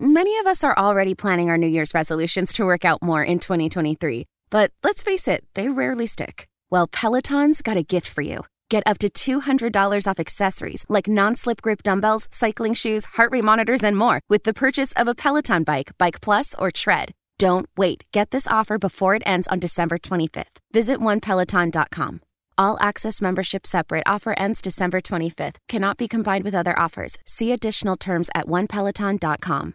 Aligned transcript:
Many 0.00 0.38
of 0.38 0.46
us 0.46 0.62
are 0.62 0.78
already 0.78 1.16
planning 1.16 1.50
our 1.50 1.58
New 1.58 1.66
Year's 1.66 1.92
resolutions 1.92 2.52
to 2.52 2.64
work 2.64 2.84
out 2.84 3.02
more 3.02 3.24
in 3.24 3.40
2023. 3.40 4.26
But 4.48 4.70
let's 4.84 5.02
face 5.02 5.26
it, 5.26 5.44
they 5.54 5.68
rarely 5.68 6.06
stick. 6.06 6.46
Well, 6.70 6.86
Peloton's 6.86 7.62
got 7.62 7.76
a 7.76 7.82
gift 7.82 8.06
for 8.08 8.22
you. 8.22 8.44
Get 8.70 8.84
up 8.86 8.98
to 8.98 9.08
$200 9.08 10.06
off 10.06 10.20
accessories 10.20 10.84
like 10.88 11.08
non 11.08 11.34
slip 11.34 11.60
grip 11.62 11.82
dumbbells, 11.82 12.28
cycling 12.30 12.74
shoes, 12.74 13.06
heart 13.16 13.32
rate 13.32 13.42
monitors, 13.42 13.82
and 13.82 13.96
more 13.96 14.20
with 14.28 14.44
the 14.44 14.54
purchase 14.54 14.92
of 14.92 15.08
a 15.08 15.16
Peloton 15.16 15.64
bike, 15.64 15.90
Bike 15.98 16.20
Plus, 16.20 16.54
or 16.60 16.70
Tread. 16.70 17.12
Don't 17.36 17.68
wait. 17.76 18.04
Get 18.12 18.30
this 18.30 18.46
offer 18.46 18.78
before 18.78 19.16
it 19.16 19.22
ends 19.26 19.48
on 19.48 19.58
December 19.58 19.98
25th. 19.98 20.58
Visit 20.72 21.00
onepeloton.com. 21.00 22.20
All 22.56 22.76
access 22.80 23.20
membership 23.20 23.66
separate 23.66 24.04
offer 24.06 24.34
ends 24.38 24.60
December 24.62 25.00
25th. 25.00 25.56
Cannot 25.68 25.96
be 25.96 26.06
combined 26.06 26.44
with 26.44 26.54
other 26.54 26.78
offers. 26.78 27.16
See 27.24 27.50
additional 27.52 27.96
terms 27.96 28.30
at 28.34 28.46
onepeloton.com. 28.46 29.74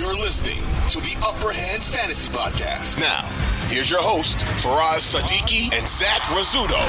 You're 0.00 0.16
listening 0.16 0.56
to 0.92 0.98
the 0.98 1.14
Upper 1.22 1.52
Hand 1.52 1.82
Fantasy 1.82 2.30
Podcast. 2.30 2.98
Now, 2.98 3.20
here's 3.68 3.90
your 3.90 4.00
host, 4.00 4.38
Faraz 4.64 5.14
Sadiki 5.14 5.64
and 5.76 5.86
Zach 5.86 6.22
Rizzuto. 6.32 6.80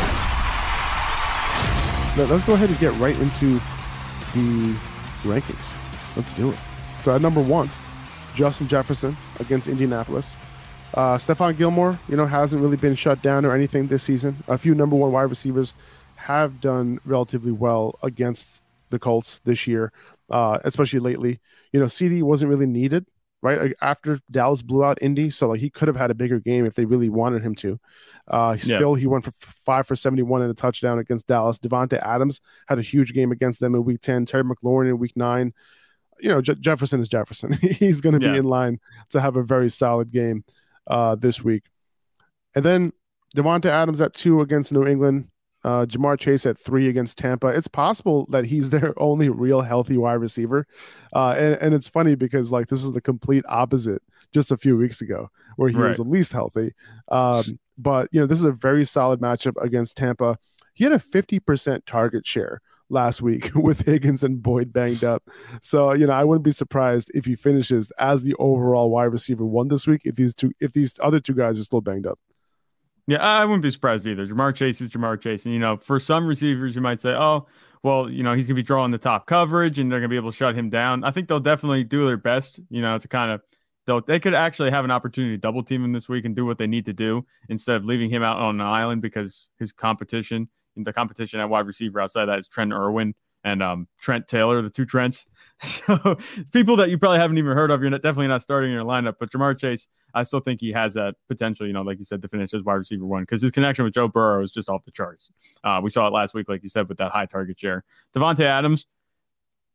Let's 2.16 2.46
go 2.46 2.54
ahead 2.54 2.70
and 2.70 2.80
get 2.80 2.94
right 3.02 3.20
into 3.20 3.56
the 4.34 4.74
rankings. 5.24 6.16
Let's 6.16 6.32
do 6.32 6.52
it. 6.52 6.58
So 7.02 7.14
at 7.14 7.22
number 7.22 7.42
one, 7.42 7.70
Justin 8.34 8.70
Jefferson 8.70 9.18
against 9.42 9.68
Indianapolis. 9.68 10.38
Uh, 10.94 11.18
Stephon 11.18 11.58
Gilmore, 11.58 12.00
you 12.08 12.16
know, 12.16 12.26
hasn't 12.26 12.62
really 12.62 12.78
been 12.78 12.96
shut 12.96 13.22
down 13.22 13.44
or 13.44 13.54
anything 13.54 13.88
this 13.88 14.04
season. 14.04 14.38
A 14.48 14.58
few 14.58 14.74
number 14.74 14.96
one 14.96 15.12
wide 15.12 15.24
receivers 15.24 15.76
have 16.16 16.62
done 16.62 17.02
relatively 17.04 17.52
well 17.52 18.00
against 18.02 18.62
the 18.90 19.00
Colts 19.00 19.42
this 19.44 19.68
year, 19.68 19.92
uh, 20.30 20.60
especially 20.64 21.02
lately. 21.02 21.42
You 21.72 21.80
know, 21.80 21.86
CeeDee 21.86 22.22
wasn't 22.24 22.50
really 22.50 22.66
needed, 22.66 23.06
right? 23.42 23.62
Like 23.62 23.76
after 23.82 24.20
Dallas 24.30 24.62
blew 24.62 24.84
out 24.84 24.98
Indy, 25.02 25.30
so 25.30 25.48
like 25.50 25.60
he 25.60 25.70
could 25.70 25.88
have 25.88 25.96
had 25.98 26.12
a 26.12 26.16
bigger 26.16 26.40
game 26.40 26.66
if 26.66 26.76
they 26.76 26.86
really 26.86 27.10
wanted 27.10 27.44
him 27.44 27.56
to. 27.56 27.80
Uh, 28.28 28.56
still, 28.58 28.94
he 28.96 29.08
went 29.08 29.24
for 29.26 29.32
five 29.40 29.88
for 29.88 29.96
seventy-one 29.96 30.42
and 30.42 30.52
a 30.52 30.54
touchdown 30.54 31.00
against 31.00 31.28
Dallas. 31.28 31.58
Davante 31.60 32.02
Adams 32.02 32.42
had 32.68 32.78
a 32.80 32.82
huge 32.84 33.14
game 33.14 33.32
against 33.32 33.60
them 33.60 33.74
in 33.76 33.84
Week 33.86 34.02
Ten. 34.02 34.26
Terry 34.26 34.44
McLaurin 34.44 34.90
in 34.90 34.98
Week 34.98 35.16
Nine. 35.16 35.54
You 36.20 36.30
know, 36.30 36.42
Je- 36.42 36.56
Jefferson 36.56 37.00
is 37.02 37.08
Jefferson. 37.08 37.54
He's 37.62 38.00
going 38.02 38.20
to 38.20 38.24
Yeah. 38.26 38.34
be 38.34 38.38
in 38.40 38.46
line 38.46 38.80
to 39.10 39.20
have 39.20 39.38
a 39.38 39.44
very 39.44 39.70
solid 39.70 40.12
game 40.12 40.44
uh, 40.88 41.16
this 41.16 41.44
week. 41.44 41.64
And 42.54 42.64
then 42.64 42.94
Davante 43.36 43.66
Adams 43.66 44.02
at 44.02 44.14
two 44.14 44.42
against 44.42 44.72
New 44.72 44.86
England. 44.86 45.30
Uh, 45.64 45.86
Ja'Marr 45.86 46.20
Chase 46.20 46.46
at 46.46 46.58
three 46.58 46.88
against 46.88 47.18
Tampa. 47.18 47.48
It's 47.48 47.68
possible 47.68 48.28
that 48.30 48.46
he's 48.46 48.70
their 48.72 48.94
only 49.02 49.30
real 49.30 49.62
healthy 49.62 49.98
wide 49.98 50.14
receiver. 50.14 50.68
Uh, 51.14 51.36
and, 51.38 51.56
and 51.62 51.74
it's 51.74 51.88
funny 51.88 52.16
because 52.16 52.52
like 52.52 52.68
this 52.68 52.84
is 52.84 52.94
the 52.94 53.02
complete 53.02 53.46
opposite 53.48 54.02
just 54.34 54.52
a 54.52 54.58
few 54.58 54.78
weeks 54.78 55.02
ago 55.02 55.30
where 55.58 55.70
he 55.70 55.76
was 55.78 55.98
the 55.98 56.04
least 56.04 56.32
healthy. 56.32 56.74
Um, 57.10 57.60
but 57.78 58.08
you 58.12 58.20
know, 58.20 58.28
this 58.28 58.38
is 58.38 58.46
a 58.46 58.52
very 58.52 58.86
solid 58.86 59.20
matchup 59.20 59.62
against 59.62 59.98
Tampa. 59.98 60.38
He 60.74 60.84
had 60.84 60.94
a 60.94 61.00
50% 61.00 61.86
target 61.86 62.26
share 62.26 62.62
last 62.92 63.22
week 63.22 63.52
with 63.56 63.86
Higgins 63.86 64.24
and 64.24 64.42
Boyd 64.42 64.72
banged 64.72 65.04
up. 65.04 65.24
So, 65.62 65.94
you 65.94 66.06
know, 66.06 66.14
I 66.14 66.24
wouldn't 66.24 66.44
be 66.44 66.52
surprised 66.52 67.10
if 67.14 67.26
he 67.26 67.36
finishes 67.36 67.92
as 67.98 68.24
the 68.24 68.36
overall 68.36 68.90
wide 68.90 69.06
receiver 69.06 69.46
one 69.46 69.70
this 69.70 69.88
week 69.88 70.02
if 70.06 70.16
these 70.16 70.36
two 70.36 70.52
if 70.60 70.74
these 70.74 71.00
other 71.02 71.20
two 71.20 71.34
guys 71.34 71.60
are 71.60 71.64
still 71.64 71.82
banged 71.82 72.06
up. 72.06 72.20
Yeah, 73.08 73.18
I 73.18 73.44
wouldn't 73.46 73.64
be 73.64 73.72
surprised 73.72 74.06
either. 74.08 74.28
Ja'Marr 74.28 74.56
Chase 74.56 74.82
is 74.82 74.90
Ja'Marr 74.90 75.20
Chase. 75.20 75.46
And, 75.46 75.54
you 75.54 75.60
know, 75.60 75.78
for 75.78 76.00
some 76.00 76.26
receivers, 76.28 76.76
you 76.76 76.82
might 76.82 77.02
say, 77.02 77.10
oh, 77.10 77.48
well, 77.84 78.10
you 78.10 78.24
know, 78.24 78.34
he's 78.34 78.46
going 78.46 78.56
to 78.56 78.62
be 78.62 78.66
drawing 78.66 78.92
the 78.92 78.98
top 78.98 79.26
coverage 79.26 79.80
and 79.80 79.92
they're 79.92 80.00
going 80.00 80.10
to 80.10 80.14
be 80.14 80.18
able 80.18 80.32
to 80.32 80.38
shut 80.38 80.56
him 80.56 80.70
down. 80.70 81.04
I 81.04 81.12
think 81.12 81.28
they'll 81.28 81.40
definitely 81.40 81.84
do 81.84 82.06
their 82.06 82.18
best, 82.18 82.60
you 82.70 82.82
know, 82.82 82.98
to 82.98 83.08
kind 83.08 83.32
of, 83.32 83.42
they'll, 83.88 84.02
they 84.02 84.20
could 84.20 84.36
actually 84.36 84.70
have 84.70 84.86
an 84.86 84.92
opportunity 84.92 85.34
to 85.34 85.42
double 85.42 85.64
team 85.64 85.84
him 85.84 85.92
this 85.92 86.08
week 86.08 86.26
and 86.26 86.36
do 86.36 86.46
what 86.46 86.58
they 86.58 86.68
need 86.68 86.86
to 86.86 86.94
do 86.94 87.26
instead 87.50 87.76
of 87.76 87.86
leaving 87.86 88.10
him 88.10 88.22
out 88.22 88.38
on 88.38 88.62
an 88.62 88.68
island 88.68 89.02
because 89.02 89.48
his 89.58 89.72
competition, 89.72 90.48
the 90.76 90.94
competition 90.94 91.40
at 91.40 91.50
wide 91.50 91.66
receiver 91.66 92.00
outside 92.00 92.26
that 92.26 92.40
is 92.40 92.48
Trent 92.48 92.72
Irwin 92.72 93.16
and 93.44 93.64
um, 93.64 93.88
Trent 94.00 94.28
Taylor, 94.28 94.62
the 94.62 94.70
two 94.70 94.86
Trents. 94.86 95.26
So 95.64 96.18
people 96.52 96.78
that 96.78 96.90
you 96.90 96.98
probably 96.98 97.20
haven't 97.20 97.38
even 97.38 97.54
heard 97.54 97.70
of, 97.70 97.82
you're 97.82 97.92
not, 97.92 98.02
definitely 98.02 98.30
not 98.30 98.42
starting 98.42 98.72
in 98.72 98.76
your 98.76 98.84
lineup. 98.84 99.18
But 99.20 99.32
Ja'Marr 99.32 99.60
Chase, 99.60 99.88
I 100.14 100.24
still 100.24 100.40
think 100.40 100.62
he 100.62 100.72
has 100.72 100.94
that 100.96 101.16
potential, 101.28 101.68
you 101.68 101.74
know, 101.74 101.82
like 101.82 102.00
you 102.00 102.06
said, 102.06 102.22
to 102.22 102.28
finish 102.28 102.54
as 102.54 102.64
wide 102.64 102.76
receiver 102.76 103.06
one 103.06 103.24
because 103.24 103.42
his 103.42 103.52
connection 103.52 103.86
with 103.86 103.94
Joe 103.94 104.08
Burrow 104.08 104.44
is 104.44 104.52
just 104.52 104.70
off 104.70 104.84
the 104.86 104.92
charts. 104.92 105.32
Uh, 105.64 105.80
we 105.84 105.90
saw 105.90 106.08
it 106.08 106.14
last 106.14 106.34
week, 106.34 106.50
like 106.50 106.64
you 106.64 106.70
said, 106.70 106.90
with 106.90 106.98
that 106.98 107.12
high 107.12 107.26
target 107.26 107.60
share. 107.60 107.84
Davante 108.16 108.42
Adams, 108.42 108.86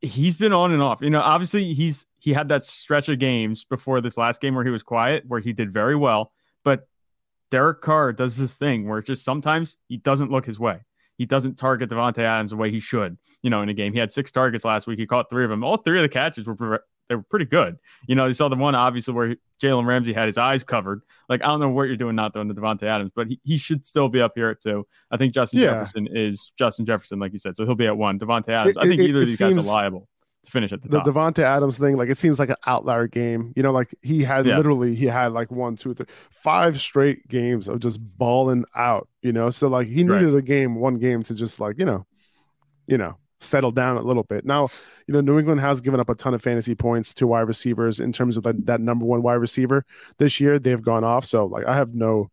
he's 0.01 0.37
been 0.37 0.53
on 0.53 0.73
and 0.73 0.83
off. 0.83 1.01
You 1.01 1.11
know, 1.11 1.21
obviously 1.21 1.75
he's 1.75 2.07
he 2.19 2.33
had 2.33 2.49
that 2.49 2.65
stretch 2.65 3.09
of 3.09 3.19
games 3.19 3.65
before 3.65 4.01
this 4.01 4.17
last 4.17 4.41
game 4.41 4.55
where 4.55 4.65
he 4.65 4.71
was 4.71 4.83
quiet, 4.83 5.25
where 5.27 5.41
he 5.41 5.53
did 5.53 5.73
very 5.73 5.97
well. 5.97 6.33
But 6.65 6.89
Derek 7.51 7.81
Carr 7.81 8.13
does 8.13 8.37
this 8.37 8.55
thing 8.55 8.89
where 8.89 9.03
just 9.03 9.25
sometimes 9.25 9.77
he 9.89 9.97
doesn't 9.97 10.31
look 10.31 10.45
his 10.45 10.59
way. 10.59 10.81
He 11.19 11.25
doesn't 11.25 11.57
target 11.57 11.89
Davante 11.89 12.19
Adams 12.19 12.51
the 12.51 12.57
way 12.57 12.71
he 12.71 12.81
should, 12.81 13.17
you 13.43 13.49
know, 13.49 13.63
in 13.63 13.69
a 13.69 13.75
game. 13.75 13.93
He 13.93 13.99
had 13.99 14.13
six 14.13 14.31
targets 14.31 14.65
last 14.65 14.87
week. 14.87 14.99
He 14.99 15.07
caught 15.07 15.31
three 15.31 15.45
of 15.45 15.51
them. 15.51 15.65
All 15.65 15.79
three 15.79 15.99
of 15.99 16.03
the 16.03 16.09
catches 16.09 16.47
were 16.47 16.83
they 17.09 17.15
were 17.15 17.23
pretty 17.23 17.45
good. 17.47 17.77
You 18.07 18.15
know, 18.15 18.27
you 18.27 18.35
saw 18.35 18.49
the 18.49 18.57
one 18.57 18.75
obviously 18.75 19.15
where 19.15 19.37
Jalen 19.63 19.87
Ramsey 19.87 20.13
had 20.13 20.27
his 20.27 20.37
eyes 20.39 20.63
covered. 20.63 21.03
Like 21.29 21.43
I 21.43 21.47
don't 21.47 21.61
know 21.61 21.69
what 21.71 21.85
you're 21.85 21.97
doing 21.97 22.17
not 22.17 22.33
throwing 22.33 22.49
to 22.49 22.55
Davante 22.55 22.83
Adams, 22.85 23.11
but 23.15 23.27
he, 23.29 23.41
he 23.45 23.59
should 23.59 23.85
still 23.87 24.09
be 24.09 24.21
up 24.21 24.33
here 24.35 24.49
at 24.51 24.61
two. 24.61 24.87
I 25.11 25.17
think 25.17 25.33
Justin 25.35 25.61
Yeah. 25.61 25.71
Jefferson 25.71 26.09
is 26.13 26.53
Justin 26.59 26.87
Jefferson, 26.87 27.19
like 27.19 27.33
you 27.33 27.39
said, 27.39 27.57
so 27.57 27.65
he'll 27.65 27.75
be 27.75 27.87
at 27.87 27.97
one. 27.97 28.19
Devontae 28.19 28.49
Adams, 28.51 28.77
It- 28.77 28.79
I 28.83 28.87
think 28.89 29.01
it- 29.01 29.09
either 29.09 29.19
of 29.19 29.23
it 29.25 29.27
these 29.27 29.39
guys 29.41 29.57
are 29.57 29.63
liable 29.63 30.09
to 30.45 30.51
finish 30.53 30.73
at 30.73 30.83
the, 30.83 30.89
The 30.89 30.99
top. 30.99 31.07
Davante 31.09 31.41
Adams 31.43 31.79
thing, 31.79 31.97
like 31.97 32.09
it 32.09 32.19
seems 32.19 32.39
like 32.39 32.51
an 32.51 32.57
outlier 32.67 33.07
game. 33.09 33.53
You 33.57 33.63
know, 33.65 33.73
like 33.73 33.93
he 34.03 34.23
had 34.23 34.47
Yeah. 34.47 34.57
literally 34.57 34.95
he 34.95 35.07
had 35.07 35.33
like 35.33 35.51
one, 35.51 35.75
two, 35.77 35.95
three, 35.95 36.07
five 36.31 36.81
straight 36.81 37.27
games 37.29 37.67
of 37.67 37.81
just 37.81 37.99
balling 38.19 38.65
out. 38.77 39.09
You 39.23 39.33
know, 39.33 39.51
so 39.51 39.67
like 39.69 39.89
he 39.89 40.05
Right. 40.05 40.21
needed 40.23 40.37
a 40.37 40.43
game, 40.43 40.77
one 40.77 40.99
game 40.99 41.23
to 41.25 41.35
just 41.35 41.59
like 41.59 41.79
you 41.79 41.85
know, 41.85 42.07
you 42.87 42.99
know, 42.99 43.17
settle 43.41 43.71
down 43.71 43.97
a 43.97 44.03
little 44.03 44.23
bit. 44.23 44.45
Now, 44.45 44.69
you 45.07 45.15
know, 45.15 45.21
New 45.21 45.39
England 45.39 45.61
has 45.61 45.81
given 45.81 46.01
up 46.01 46.09
a 46.09 46.15
ton 46.15 46.35
of 46.35 46.43
fantasy 46.43 46.75
points 46.75 47.15
to 47.15 47.27
wide 47.27 47.43
receivers 47.43 48.01
in 48.01 48.13
terms 48.13 48.37
of 48.37 48.43
that, 48.45 48.67
that 48.67 48.81
number 48.81 49.05
one 49.05 49.23
wide 49.23 49.35
receiver 49.35 49.85
this 50.19 50.41
year. 50.41 50.59
They've 50.59 50.83
gone 50.83 51.05
off, 51.05 51.25
so 51.25 51.47
like 51.47 51.67
I 51.67 51.75
have 51.77 51.95
no, 51.95 52.31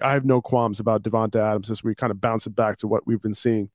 I 0.00 0.12
have 0.12 0.24
no 0.24 0.40
qualms 0.40 0.80
about 0.80 1.02
Davante 1.02 1.36
Adams 1.36 1.68
this 1.68 1.82
week. 1.82 1.98
Kind 1.98 2.10
of 2.10 2.20
bounce 2.20 2.46
it 2.46 2.54
back 2.54 2.76
to 2.78 2.86
what 2.86 3.06
we've 3.06 3.22
been 3.22 3.34
seeing. 3.34 3.70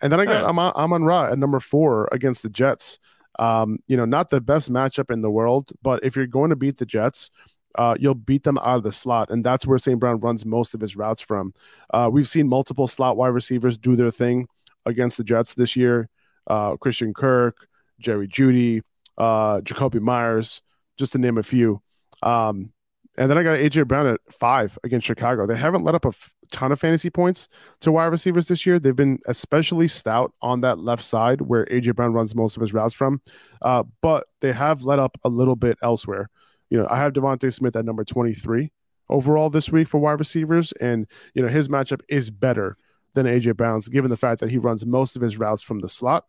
And 0.00 0.12
then 0.12 0.20
I 0.20 0.24
got 0.24 0.42
Right. 0.42 0.44
Amon, 0.44 0.72
Amon 0.74 1.04
Ra 1.04 1.30
at 1.30 1.38
number 1.38 1.60
four 1.60 2.08
against 2.12 2.42
the 2.42 2.50
Jets. 2.50 2.98
Um, 3.38 3.78
you 3.86 3.96
know, 3.96 4.04
not 4.04 4.30
the 4.30 4.40
best 4.40 4.70
matchup 4.70 5.10
in 5.10 5.22
the 5.22 5.30
world, 5.30 5.72
but 5.80 6.04
if 6.04 6.16
you're 6.16 6.26
going 6.26 6.50
to 6.50 6.56
beat 6.56 6.76
the 6.76 6.84
Jets, 6.84 7.30
uh, 7.76 7.94
you'll 7.98 8.14
beat 8.14 8.42
them 8.42 8.58
out 8.58 8.76
of 8.76 8.82
the 8.82 8.92
slot, 8.92 9.30
and 9.30 9.42
that's 9.42 9.66
where 9.66 9.78
St. 9.78 9.98
Brown 9.98 10.20
runs 10.20 10.44
most 10.44 10.74
of 10.74 10.80
his 10.80 10.96
routes 10.96 11.22
from. 11.22 11.54
Uh, 11.94 12.10
we've 12.12 12.28
seen 12.28 12.46
multiple 12.46 12.86
slot 12.86 13.16
wide 13.16 13.28
receivers 13.28 13.78
do 13.78 13.96
their 13.96 14.10
thing 14.10 14.46
against 14.86 15.16
the 15.16 15.24
Jets 15.24 15.54
this 15.54 15.76
year. 15.76 16.08
Uh, 16.46 16.76
Christian 16.76 17.14
Kirk, 17.14 17.68
Jerry 18.00 18.28
Jeudy, 18.28 18.82
uh, 19.18 19.60
Jakobi 19.60 20.00
Meyers, 20.00 20.62
just 20.98 21.12
to 21.12 21.18
name 21.18 21.38
a 21.38 21.42
few. 21.42 21.80
Um, 22.22 22.72
and 23.16 23.30
then 23.30 23.36
I 23.36 23.42
got 23.42 23.58
AJ 23.58 23.86
Brown 23.86 24.06
at 24.06 24.20
five 24.30 24.78
against 24.84 25.06
Chicago. 25.06 25.46
They 25.46 25.56
haven't 25.56 25.84
let 25.84 25.94
up 25.94 26.04
a 26.04 26.08
f- 26.08 26.32
ton 26.50 26.72
of 26.72 26.80
fantasy 26.80 27.10
points 27.10 27.48
to 27.80 27.92
wide 27.92 28.06
receivers 28.06 28.48
this 28.48 28.64
year. 28.64 28.78
They've 28.78 28.96
been 28.96 29.18
especially 29.26 29.86
stout 29.88 30.32
on 30.40 30.62
that 30.62 30.78
left 30.78 31.04
side 31.04 31.42
where 31.42 31.66
AJ 31.66 31.94
Brown 31.94 32.14
runs 32.14 32.34
most 32.34 32.56
of 32.56 32.62
his 32.62 32.72
routes 32.72 32.94
from. 32.94 33.20
Uh, 33.60 33.84
but 34.00 34.26
they 34.40 34.52
have 34.52 34.82
let 34.82 34.98
up 34.98 35.18
a 35.24 35.28
little 35.28 35.56
bit 35.56 35.78
elsewhere. 35.82 36.30
You 36.70 36.78
know, 36.78 36.86
I 36.88 36.98
have 36.98 37.12
DeVonta 37.12 37.52
Smith 37.52 37.76
at 37.76 37.84
number 37.84 38.02
23 38.02 38.72
overall 39.10 39.50
this 39.50 39.70
week 39.70 39.88
for 39.88 39.98
wide 39.98 40.18
receivers, 40.18 40.72
and 40.72 41.06
you 41.34 41.42
know 41.42 41.48
his 41.48 41.68
matchup 41.68 42.00
is 42.08 42.30
better 42.30 42.78
than 43.14 43.26
AJ 43.26 43.56
Brown's, 43.56 43.88
given 43.88 44.10
the 44.10 44.16
fact 44.16 44.40
that 44.40 44.50
he 44.50 44.58
runs 44.58 44.86
most 44.86 45.16
of 45.16 45.22
his 45.22 45.38
routes 45.38 45.62
from 45.62 45.80
the 45.80 45.88
slot 45.88 46.26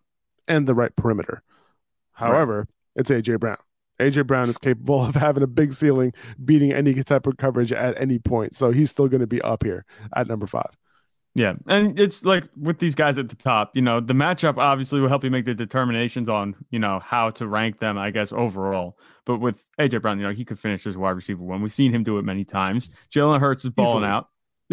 and 0.47 0.68
the 0.68 0.75
right 0.75 0.95
perimeter. 0.95 1.44
However, 2.12 2.59
right. 2.59 2.68
it's 2.95 3.12
AJ 3.12 3.39
Brown. 3.39 3.57
AJ 4.00 4.27
Brown 4.27 4.50
is 4.50 4.57
capable 4.57 5.03
of 5.03 5.15
having 5.15 5.44
a 5.44 5.47
big 5.47 5.74
ceiling, 5.74 6.13
beating 6.44 6.71
any 6.71 6.94
type 7.03 7.27
of 7.27 7.38
coverage 7.38 7.71
at 7.71 8.00
any 8.00 8.19
point. 8.19 8.56
So 8.56 8.71
he's 8.71 8.89
still 8.89 9.07
going 9.07 9.21
to 9.21 9.27
be 9.27 9.41
up 9.41 9.63
here 9.63 9.85
at 10.15 10.27
number 10.27 10.47
five. 10.47 10.77
Yeah. 11.35 11.53
And 11.68 12.00
it's 12.00 12.24
like 12.24 12.44
with 12.59 12.77
these 12.77 12.94
guys 12.94 13.18
at 13.18 13.30
the 13.30 13.35
top, 13.35 13.71
you 13.75 13.81
know, 13.81 14.00
the 14.00 14.13
matchup 14.13 14.57
obviously 14.57 15.01
will 15.01 15.09
help 15.09 15.24
you 15.24 15.31
make 15.31 15.45
the 15.45 15.56
determinations 15.56 16.30
on, 16.30 16.56
you 16.69 16.77
know, 16.77 17.00
how 17.00 17.31
to 17.31 17.47
rank 17.47 17.80
them, 17.80 17.97
I 17.97 18.12
guess, 18.12 18.31
overall. 18.31 19.00
But 19.25 19.39
with 19.39 19.63
AJ 19.80 20.03
Brown, 20.03 20.19
you 20.19 20.27
know, 20.27 20.33
he 20.33 20.45
could 20.45 20.59
finish 20.59 20.85
as 20.85 20.95
wide 20.95 21.12
receiver 21.12 21.44
one. 21.44 21.62
We've 21.62 21.74
seen 21.74 21.94
him 21.94 22.03
do 22.03 22.19
it 22.19 22.24
many 22.24 22.45
times. 22.45 22.89
Jalen 23.12 23.39
Hurts 23.39 23.63
is 23.63 23.71
balling 23.71 24.03
Easily. 24.03 24.07
out. 24.07 24.30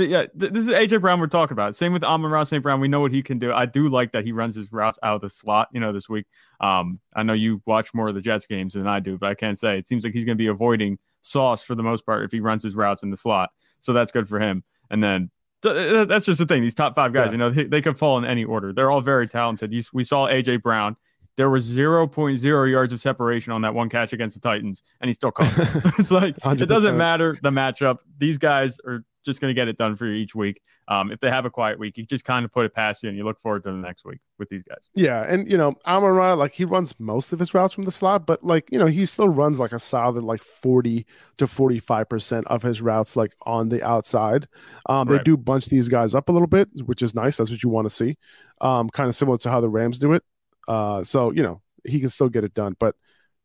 Yeah, 0.08 0.26
this 0.35 0.64
is 0.64 0.69
AJ 0.69 1.00
Brown 1.00 1.20
we're 1.20 1.26
talking 1.26 1.52
about. 1.52 1.76
Same 1.76 1.93
with 1.93 2.05
Amon-Ra 2.05 2.44
St. 2.44 2.62
Brown. 2.62 2.81
We 2.81 2.88
know 2.88 3.00
what 3.00 3.12
he 3.12 3.23
can 3.23 3.38
do. 3.38 3.52
I 3.52 3.67
do 3.67 3.88
like 3.88 4.12
that 4.12 4.25
he 4.25 4.32
runs 4.32 4.55
his 4.55 4.73
routes 4.73 4.99
out 5.02 5.17
of 5.17 5.20
the 5.23 5.31
slot, 5.31 5.69
you 5.73 5.81
know, 5.81 5.93
this 5.93 6.08
week. 6.08 6.26
Um, 6.61 7.00
I 7.14 7.23
know 7.23 7.32
you 7.32 7.62
watch 7.67 7.93
more 7.94 8.08
of 8.08 8.14
the 8.14 8.20
Jets 8.20 8.47
games 8.47 8.75
than 8.75 8.87
I 8.87 9.00
do, 9.00 9.19
but 9.19 9.29
I 9.29 9.35
can't 9.35 9.58
say 9.58 9.79
it 9.79 9.87
seems 9.87 10.05
like 10.05 10.12
he's 10.12 10.25
going 10.25 10.37
to 10.37 10.43
be 10.43 10.49
avoiding 10.49 10.99
Sauce 11.23 11.62
for 11.62 11.75
the 11.75 11.82
most 11.82 12.06
part 12.06 12.25
if 12.25 12.32
he 12.32 12.41
runs 12.41 12.62
his 12.62 12.75
routes 12.75 13.02
in 13.02 13.11
the 13.11 13.17
slot. 13.17 13.50
So 13.81 13.93
that's 13.93 14.12
good 14.12 14.29
for 14.29 14.38
him. 14.38 14.62
And 14.91 15.02
then 15.02 15.31
uh, 15.64 16.05
that's 16.05 16.26
just 16.26 16.38
the 16.38 16.46
thing. 16.46 16.62
These 16.62 16.75
top 16.75 16.94
five 16.94 17.12
guys, 17.12 17.26
yeah. 17.26 17.32
you 17.32 17.38
know, 17.38 17.50
they, 17.50 17.64
they 17.64 17.82
could 17.82 17.99
fall 17.99 18.19
in 18.19 18.25
any 18.25 18.44
order. 18.44 18.73
They're 18.73 18.91
all 18.91 19.00
very 19.00 19.29
talented. 19.29 19.73
You, 19.73 19.82
we 19.93 20.05
saw 20.05 20.26
AJ 20.29 20.62
Brown. 20.62 20.96
There 21.37 21.49
was 21.49 21.67
0.0 21.67 22.70
yards 22.70 22.93
of 22.93 23.00
separation 23.00 23.53
on 23.53 23.62
that 23.62 23.75
one 23.75 23.88
catch 23.88 24.12
against 24.12 24.35
the 24.35 24.46
Titans, 24.46 24.82
and 25.00 25.08
he 25.08 25.14
still 25.14 25.31
caught. 25.31 25.53
it's 25.99 26.11
like 26.11 26.37
100%. 26.41 26.61
it 26.61 26.67
doesn't 26.67 26.96
matter 26.96 27.38
the 27.43 27.50
matchup. 27.50 27.99
These 28.19 28.37
guys 28.37 28.79
are 28.87 29.05
just 29.25 29.40
going 29.40 29.50
to 29.50 29.55
get 29.55 29.69
it 29.69 29.78
done 29.78 29.96
for 29.96 30.06
you 30.06 30.14
each 30.14 30.34
week. 30.34 30.61
Um, 30.88 31.12
if 31.12 31.20
they 31.20 31.31
have 31.31 31.44
a 31.44 31.50
quiet 31.50 31.78
week, 31.78 31.96
you 31.96 32.05
just 32.05 32.25
kind 32.25 32.44
of 32.44 32.52
put 32.52 32.67
it 32.67 32.75
past 32.75 33.02
you 33.02 33.08
and 33.08 33.17
you 33.17 33.22
look 33.22 33.38
forward 33.38 33.62
to 33.62 33.70
the 33.70 33.76
next 33.76 34.05
week 34.05 34.19
with 34.38 34.49
these 34.49 34.64
guys. 34.64 34.78
Yeah. 34.94 35.22
And, 35.22 35.49
you 35.49 35.56
know, 35.56 35.75
Amon 35.87 36.11
Ra, 36.11 36.34
like 36.34 36.52
he 36.52 36.64
runs 36.64 36.99
most 36.99 37.32
of 37.32 37.38
his 37.38 37.55
routes 37.55 37.75
from 37.75 37.84
the 37.84 37.93
slot, 37.93 38.26
but 38.26 38.43
like, 38.43 38.69
you 38.72 38.78
know, 38.78 38.87
he 38.87 39.06
still 39.06 39.28
runs 39.28 39.61
like 39.61 39.70
a 39.70 39.78
solid 39.78 40.25
like 40.25 40.43
40 40.43 41.06
to 41.38 41.46
45% 41.46 42.44
of 42.46 42.62
his 42.62 42.82
routes 42.82 43.14
like 43.14 43.34
on 43.43 43.69
the 43.69 43.84
outside. 43.84 44.49
Um, 44.87 45.08
right. 45.08 45.19
They 45.19 45.22
do 45.22 45.37
bunch 45.37 45.67
these 45.67 45.88
guys 45.88 46.14
up 46.14 46.28
a 46.28 46.32
little 46.32 46.49
bit, 46.49 46.69
which 46.84 47.02
is 47.02 47.14
nice. 47.14 47.37
That's 47.37 47.50
what 47.50 47.62
you 47.62 47.70
want 47.70 47.87
to 47.87 47.94
see. 47.94 48.17
Um, 48.61 48.88
kind 48.88 49.08
of 49.08 49.14
similar 49.14 49.38
to 49.38 49.50
how 49.50 49.61
the 49.61 49.69
Rams 49.69 50.00
do 50.00 50.14
it. 50.14 50.25
Uh, 50.67 51.05
so, 51.05 51.31
you 51.31 51.43
know, 51.43 51.62
he 51.84 52.00
can 52.00 52.08
still 52.08 52.28
get 52.28 52.43
it 52.43 52.52
done. 52.52 52.75
But 52.78 52.96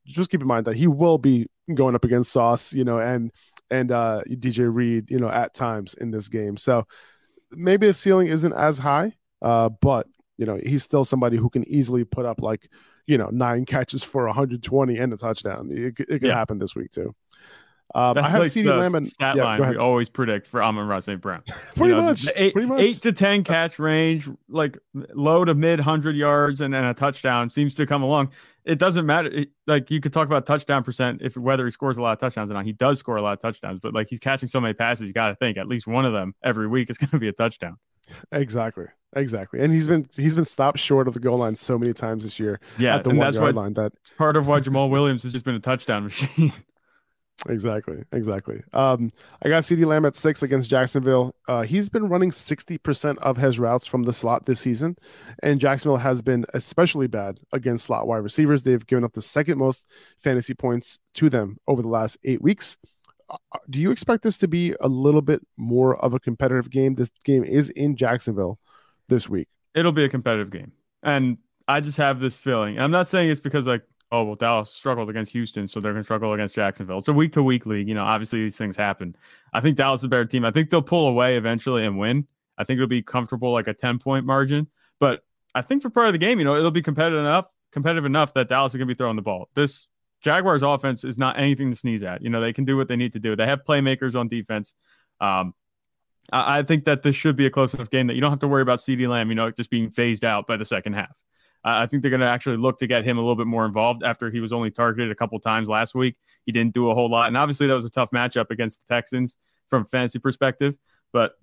just 0.06 0.30
keep 0.30 0.42
in 0.42 0.48
mind 0.48 0.66
that 0.66 0.76
he 0.76 0.88
will 0.88 1.18
be 1.18 1.48
going 1.74 1.96
up 1.96 2.06
against 2.06 2.32
Sauce, 2.32 2.74
you 2.74 2.84
know, 2.84 3.00
and 3.00 3.32
and 3.70 3.92
uh, 3.92 4.22
DJ 4.30 4.74
Reed, 4.74 5.10
you 5.10 5.20
know, 5.20 5.30
at 5.30 5.54
times 5.54 5.94
in 5.96 6.12
this 6.12 6.28
game. 6.28 6.58
So 6.58 6.86
maybe 7.52 7.88
the 7.88 7.94
ceiling 7.94 8.28
isn't 8.28 8.54
as 8.54 8.78
high, 8.78 9.14
uh, 9.42 9.70
but 9.70 10.08
you 10.38 10.46
know, 10.46 10.60
he's 10.62 10.84
still 10.84 11.06
somebody 11.06 11.38
who 11.38 11.50
can 11.50 11.68
easily 11.68 12.04
put 12.04 12.26
up 12.26 12.42
like, 12.42 12.70
you 13.08 13.18
know, 13.18 13.30
nine 13.32 13.66
catches 13.68 14.04
for 14.04 14.26
120 14.26 14.98
and 14.98 15.14
a 15.14 15.18
touchdown. 15.18 15.70
It, 15.72 16.00
it 16.00 16.08
could 16.08 16.22
yeah. 16.24 16.36
happen 16.36 16.58
this 16.58 16.76
week 16.76 16.92
too. 16.92 17.16
Um, 17.94 18.18
I 18.18 18.30
have 18.30 18.42
like 18.42 18.52
CeeDee 18.52 18.78
Lamb 18.78 18.96
and 18.96 19.08
stat 19.08 19.38
yeah, 19.38 19.44
line 19.44 19.70
we 19.70 19.78
always 19.78 20.10
predict 20.10 20.48
for 20.48 20.62
Amon-Ra 20.62 21.00
St. 21.00 21.22
Brown. 21.22 21.44
pretty, 21.76 21.92
you 21.92 21.96
know, 21.96 22.02
much, 22.02 22.28
eight, 22.36 22.54
pretty 22.54 22.68
much. 22.68 22.82
Eight 22.82 22.98
to 23.04 23.14
10 23.14 23.44
catch 23.44 23.80
range, 23.80 24.28
like 24.50 24.78
low 24.94 25.46
to 25.46 25.54
mid 25.54 25.80
100 25.80 26.16
yards 26.16 26.62
and 26.62 26.74
then 26.74 26.84
a 26.84 26.94
touchdown 26.94 27.50
seems 27.50 27.76
to 27.76 27.86
come 27.86 28.02
along 28.04 28.32
it 28.66 28.80
doesn't 28.80 29.06
matter. 29.06 29.30
It, 29.30 29.50
like 29.68 29.92
you 29.92 30.02
could 30.02 30.14
talk 30.14 30.28
about 30.28 30.46
touchdown 30.46 30.84
percent 30.84 31.22
if 31.22 31.38
whether 31.38 31.66
he 31.66 31.72
scores 31.72 31.98
a 31.98 32.02
lot 32.02 32.14
of 32.14 32.20
touchdowns 32.20 32.50
or 32.50 32.56
not. 32.56 32.66
He 32.66 32.74
does 32.74 33.00
score 33.00 33.18
a 33.18 33.22
lot 33.22 33.34
of 33.34 33.42
touchdowns, 33.42 33.80
but 33.80 33.94
like 33.94 34.08
he's 34.10 34.20
catching 34.20 34.50
so 34.50 34.60
many 34.60 34.74
passes, 34.74 35.08
you 35.08 35.14
got 35.14 35.30
to 35.30 35.36
think 35.36 35.58
at 35.58 35.68
least 35.68 35.88
one 35.88 36.06
of 36.06 36.14
them 36.14 36.34
every 36.44 36.68
week 36.68 36.90
is 36.90 36.98
going 37.00 37.12
to 37.12 37.20
be 37.20 37.28
a 37.28 37.34
touchdown. 37.34 37.78
Exactly, 38.32 38.86
exactly. 39.16 39.62
And 39.62 39.74
he's 39.74 39.88
been 39.88 40.08
he's 40.16 40.36
been 40.36 40.46
stopped 40.46 40.80
short 40.80 41.08
of 41.08 41.14
the 41.14 41.20
goal 41.20 41.40
line 41.40 41.56
so 41.56 41.78
many 41.78 41.94
times 41.94 42.24
this 42.24 42.40
year. 42.40 42.60
Yeah, 42.78 42.96
at 42.96 43.04
the 43.04 43.12
and 43.12 43.20
one 43.20 43.28
that's 43.28 43.36
yard 43.36 43.56
what, 43.56 43.64
line. 43.64 43.74
That 43.74 43.94
part 44.18 44.36
of 44.36 44.48
why 44.48 44.60
Jamaal 44.60 44.90
Williams 44.90 45.24
has 45.24 45.32
just 45.32 45.46
been 45.46 45.56
a 45.56 45.60
touchdown 45.60 46.04
machine. 46.06 46.54
Exactly, 47.48 47.98
exactly. 48.12 48.62
Um, 48.74 49.10
I 49.44 49.50
got 49.50 49.64
CeeDee 49.64 49.86
Lamb 49.86 50.06
at 50.06 50.16
six 50.16 50.42
against 50.42 50.70
Jacksonville. 50.70 51.36
Uh, 51.48 51.62
he's 51.64 51.90
been 51.90 52.08
running 52.08 52.32
60% 52.32 53.18
of 53.20 53.38
his 53.38 53.60
routes 53.60 53.86
from 53.86 54.04
the 54.04 54.14
slot 54.14 54.46
this 54.46 54.60
season, 54.62 54.98
and 55.44 55.60
Jacksonville 55.60 55.98
has 55.98 56.22
been 56.22 56.46
especially 56.54 57.08
bad 57.08 57.40
against 57.52 57.86
slot 57.86 58.08
wide 58.08 58.18
receivers. 58.18 58.64
They've 58.64 58.86
given 58.86 59.04
up 59.04 59.14
the 59.14 59.22
second 59.22 59.58
most 59.58 59.86
fantasy 60.20 60.54
points 60.54 61.00
to 61.16 61.30
them 61.30 61.58
over 61.68 61.82
the 61.82 61.88
last 61.88 62.18
eight 62.24 62.42
weeks. 62.42 62.78
Uh, 63.30 63.38
do 63.70 63.80
you 63.80 63.92
expect 63.92 64.24
this 64.24 64.38
to 64.38 64.48
be 64.48 64.74
a 64.80 64.88
little 64.88 65.22
bit 65.22 65.46
more 65.58 65.98
of 65.98 66.14
a 66.14 66.20
competitive 66.20 66.70
game? 66.70 66.96
This 66.96 67.10
game 67.24 67.44
is 67.44 67.70
in 67.70 67.96
Jacksonville 67.96 68.60
this 69.08 69.30
week. 69.30 69.50
It'll 69.76 69.92
be 69.92 70.06
a 70.06 70.10
competitive 70.10 70.52
game. 70.52 70.72
And 71.04 71.38
I 71.68 71.82
just 71.82 71.98
have 71.98 72.20
this 72.20 72.36
feeling. 72.36 72.80
I'm 72.80 72.92
not 72.92 73.08
saying 73.08 73.30
it's 73.30 73.42
because 73.42 73.68
like 73.68 73.84
oh 74.12 74.24
well 74.24 74.36
dallas 74.36 74.72
struggled 74.72 75.10
against 75.10 75.32
houston 75.32 75.68
so 75.68 75.80
they're 75.80 75.94
going 75.94 76.04
to 76.04 76.06
struggle 76.06 76.34
against 76.34 76.56
jacksonville. 76.56 77.00
It's 77.00 77.08
a 77.08 77.14
week 77.14 77.34
to 77.34 77.44
week 77.44 77.66
league 77.66 77.88
you 77.88 77.96
know 77.96 78.04
obviously 78.04 78.44
these 78.44 78.58
things 78.58 78.76
happen. 78.76 79.16
I 79.54 79.62
think 79.62 79.78
dallas 79.78 80.02
is 80.02 80.06
a 80.06 80.10
better 80.10 80.26
team. 80.26 80.46
I 80.46 80.52
think 80.52 80.70
they'll 80.70 80.82
pull 80.82 81.08
away 81.08 81.38
eventually 81.38 81.86
and 81.86 81.98
win. 81.98 82.28
I 82.58 82.64
think 82.64 82.78
it'll 82.78 82.88
be 82.88 83.02
comfortable 83.02 83.52
like 83.52 83.68
a 83.68 83.74
10 83.74 84.00
point 84.00 84.26
margin 84.26 84.68
but 85.00 85.26
i 85.54 85.62
think 85.62 85.82
for 85.82 85.90
part 85.90 86.08
of 86.08 86.14
the 86.14 86.20
game 86.20 86.40
you 86.40 86.46
know 86.46 86.56
it'll 86.56 86.72
be 86.72 86.82
competitive 86.82 87.20
enough 87.20 87.48
competitive 87.76 88.06
enough 88.06 88.34
that 88.34 88.48
dallas 88.48 88.72
is 88.72 88.78
going 88.78 88.88
to 88.88 88.94
be 88.94 88.98
throwing 88.98 89.18
the 89.18 89.22
ball. 89.22 89.50
This 89.54 89.88
jaguars 90.22 90.64
offense 90.64 91.04
is 91.04 91.18
not 91.18 91.38
anything 91.38 91.70
to 91.72 91.76
sneeze 91.78 92.04
at. 92.04 92.22
You 92.22 92.30
know 92.30 92.40
they 92.40 92.54
can 92.54 92.64
do 92.64 92.78
what 92.78 92.88
they 92.88 92.96
need 92.96 93.12
to 93.14 93.20
do. 93.20 93.36
They 93.36 93.46
have 93.46 93.66
playmakers 93.68 94.16
on 94.16 94.30
defense. 94.30 94.74
Um, 95.20 95.54
I, 96.32 96.60
I 96.60 96.64
think 96.64 96.86
that 96.86 97.04
this 97.04 97.18
should 97.18 97.36
be 97.36 97.46
a 97.46 97.50
close 97.50 97.74
enough 97.74 97.90
game 97.90 98.08
that 98.08 98.14
you 98.14 98.22
don't 98.22 98.32
have 98.32 98.40
to 98.40 98.48
worry 98.48 98.62
about 98.62 98.80
CeeDee 98.80 99.10
Lamb, 99.10 99.28
you 99.28 99.36
know, 99.36 99.52
just 99.52 99.70
being 99.70 99.92
phased 99.92 100.24
out 100.24 100.48
by 100.48 100.56
the 100.56 100.66
second 100.66 100.94
half. 100.94 101.14
I 101.66 101.88
think 101.88 102.04
they're 102.04 102.12
going 102.12 102.22
to 102.22 102.28
actually 102.28 102.58
look 102.58 102.78
to 102.80 102.88
get 102.88 103.04
him 103.04 103.18
a 103.18 103.22
little 103.22 103.36
bit 103.36 103.48
more 103.48 103.66
involved 103.66 104.04
after 104.04 104.30
he 104.30 104.40
was 104.40 104.54
only 104.54 104.70
targeted 104.70 105.12
a 105.12 105.16
couple 105.16 105.40
times 105.40 105.68
last 105.68 105.96
week. 105.96 106.16
He 106.46 106.52
didn't 106.52 106.76
do 106.76 106.92
a 106.92 106.94
whole 106.94 107.10
lot. 107.10 107.28
And 107.28 107.36
obviously, 107.36 107.66
that 107.66 107.74
was 107.74 107.86
a 107.86 107.90
tough 107.90 108.12
matchup 108.12 108.52
against 108.52 108.80
the 108.80 108.94
Texans 108.94 109.38
from 109.70 109.82
a 109.82 109.86
fantasy 109.86 110.20
perspective. 110.20 110.78
But 111.12 111.34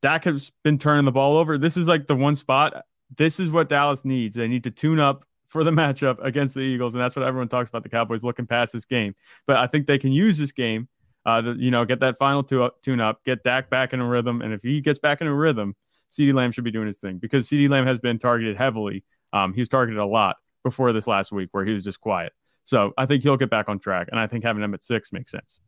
Dak 0.00 0.24
has 0.24 0.50
been 0.64 0.78
turning 0.78 1.04
the 1.04 1.12
ball 1.12 1.36
over. 1.36 1.58
This 1.58 1.76
is 1.76 1.86
like 1.86 2.06
the 2.06 2.16
one 2.16 2.34
spot. 2.34 2.82
This 3.16 3.38
is 3.38 3.50
what 3.50 3.68
Dallas 3.68 4.04
needs. 4.06 4.36
They 4.36 4.48
need 4.48 4.64
to 4.64 4.70
tune 4.70 5.00
up 5.00 5.24
for 5.48 5.64
the 5.64 5.70
matchup 5.72 6.24
against 6.24 6.54
the 6.54 6.60
Eagles. 6.60 6.94
And 6.94 7.02
that's 7.02 7.14
what 7.14 7.26
everyone 7.26 7.48
talks 7.48 7.68
about 7.68 7.82
the 7.82 7.90
Cowboys 7.90 8.24
looking 8.24 8.46
past 8.46 8.72
this 8.72 8.86
game. 8.86 9.14
But 9.46 9.56
I 9.56 9.66
think 9.66 9.86
they 9.86 9.98
can 9.98 10.12
use 10.12 10.38
this 10.38 10.52
game 10.52 10.88
uh, 11.26 11.42
to, 11.42 11.52
you 11.58 11.70
know, 11.70 11.84
get 11.84 12.00
that 12.00 12.16
final 12.18 12.42
tune 12.42 13.00
up, 13.00 13.22
get 13.26 13.44
Dak 13.44 13.68
back 13.68 13.92
in 13.92 14.00
a 14.00 14.08
rhythm. 14.08 14.40
And 14.40 14.54
if 14.54 14.62
he 14.62 14.80
gets 14.80 14.98
back 14.98 15.20
in 15.20 15.26
a 15.26 15.34
rhythm, 15.34 15.76
CeeDee 16.16 16.32
Lamb 16.32 16.52
should 16.52 16.64
be 16.64 16.70
doing 16.70 16.86
his 16.86 16.96
thing 16.96 17.18
because 17.18 17.46
CeeDee 17.48 17.68
Lamb 17.68 17.86
has 17.86 17.98
been 17.98 18.18
targeted 18.18 18.56
heavily 18.56 19.04
um, 19.32 19.52
he 19.52 19.60
was 19.60 19.68
targeted 19.68 20.00
a 20.00 20.06
lot 20.06 20.36
before 20.64 20.92
this 20.92 21.06
last 21.06 21.32
week 21.32 21.48
where 21.52 21.64
he 21.64 21.72
was 21.72 21.84
just 21.84 22.00
quiet. 22.00 22.32
So 22.64 22.92
I 22.98 23.06
think 23.06 23.22
he'll 23.22 23.36
get 23.36 23.50
back 23.50 23.68
on 23.68 23.78
track. 23.78 24.08
And 24.10 24.20
I 24.20 24.26
think 24.26 24.44
having 24.44 24.62
him 24.62 24.74
at 24.74 24.84
six 24.84 25.12
makes 25.12 25.30
sense. 25.30 25.60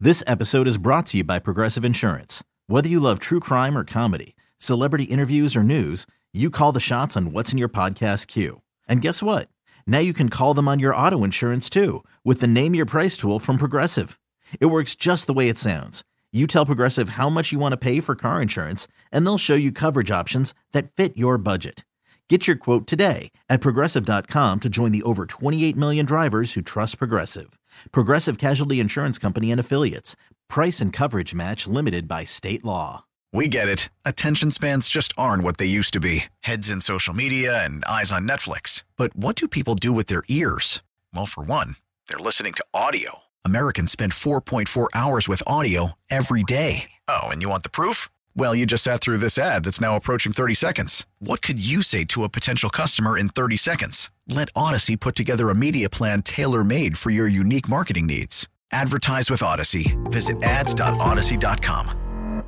This 0.00 0.22
episode 0.26 0.66
is 0.66 0.78
brought 0.78 1.06
to 1.06 1.18
you 1.18 1.24
by 1.24 1.38
Progressive 1.38 1.84
Insurance. 1.84 2.44
Whether 2.66 2.88
you 2.88 3.00
love 3.00 3.18
true 3.18 3.40
crime 3.40 3.76
or 3.76 3.84
comedy, 3.84 4.36
celebrity 4.58 5.04
interviews 5.04 5.56
or 5.56 5.62
news, 5.62 6.06
you 6.32 6.50
call 6.50 6.72
the 6.72 6.80
shots 6.80 7.16
on 7.16 7.32
what's 7.32 7.52
in 7.52 7.58
your 7.58 7.70
podcast 7.70 8.26
queue. 8.26 8.60
And 8.86 9.00
guess 9.00 9.22
what? 9.22 9.48
Now 9.86 9.98
you 10.00 10.12
can 10.12 10.28
call 10.28 10.52
them 10.52 10.68
on 10.68 10.78
your 10.78 10.94
auto 10.94 11.24
insurance 11.24 11.70
too 11.70 12.04
with 12.24 12.40
the 12.40 12.46
Name 12.46 12.74
Your 12.74 12.86
Price 12.86 13.16
tool 13.16 13.38
from 13.38 13.56
Progressive. 13.56 14.20
It 14.60 14.66
works 14.66 14.94
just 14.94 15.26
the 15.26 15.32
way 15.32 15.48
it 15.48 15.58
sounds. 15.58 16.04
You 16.30 16.46
tell 16.46 16.66
Progressive 16.66 17.10
how 17.10 17.30
much 17.30 17.52
you 17.52 17.58
want 17.58 17.72
to 17.72 17.78
pay 17.78 18.00
for 18.00 18.14
car 18.14 18.42
insurance, 18.42 18.86
and 19.10 19.26
they'll 19.26 19.38
show 19.38 19.54
you 19.54 19.72
coverage 19.72 20.10
options 20.10 20.52
that 20.72 20.94
fit 20.94 21.16
your 21.16 21.38
budget. 21.38 21.84
Get 22.28 22.46
your 22.46 22.56
quote 22.56 22.86
today 22.86 23.32
at 23.48 23.62
progressive.com 23.62 24.60
to 24.60 24.68
join 24.68 24.92
the 24.92 25.02
over 25.04 25.24
28 25.24 25.74
million 25.76 26.04
drivers 26.04 26.52
who 26.52 26.60
trust 26.60 26.98
Progressive. 26.98 27.58
Progressive 27.92 28.36
Casualty 28.36 28.80
Insurance 28.80 29.18
Company 29.18 29.50
and 29.50 29.58
Affiliates. 29.58 30.14
Price 30.48 30.82
and 30.82 30.92
coverage 30.92 31.34
match 31.34 31.66
limited 31.66 32.06
by 32.06 32.24
state 32.24 32.64
law. 32.66 33.04
We 33.32 33.48
get 33.48 33.68
it. 33.68 33.88
Attention 34.04 34.50
spans 34.50 34.88
just 34.88 35.12
aren't 35.16 35.42
what 35.42 35.56
they 35.56 35.66
used 35.66 35.92
to 35.94 36.00
be 36.00 36.24
heads 36.40 36.68
in 36.70 36.80
social 36.82 37.14
media 37.14 37.64
and 37.64 37.84
eyes 37.86 38.12
on 38.12 38.28
Netflix. 38.28 38.84
But 38.96 39.16
what 39.16 39.36
do 39.36 39.48
people 39.48 39.74
do 39.74 39.92
with 39.92 40.08
their 40.08 40.24
ears? 40.28 40.82
Well, 41.14 41.26
for 41.26 41.42
one, 41.42 41.76
they're 42.08 42.18
listening 42.18 42.52
to 42.54 42.64
audio. 42.74 43.20
Americans 43.44 43.92
spend 43.92 44.12
4.4 44.12 44.88
hours 44.94 45.28
with 45.28 45.42
audio 45.46 45.92
every 46.10 46.42
day. 46.42 46.90
Oh, 47.06 47.28
and 47.28 47.40
you 47.42 47.48
want 47.48 47.62
the 47.62 47.70
proof? 47.70 48.08
Well, 48.38 48.54
you 48.54 48.66
just 48.66 48.84
sat 48.84 49.00
through 49.00 49.18
this 49.18 49.36
ad 49.36 49.64
that's 49.64 49.80
now 49.80 49.96
approaching 49.96 50.32
30 50.32 50.54
seconds. 50.54 51.04
What 51.18 51.42
could 51.42 51.58
you 51.58 51.82
say 51.82 52.04
to 52.04 52.22
a 52.22 52.28
potential 52.28 52.70
customer 52.70 53.18
in 53.18 53.30
30 53.30 53.56
seconds? 53.56 54.10
Let 54.28 54.52
Audacy 54.54 54.98
put 54.98 55.16
together 55.16 55.50
a 55.50 55.56
media 55.56 55.90
plan 55.90 56.22
tailor 56.22 56.62
made 56.62 56.96
for 56.96 57.10
your 57.10 57.26
unique 57.26 57.68
marketing 57.68 58.06
needs. 58.06 58.48
Advertise 58.70 59.28
with 59.28 59.40
Audacy. 59.40 59.98
Visit 60.12 60.40
ads.audacy.com. 60.44 62.44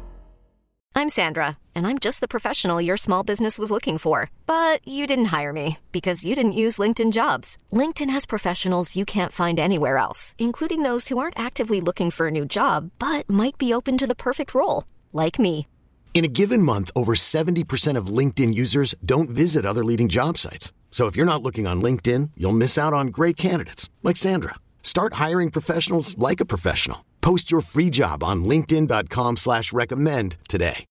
I'm 0.94 1.08
Sandra, 1.08 1.58
and 1.74 1.88
I'm 1.88 1.98
just 1.98 2.20
the 2.20 2.28
professional 2.28 2.80
your 2.80 2.96
small 2.96 3.24
business 3.24 3.58
was 3.58 3.72
looking 3.72 3.98
for. 3.98 4.30
But 4.46 4.86
you 4.86 5.08
didn't 5.08 5.32
hire 5.36 5.52
me 5.52 5.78
because 5.90 6.24
you 6.24 6.36
didn't 6.36 6.52
use 6.52 6.78
LinkedIn 6.78 7.10
jobs. 7.10 7.58
LinkedIn 7.72 8.10
has 8.10 8.26
professionals 8.26 8.94
you 8.94 9.04
can't 9.04 9.32
find 9.32 9.58
anywhere 9.58 9.98
else, 9.98 10.36
including 10.38 10.84
those 10.84 11.08
who 11.08 11.18
aren't 11.18 11.38
actively 11.38 11.80
looking 11.80 12.12
for 12.12 12.28
a 12.28 12.30
new 12.30 12.46
job 12.46 12.92
but 13.00 13.28
might 13.28 13.58
be 13.58 13.74
open 13.74 13.98
to 13.98 14.06
the 14.06 14.14
perfect 14.14 14.54
role, 14.54 14.84
like 15.12 15.40
me. 15.40 15.66
In 16.12 16.24
a 16.24 16.28
given 16.28 16.62
month, 16.62 16.90
over 16.94 17.14
70% 17.14 17.96
of 17.96 18.08
LinkedIn 18.08 18.52
users 18.52 18.94
don't 19.02 19.30
visit 19.30 19.64
other 19.64 19.82
leading 19.84 20.08
job 20.08 20.36
sites. 20.36 20.72
So 20.90 21.06
if 21.06 21.16
you're 21.16 21.24
not 21.24 21.42
looking 21.42 21.66
on 21.66 21.80
LinkedIn, 21.80 22.32
you'll 22.36 22.52
miss 22.52 22.76
out 22.76 22.92
on 22.92 23.06
great 23.06 23.38
candidates 23.38 23.88
like 24.02 24.18
Sandra. 24.18 24.56
Start 24.82 25.14
hiring 25.14 25.50
professionals 25.50 26.18
like 26.18 26.40
a 26.40 26.44
professional. 26.44 27.06
Post 27.22 27.50
your 27.50 27.62
free 27.62 27.88
job 27.90 28.22
on 28.22 28.44
LinkedIn.com 28.44 29.36
slash 29.38 29.72
recommend 29.72 30.36
today. 30.48 30.84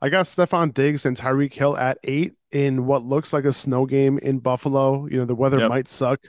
I 0.00 0.10
got 0.10 0.26
Stefon 0.26 0.72
Diggs 0.74 1.04
and 1.06 1.16
Tyreek 1.16 1.54
Hill 1.54 1.76
at 1.76 1.98
eight 2.04 2.34
in 2.52 2.86
what 2.86 3.02
looks 3.02 3.32
like 3.32 3.44
a 3.44 3.52
snow 3.52 3.84
game 3.86 4.18
in 4.18 4.38
Buffalo. 4.38 5.06
You 5.06 5.18
know, 5.18 5.24
the 5.24 5.34
weather 5.34 5.58
Yep. 5.58 5.68
might 5.70 5.88
suck. 5.88 6.20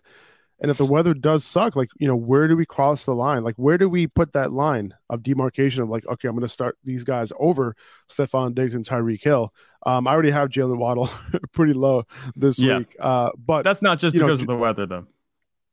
And 0.61 0.69
if 0.69 0.77
the 0.77 0.85
weather 0.85 1.13
does 1.13 1.45
suck, 1.45 1.75
like, 1.77 1.89
you 1.99 2.07
know, 2.07 2.17
where 2.17 2.47
do 2.49 2.57
we 2.57 2.65
cross 2.65 3.05
the 3.05 3.15
line? 3.15 3.43
Like, 3.45 3.55
where 3.55 3.77
do 3.77 3.87
we 3.87 4.07
put 4.07 4.33
that 4.33 4.51
line 4.51 4.93
of 5.09 5.23
demarcation 5.23 5.81
of 5.83 5.89
like, 5.89 6.05
okay, 6.05 6.27
I'm 6.27 6.35
going 6.35 6.41
to 6.41 6.49
start 6.49 6.77
these 6.83 7.05
guys 7.05 7.31
over 7.39 7.75
Stefon 8.09 8.53
Diggs 8.55 8.75
and 8.75 8.85
Tyreek 8.85 9.23
Hill? 9.23 9.53
Um, 9.85 10.05
I 10.05 10.11
already 10.11 10.31
have 10.31 10.49
Jaylen 10.49 10.77
Waddle 10.77 11.09
pretty 11.53 11.71
low 11.73 12.03
this 12.35 12.59
Yeah. 12.59 12.79
week. 12.79 12.95
Uh, 12.99 13.29
but 13.37 13.63
That's 13.63 13.81
not 13.81 13.99
just 13.99 14.13
you 14.13 14.19
know, 14.19 14.27
because 14.27 14.41
of 14.41 14.47
the 14.47 14.55
weather, 14.57 14.85
though. 14.85 15.07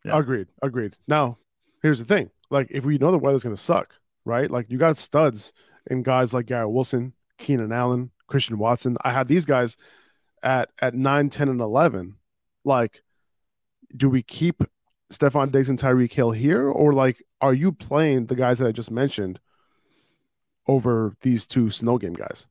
Yeah. 0.05 0.19
Agreed. 0.19 0.47
Agreed. 0.63 0.97
Now, 1.09 1.39
here's 1.83 1.99
the 1.99 2.05
thing. 2.05 2.31
Like, 2.51 2.69
if 2.71 2.85
we 2.85 2.97
know 2.99 3.11
the 3.11 3.19
weather's 3.19 3.43
going 3.43 3.57
to 3.57 3.61
suck, 3.61 3.93
right? 4.25 4.49
Like, 4.49 4.71
you 4.71 4.79
got 4.79 4.97
studs 4.97 5.53
and 5.91 6.05
guys 6.05 6.33
like 6.33 6.47
Garrett 6.47 6.71
Wilson, 6.71 7.13
Keenan 7.39 7.73
Allen, 7.73 8.13
Christian 8.29 8.57
Watson. 8.57 8.97
I 9.03 9.11
have 9.11 9.27
these 9.27 9.45
guys 9.47 9.77
at 10.45 10.71
at 10.81 10.95
9, 10.95 11.29
10, 11.29 11.49
and 11.49 11.61
11. 11.61 12.15
Like, 12.65 13.03
do 13.97 14.09
we 14.09 14.23
keep 14.23 14.63
Stefon 15.13 15.51
Diggs 15.53 15.69
and 15.71 15.79
Tyreek 15.79 16.13
Hill 16.13 16.31
here? 16.33 16.69
Or, 16.69 16.93
like, 16.93 17.23
are 17.41 17.55
you 17.55 17.73
playing 17.73 18.27
the 18.27 18.35
guys 18.35 18.59
that 18.59 18.69
I 18.69 18.73
just 18.73 18.91
mentioned 18.91 19.39
over 20.67 21.15
these 21.23 21.47
two 21.47 21.71
snow 21.71 21.99
game 21.99 22.15
guys? 22.15 22.47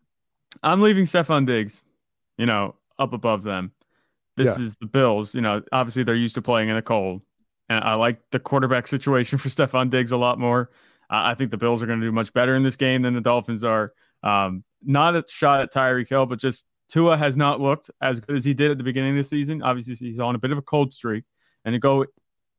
I'm 0.64 0.82
leaving 0.82 1.06
Stefon 1.06 1.46
Diggs, 1.46 1.82
you 2.38 2.46
know, 2.46 2.76
up 2.98 3.14
above 3.14 3.44
them. 3.44 3.72
This 4.38 4.58
Yeah. 4.58 4.64
is 4.66 4.76
the 4.76 4.86
Bills. 4.86 5.36
You 5.36 5.42
know, 5.42 5.62
obviously 5.72 6.04
they're 6.04 6.16
used 6.16 6.36
to 6.36 6.42
playing 6.42 6.70
in 6.70 6.76
the 6.76 6.82
cold. 6.82 7.22
And 7.70 7.84
I 7.84 7.96
like 7.96 8.20
the 8.32 8.40
quarterback 8.40 8.88
situation 8.96 9.38
for 9.38 9.50
Stefon 9.50 9.90
Diggs 9.90 10.12
a 10.12 10.18
lot 10.18 10.40
more. 10.40 10.70
Uh, 11.10 11.22
I 11.24 11.36
think 11.36 11.52
the 11.52 11.58
Bills 11.58 11.82
are 11.82 11.86
going 11.86 12.00
to 12.00 12.06
do 12.06 12.12
much 12.12 12.34
better 12.34 12.56
in 12.56 12.64
this 12.64 12.76
game 12.76 13.02
than 13.02 13.14
the 13.14 13.22
Dolphins 13.22 13.64
are. 13.64 13.94
Um, 14.24 14.64
not 14.84 15.16
a 15.16 15.24
shot 15.28 15.62
at 15.62 15.74
Tyreek 15.74 16.10
Hill, 16.10 16.26
but 16.26 16.40
just 16.40 16.66
Tua 16.90 17.18
has 17.18 17.36
not 17.36 17.60
looked 17.60 17.92
as 18.02 18.20
good 18.20 18.36
as 18.36 18.46
he 18.46 18.54
did 18.54 18.72
at 18.72 18.78
the 18.78 18.84
beginning 18.84 19.12
of 19.18 19.24
the 19.24 19.28
season. 19.28 19.62
Obviously, 19.62 19.96
he's 19.96 20.20
on 20.20 20.36
a 20.36 20.38
bit 20.38 20.52
of 20.52 20.58
a 20.58 20.62
cold 20.64 20.94
streak. 20.94 21.24
And 21.64 21.74
to 21.74 21.80
go 21.80 22.06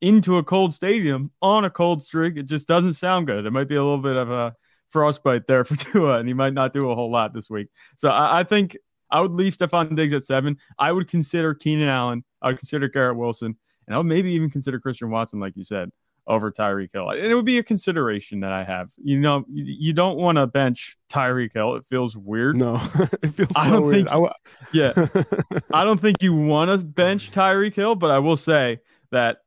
into 0.00 0.36
a 0.36 0.44
cold 0.44 0.74
stadium 0.74 1.30
on 1.42 1.64
a 1.64 1.70
cold 1.70 2.02
streak, 2.02 2.36
it 2.36 2.44
just 2.46 2.68
doesn't 2.68 2.94
sound 2.94 3.26
good. 3.26 3.46
It 3.46 3.50
might 3.52 3.68
be 3.68 3.76
a 3.76 3.82
little 3.82 3.98
bit 3.98 4.16
of 4.16 4.30
a 4.30 4.54
frostbite 4.90 5.46
there 5.46 5.64
for 5.64 5.76
Tua, 5.92 6.18
and 6.18 6.28
he 6.28 6.34
might 6.34 6.52
not 6.54 6.72
do 6.74 6.90
a 6.90 6.94
whole 6.94 7.10
lot 7.10 7.32
this 7.34 7.48
week. 7.50 7.68
So 7.96 8.08
I, 8.08 8.40
I 8.40 8.44
think 8.44 8.76
I 9.10 9.20
would 9.20 9.32
leave 9.32 9.56
Stefon 9.56 9.94
Diggs 9.96 10.12
at 10.12 10.24
seven. 10.24 10.58
I 10.78 10.92
would 10.92 11.08
consider 11.08 11.54
Keenan 11.54 11.88
Allen. 11.88 12.24
I 12.42 12.48
would 12.48 12.58
consider 12.58 12.88
Garrett 12.88 13.16
Wilson, 13.16 13.56
and 13.86 13.94
I 13.94 13.98
would 13.98 14.06
maybe 14.06 14.32
even 14.32 14.50
consider 14.50 14.78
Christian 14.80 15.10
Watson, 15.10 15.40
like 15.40 15.56
you 15.56 15.64
said, 15.64 15.90
over 16.26 16.50
Tyreek 16.50 16.90
Hill. 16.92 17.08
And 17.10 17.20
it 17.24 17.34
would 17.34 17.44
be 17.44 17.58
a 17.58 17.62
consideration 17.62 18.40
that 18.40 18.50
I 18.52 18.64
have. 18.64 18.90
You 19.02 19.18
know, 19.20 19.44
you, 19.48 19.64
you 19.64 19.92
don't 19.92 20.18
want 20.18 20.38
to 20.38 20.46
bench 20.46 20.96
Tyreek 21.08 21.52
Hill. 21.54 21.76
It 21.76 21.84
feels 21.88 22.16
weird. 22.16 22.56
No, 22.56 22.74
it 23.22 23.28
feels 23.30 23.54
so 23.54 23.60
I 23.60 23.70
don't 23.70 23.86
weird. 23.86 24.08
think- 24.08 24.08
I 24.10 24.32
Yeah. 24.72 25.06
I 25.72 25.84
don't 25.84 26.00
think 26.00 26.22
you 26.22 26.34
want 26.34 26.70
to 26.70 26.78
bench 26.84 27.30
Tyreek 27.30 27.74
Hill, 27.74 27.94
but 27.94 28.10
I 28.10 28.18
will 28.18 28.36
say 28.36 28.80
that 29.12 29.38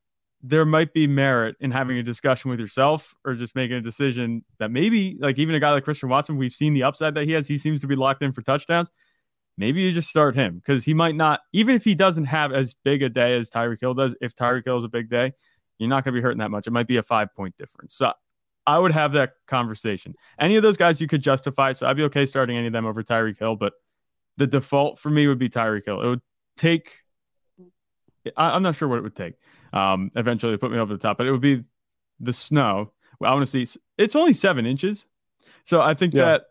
there 0.41 0.65
might 0.65 0.93
be 0.93 1.05
merit 1.05 1.55
in 1.59 1.69
having 1.71 1.97
a 1.97 2.03
discussion 2.03 2.49
with 2.49 2.59
yourself 2.59 3.13
or 3.25 3.35
just 3.35 3.55
making 3.55 3.75
a 3.75 3.81
decision 3.81 4.43
that 4.57 4.71
maybe, 4.71 5.17
like 5.19 5.37
even 5.37 5.53
a 5.53 5.59
guy 5.59 5.71
like 5.71 5.83
Christian 5.83 6.07
Watson, 6.07 6.37
we've 6.37 6.53
seen 6.53 6.73
the 6.73 6.83
upside 6.83 7.13
that 7.15 7.25
he 7.25 7.33
has. 7.33 7.47
He 7.47 7.57
seems 7.57 7.81
to 7.81 7.87
be 7.87 7.95
locked 7.95 8.23
in 8.23 8.31
for 8.31 8.41
touchdowns. 8.41 8.89
Maybe 9.57 9.81
you 9.81 9.91
just 9.91 10.09
start 10.09 10.35
him 10.35 10.61
because 10.65 10.85
he 10.85 10.93
might 10.93 11.15
not, 11.15 11.41
even 11.51 11.75
if 11.75 11.83
he 11.83 11.93
doesn't 11.93 12.25
have 12.25 12.53
as 12.53 12.73
big 12.85 13.03
a 13.03 13.09
day 13.09 13.37
as 13.37 13.49
Tyreek 13.49 13.81
Hill 13.81 13.93
does, 13.93 14.15
if 14.21 14.33
Tyreek 14.33 14.63
Hill 14.63 14.77
is 14.77 14.85
a 14.85 14.89
big 14.89 15.09
day, 15.09 15.33
you're 15.77 15.89
not 15.89 16.05
going 16.05 16.13
to 16.13 16.17
be 16.17 16.21
hurting 16.21 16.39
that 16.39 16.51
much. 16.51 16.67
It 16.67 16.71
might 16.71 16.87
be 16.87 16.97
a 16.97 17.03
five 17.03 17.35
point 17.35 17.57
difference. 17.57 17.95
So 17.95 18.13
I 18.65 18.79
would 18.79 18.93
have 18.93 19.11
that 19.13 19.33
conversation. 19.47 20.15
Any 20.39 20.55
of 20.55 20.63
those 20.63 20.77
guys 20.77 21.01
you 21.01 21.07
could 21.07 21.21
justify. 21.21 21.73
So 21.73 21.85
I'd 21.85 21.97
be 21.97 22.03
okay 22.03 22.25
starting 22.25 22.55
any 22.55 22.67
of 22.67 22.73
them 22.73 22.85
over 22.85 23.03
Tyreek 23.03 23.37
Hill, 23.37 23.57
but 23.57 23.73
the 24.37 24.47
default 24.47 24.99
for 24.99 25.09
me 25.09 25.27
would 25.27 25.39
be 25.39 25.49
Tyreek 25.49 25.83
Hill. 25.85 26.01
It 26.01 26.07
would 26.07 26.21
take, 26.55 26.93
I, 28.37 28.51
I'm 28.51 28.63
not 28.63 28.77
sure 28.77 28.87
what 28.87 28.99
it 28.99 29.03
would 29.03 29.15
take 29.17 29.33
um, 29.73 30.11
eventually 30.15 30.57
put 30.57 30.71
me 30.71 30.77
over 30.77 30.93
the 30.93 30.99
top, 30.99 31.17
but 31.17 31.27
it 31.27 31.31
would 31.31 31.41
be 31.41 31.63
the 32.19 32.33
snow. 32.33 32.91
I 33.23 33.33
want 33.33 33.45
to 33.49 33.65
see, 33.65 33.79
it's 33.97 34.15
only 34.15 34.33
seven 34.33 34.65
inches. 34.65 35.05
So 35.65 35.81
I 35.81 35.93
think 35.93 36.13
Yeah. 36.13 36.25
that 36.25 36.43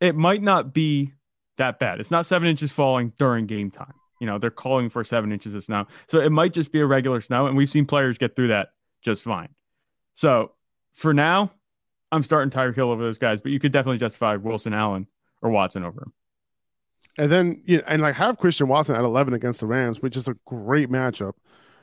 it 0.00 0.14
might 0.14 0.42
not 0.42 0.72
be 0.74 1.12
that 1.56 1.78
bad. 1.78 2.00
It's 2.00 2.10
not 2.10 2.26
seven 2.26 2.48
inches 2.48 2.70
falling 2.72 3.12
during 3.18 3.46
game 3.46 3.70
time. 3.70 3.94
You 4.20 4.26
know, 4.26 4.38
they're 4.38 4.50
calling 4.50 4.90
for 4.90 5.02
seven 5.04 5.32
inches 5.32 5.54
of 5.54 5.64
snow. 5.64 5.86
So 6.08 6.20
it 6.20 6.30
might 6.30 6.52
just 6.52 6.72
be 6.72 6.80
a 6.80 6.86
regular 6.86 7.20
snow. 7.20 7.46
And 7.46 7.56
we've 7.56 7.70
seen 7.70 7.86
players 7.86 8.18
get 8.18 8.36
through 8.36 8.48
that 8.48 8.68
just 9.02 9.22
fine. 9.22 9.48
So 10.14 10.52
for 10.94 11.12
now, 11.14 11.52
I'm 12.12 12.22
starting 12.22 12.50
Tyreek 12.50 12.74
Hill 12.76 12.90
over 12.90 13.02
those 13.02 13.18
guys, 13.18 13.40
but 13.40 13.50
you 13.52 13.58
could 13.58 13.72
definitely 13.72 13.98
justify 13.98 14.36
Wilson 14.36 14.72
Allen 14.72 15.06
or 15.42 15.50
Watson 15.50 15.84
over 15.84 16.02
him. 16.02 16.12
And 17.18 17.30
then 17.30 17.62
you 17.66 17.78
know, 17.78 17.84
and 17.86 18.02
like 18.02 18.14
have 18.16 18.38
Christian 18.38 18.68
Watson 18.68 18.94
at 18.96 19.02
11 19.04 19.34
against 19.34 19.60
the 19.60 19.66
Rams, 19.66 20.00
which 20.00 20.16
is 20.16 20.28
a 20.28 20.34
great 20.46 20.88
matchup, 20.90 21.32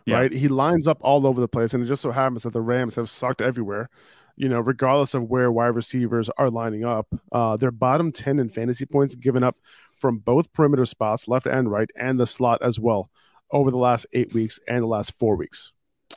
Yeah. 0.05 0.17
right? 0.17 0.31
He 0.31 0.47
lines 0.47 0.87
up 0.87 0.97
all 1.01 1.27
over 1.27 1.39
the 1.41 1.47
place, 1.47 1.73
and 1.73 1.83
it 1.83 1.87
just 1.87 2.01
so 2.01 2.11
happens 2.11 2.43
that 2.43 2.53
the 2.53 2.61
Rams 2.61 2.95
have 2.95 3.09
sucked 3.09 3.41
everywhere. 3.41 3.89
You 4.35 4.49
know, 4.49 4.59
regardless 4.59 5.13
of 5.13 5.23
where 5.23 5.51
wide 5.51 5.67
receivers 5.67 6.29
are 6.37 6.49
lining 6.49 6.85
up, 6.85 7.07
uh, 7.31 7.57
they're 7.57 7.71
bottom 7.71 8.11
10 8.11 8.39
in 8.39 8.49
fantasy 8.49 8.85
points 8.85 9.13
given 9.13 9.43
up 9.43 9.57
from 9.99 10.17
both 10.17 10.51
perimeter 10.53 10.85
spots, 10.85 11.27
left 11.27 11.45
and 11.45 11.69
right, 11.69 11.89
and 11.95 12.19
the 12.19 12.25
slot 12.25 12.61
as 12.61 12.79
well, 12.79 13.09
over 13.51 13.69
the 13.69 13.77
last 13.77 14.07
eight 14.13 14.33
weeks 14.33 14.59
and 14.67 14.81
the 14.81 14.87
last 14.87 15.17
four 15.19 15.35
weeks. 15.35 15.71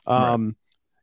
Um, 0.07 0.55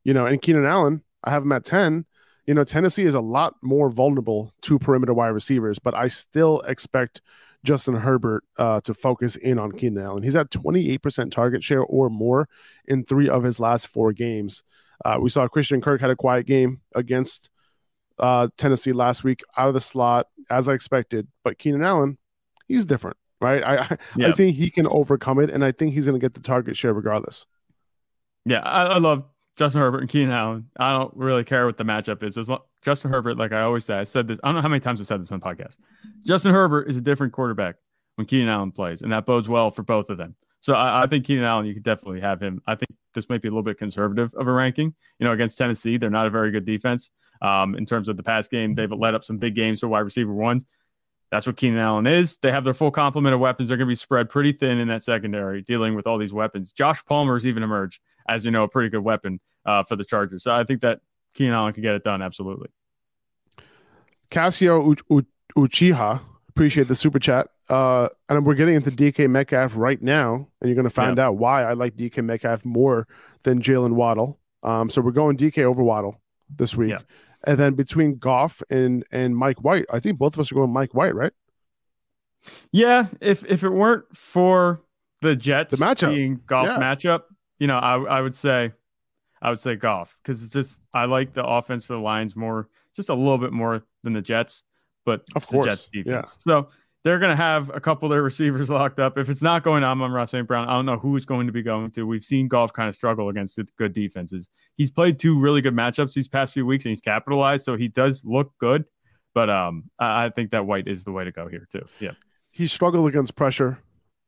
you 0.05 0.15
know, 0.15 0.27
and 0.27 0.43
Keenan 0.43 0.67
Allen, 0.67 1.03
I 1.23 1.31
have 1.31 1.43
him 1.43 1.53
at 1.53 1.65
10. 1.65 2.07
You 2.47 2.55
know, 2.55 2.65
Tennessee 2.65 3.05
is 3.05 3.15
a 3.15 3.21
lot 3.21 3.55
more 3.63 3.89
vulnerable 3.89 4.53
to 4.63 4.79
perimeter 4.79 5.15
wide 5.15 5.29
receivers, 5.29 5.79
but 5.79 5.95
I 5.95 6.09
still 6.09 6.61
expect 6.63 7.21
Justin 7.65 7.95
Herbert 7.95 8.45
uh, 8.59 8.81
to 8.83 8.95
focus 8.95 9.37
in 9.37 9.59
on 9.59 9.73
Keenan 9.73 10.05
Allen. 10.05 10.23
He's 10.23 10.37
at 10.37 10.51
28% 10.51 11.31
target 11.31 11.63
share 11.63 11.83
or 11.83 12.11
more 12.11 12.49
in 12.87 13.05
three 13.05 13.29
of 13.29 13.43
his 13.43 13.61
last 13.61 13.87
four 13.89 14.13
games. 14.13 14.63
Uh, 15.05 15.19
we 15.21 15.31
saw 15.31 15.47
Christian 15.49 15.81
Kirk 15.81 16.01
had 16.01 16.11
a 16.11 16.17
quiet 16.17 16.47
game 16.47 16.81
against 16.95 17.51
uh, 18.19 18.49
Tennessee 18.57 18.93
last 18.93 19.25
week 19.25 19.43
out 19.57 19.69
of 19.69 19.75
the 19.75 19.81
slot, 19.81 20.29
as 20.51 20.69
I 20.69 20.73
expected. 20.75 21.29
But 21.45 21.59
Keenan 21.59 21.85
Allen, 21.85 22.19
he's 22.69 22.85
different, 22.85 23.17
right? 23.41 23.63
I 23.63 23.77
I, 23.91 23.99
Yeah. 24.17 24.29
I 24.29 24.33
think 24.33 24.57
he 24.57 24.71
can 24.71 24.87
overcome 24.87 25.39
it, 25.41 25.51
and 25.51 25.65
I 25.65 25.73
think 25.73 25.95
he's 25.95 26.07
going 26.07 26.21
to 26.21 26.25
get 26.25 26.35
the 26.35 26.41
target 26.41 26.77
share 26.77 26.93
regardless. 26.93 27.47
Yeah, 28.45 28.61
I, 28.61 28.85
I 28.85 28.99
love 28.99 29.25
Justin 29.63 29.81
Herbert 29.81 30.01
and 30.01 30.09
Keenan 30.09 30.33
Allen. 30.33 30.69
I 30.77 30.91
don't 30.91 31.17
really 31.17 31.45
care 31.45 31.67
what 31.67 31.77
the 31.77 31.85
matchup 31.85 32.25
is. 32.25 32.37
As 32.37 32.49
long, 32.49 32.63
Justin 32.85 33.13
Herbert, 33.13 33.37
like 33.37 33.53
I 33.53 33.61
always 33.61 33.85
say, 33.85 33.95
I 33.95 34.03
said 34.03 34.27
this. 34.27 34.41
I 34.43 34.49
don't 34.49 34.57
know 34.57 34.61
how 34.61 34.67
many 34.67 34.81
times 34.81 35.01
I 35.01 35.05
said 35.05 35.21
this 35.21 35.31
on 35.31 35.39
the 35.39 35.47
podcast. 35.47 35.77
Justin 36.27 36.53
Herbert 36.53 36.91
is 36.91 36.97
a 36.97 37.01
different 37.01 37.33
quarterback 37.33 37.77
when 38.17 38.27
Keenan 38.27 38.49
Allen 38.49 38.73
plays, 38.73 39.03
and 39.03 39.13
that 39.13 39.25
bodes 39.25 39.49
well 39.49 39.71
for 39.71 39.85
both 39.85 40.11
of 40.11 40.19
them. 40.19 40.35
So 40.63 40.73
I, 40.73 41.05
I 41.05 41.07
think 41.07 41.27
Keenan 41.27 41.45
Allen, 41.45 41.67
you 41.67 41.75
could 41.75 41.85
definitely 41.85 42.21
have 42.23 42.43
him. 42.43 42.61
I 42.67 42.75
think 42.75 42.89
this 43.15 43.29
might 43.29 43.41
be 43.41 43.47
a 43.47 43.53
little 43.53 43.63
bit 43.63 43.79
conservative 43.79 44.35
of 44.35 44.49
a 44.49 44.53
ranking. 44.53 44.97
You 45.21 45.27
know, 45.29 45.33
against 45.33 45.57
Tennessee, 45.57 45.97
they're 45.97 46.11
not 46.11 46.27
a 46.27 46.31
very 46.31 46.51
good 46.51 46.67
defense 46.67 47.11
um, 47.41 47.77
in 47.77 47.87
terms 47.87 48.09
of 48.09 48.17
the 48.17 48.25
pass 48.25 48.49
game. 48.49 48.75
They've 48.75 48.91
let 48.91 49.15
up 49.15 49.23
some 49.23 49.39
big 49.39 49.55
games 49.55 49.79
for 49.79 49.87
wide 49.87 50.01
receiver 50.01 50.35
ones. 50.35 50.65
That's 51.31 51.47
what 51.47 51.57
Keenan 51.57 51.79
Allen 51.79 52.09
is. 52.09 52.37
They 52.43 52.51
have 52.51 52.65
their 52.65 52.75
full 52.75 52.91
complement 52.91 53.33
of 53.33 53.39
weapons. 53.39 53.69
They're 53.69 53.79
going 53.79 53.87
to 53.87 53.93
be 53.93 53.95
spread 53.95 54.29
pretty 54.29 54.55
thin 54.55 54.79
in 54.79 54.89
that 54.89 55.05
secondary, 55.05 55.63
dealing 55.63 55.95
with 55.95 56.09
all 56.09 56.19
these 56.19 56.33
weapons. 56.33 56.73
Josh 56.73 57.05
Palmer's 57.05 57.47
even 57.47 57.63
emerged 57.63 58.01
as 58.29 58.45
you 58.45 58.51
know 58.51 58.65
a 58.65 58.69
pretty 58.69 58.89
good 58.89 59.05
weapon 59.05 59.39
uh, 59.67 59.85
for 59.85 59.97
the 59.97 60.05
Chargers. 60.05 60.45
So 60.45 60.51
I 60.51 60.65
think 60.65 60.81
that 60.83 61.01
Keenan 61.35 61.55
Allen 61.55 61.73
can 61.73 61.83
get 61.83 61.95
it 61.95 62.05
done 62.05 62.23
absolutely. 62.23 62.69
Casio 64.31 64.97
U- 65.11 65.23
U- 65.57 65.67
Uchiha, 65.67 66.21
appreciate 66.49 66.89
the 66.89 66.95
super 66.95 67.19
chat. 67.19 67.49
Uh, 67.69 68.09
and 68.29 68.45
we're 68.45 68.55
getting 68.55 68.75
into 68.75 68.91
DK 68.91 69.29
Metcalf 69.29 69.77
right 69.77 70.01
now, 70.03 70.35
and 70.61 70.69
you're 70.69 70.75
going 70.75 70.85
to 70.85 70.91
find 70.91 71.19
out 71.19 71.37
why 71.37 71.63
I 71.65 71.73
like 71.75 71.97
DK 71.97 72.23
Metcalf 72.25 72.65
more 72.65 73.07
than 73.45 73.61
Jaylen 73.63 73.91
Waddle. 73.91 74.39
Um, 74.63 74.91
so 74.91 75.01
we're 75.01 75.13
going 75.13 75.37
DK 75.37 75.63
over 75.65 75.83
Waddle 75.83 76.21
this 76.55 76.77
week, 76.77 76.91
Yeah. 76.91 76.99
and 77.45 77.59
then 77.59 77.75
between 77.75 78.17
Goff 78.19 78.63
and 78.71 79.05
and 79.11 79.37
Mike 79.37 79.63
White, 79.63 79.87
I 79.93 80.01
think 80.01 80.19
both 80.19 80.35
of 80.35 80.41
us 80.41 80.53
are 80.53 80.55
going 80.55 80.71
Mike 80.73 80.95
White, 80.95 81.15
right? 81.15 81.33
Yeah, 82.73 83.07
if 83.21 83.45
if 83.45 83.65
it 83.65 83.71
weren't 83.71 84.05
for 84.17 84.83
the 85.21 85.35
Jets 85.35 85.77
The 85.77 85.83
matchup. 85.85 86.15
being 86.15 86.41
Goff 86.47 86.67
Yeah. 86.67 86.79
matchup, 86.79 87.23
you 87.59 87.67
know, 87.67 87.77
I 87.77 87.97
I 88.03 88.21
would 88.21 88.37
say 88.37 88.73
I 89.43 89.51
would 89.51 89.61
say 89.61 89.77
Goff 89.77 90.17
because 90.23 90.43
it's 90.43 90.53
just 90.53 90.81
I 90.95 91.05
like 91.05 91.35
the 91.35 91.45
offense 91.45 91.85
for 91.85 91.95
the 91.95 91.99
Lions 92.01 92.37
more, 92.37 92.69
just 92.97 93.09
a 93.09 93.15
little 93.15 93.39
bit 93.39 93.53
more 93.53 93.83
than 94.03 94.13
the 94.13 94.23
Jets. 94.23 94.63
but 95.05 95.25
of 95.35 95.47
course, 95.47 95.65
the 95.65 95.71
Jets 95.71 95.89
defense. 95.89 96.37
Yeah. 96.47 96.53
So 96.53 96.69
they're 97.05 97.19
going 97.19 97.31
to 97.31 97.37
have 97.37 97.71
a 97.75 97.81
couple 97.81 98.07
of 98.07 98.11
their 98.11 98.23
receivers 98.23 98.71
locked 98.71 99.01
up. 99.01 99.19
If 99.19 99.29
it's 99.29 99.43
not 99.43 99.65
going 99.65 99.83
on 99.83 99.91
Amon-Ra 99.93 100.25
St. 100.27 100.47
Brown, 100.47 100.69
I 100.69 100.73
don't 100.73 100.87
know 100.87 100.99
who 100.99 101.17
it's 101.17 101.27
going 101.27 101.47
to 101.47 101.53
be 101.53 101.63
going 101.63 101.91
to. 101.93 102.07
We've 102.07 102.23
seen 102.23 102.49
Goff 102.49 102.73
kind 102.73 102.89
of 102.89 102.95
struggle 102.95 103.29
against 103.29 103.59
good 103.77 103.93
defenses. 103.93 104.49
He's 104.77 104.91
played 104.91 105.19
two 105.19 105.39
really 105.39 105.61
good 105.61 105.75
matchups 105.75 106.13
these 106.13 106.29
past 106.29 106.53
few 106.53 106.65
weeks 106.65 106.85
and 106.85 106.91
he's 106.91 107.01
capitalized, 107.01 107.65
so 107.65 107.77
he 107.77 107.89
does 107.89 108.25
look 108.25 108.53
good. 108.59 108.85
But 109.35 109.51
um, 109.51 109.91
I 109.99 110.29
think 110.29 110.51
that 110.51 110.67
White 110.67 110.87
is 110.87 111.05
the 111.05 111.13
way 111.13 111.25
to 111.25 111.33
go 111.33 111.49
here 111.49 111.67
too. 111.73 111.87
Yeah, 111.99 112.13
he 112.51 112.67
struggled 112.67 113.09
against 113.09 113.35
pressure. 113.35 113.79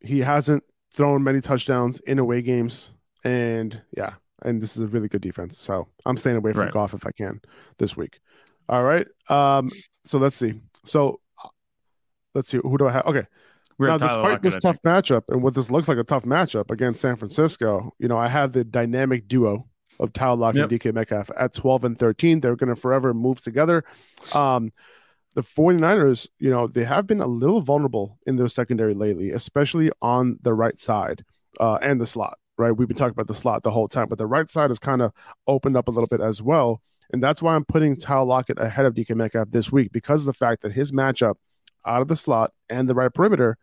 He 0.00 0.20
hasn't 0.20 0.64
thrown 0.92 1.22
many 1.22 1.42
touchdowns 1.42 2.00
in 2.00 2.18
away 2.18 2.40
games, 2.40 2.88
and 3.22 3.80
yeah, 3.94 4.14
and 4.44 4.60
this 4.60 4.76
is 4.76 4.82
a 4.82 4.86
really 4.86 5.08
good 5.08 5.22
defense. 5.22 5.58
So 5.58 5.88
I'm 6.06 6.16
staying 6.16 6.36
away 6.36 6.52
from 6.52 6.62
right. 6.62 6.72
Goff 6.72 6.94
if 6.94 7.06
I 7.06 7.10
can 7.10 7.40
this 7.78 7.96
week. 7.96 8.20
All 8.68 8.82
right. 8.82 9.06
Um. 9.28 9.70
So 10.04 10.18
let's 10.18 10.36
see. 10.36 10.60
So 10.84 11.20
let's 12.34 12.50
see. 12.50 12.58
Who 12.62 12.78
do 12.78 12.88
I 12.88 12.92
have? 12.92 13.06
Okay. 13.06 13.26
We're 13.76 13.88
now, 13.88 13.98
despite 13.98 14.22
Lockett, 14.22 14.42
this 14.42 14.58
tough 14.58 14.80
matchup 14.82 15.22
and 15.28 15.42
what 15.42 15.54
this 15.54 15.70
looks 15.70 15.88
like 15.88 15.98
a 15.98 16.04
tough 16.04 16.24
matchup 16.24 16.70
against 16.70 17.00
San 17.00 17.16
Francisco, 17.16 17.92
you 17.98 18.06
know, 18.06 18.16
I 18.16 18.28
have 18.28 18.52
the 18.52 18.62
dynamic 18.62 19.26
duo 19.26 19.66
of 19.98 20.12
Tyler 20.12 20.36
Lockett 20.36 20.70
yep. 20.70 20.70
and 20.70 20.80
DK 20.80 20.94
Metcalf 20.94 21.30
at 21.38 21.54
12 21.54 21.84
and 21.84 21.98
13. 21.98 22.40
They're 22.40 22.56
going 22.56 22.74
to 22.74 22.80
forever 22.80 23.12
move 23.12 23.40
together. 23.40 23.84
Um, 24.32 24.72
the 25.34 25.42
49ers, 25.42 26.28
you 26.38 26.50
know, 26.50 26.68
they 26.68 26.84
have 26.84 27.06
been 27.06 27.20
a 27.20 27.26
little 27.26 27.60
vulnerable 27.60 28.18
in 28.26 28.36
their 28.36 28.48
secondary 28.48 28.94
lately, 28.94 29.30
especially 29.30 29.90
on 30.00 30.38
the 30.42 30.54
right 30.54 30.78
side 30.78 31.24
uh, 31.58 31.78
and 31.82 32.00
the 32.00 32.06
slot, 32.06 32.38
right? 32.58 32.70
We've 32.70 32.88
been 32.88 32.96
talking 32.96 33.12
about 33.12 33.26
the 33.26 33.34
slot 33.34 33.62
the 33.62 33.70
whole 33.70 33.88
time, 33.88 34.08
but 34.08 34.18
the 34.18 34.26
right 34.26 34.48
side 34.48 34.70
has 34.70 34.78
kind 34.78 35.02
of 35.02 35.12
opened 35.46 35.76
up 35.76 35.88
a 35.88 35.90
little 35.90 36.06
bit 36.06 36.20
as 36.20 36.42
well. 36.42 36.80
And 37.12 37.22
that's 37.22 37.42
why 37.42 37.54
I'm 37.54 37.64
putting 37.64 37.96
Tyler 37.96 38.24
Lockett 38.24 38.58
ahead 38.58 38.86
of 38.86 38.94
DK 38.94 39.14
Metcalf 39.14 39.50
this 39.50 39.70
week 39.70 39.92
because 39.92 40.22
of 40.22 40.26
the 40.26 40.32
fact 40.32 40.62
that 40.62 40.72
his 40.72 40.92
matchup 40.92 41.34
out 41.86 42.02
of 42.02 42.08
the 42.08 42.16
slot 42.16 42.52
and 42.70 42.88
the 42.88 42.94
right 42.94 43.12
perimeter, 43.12 43.58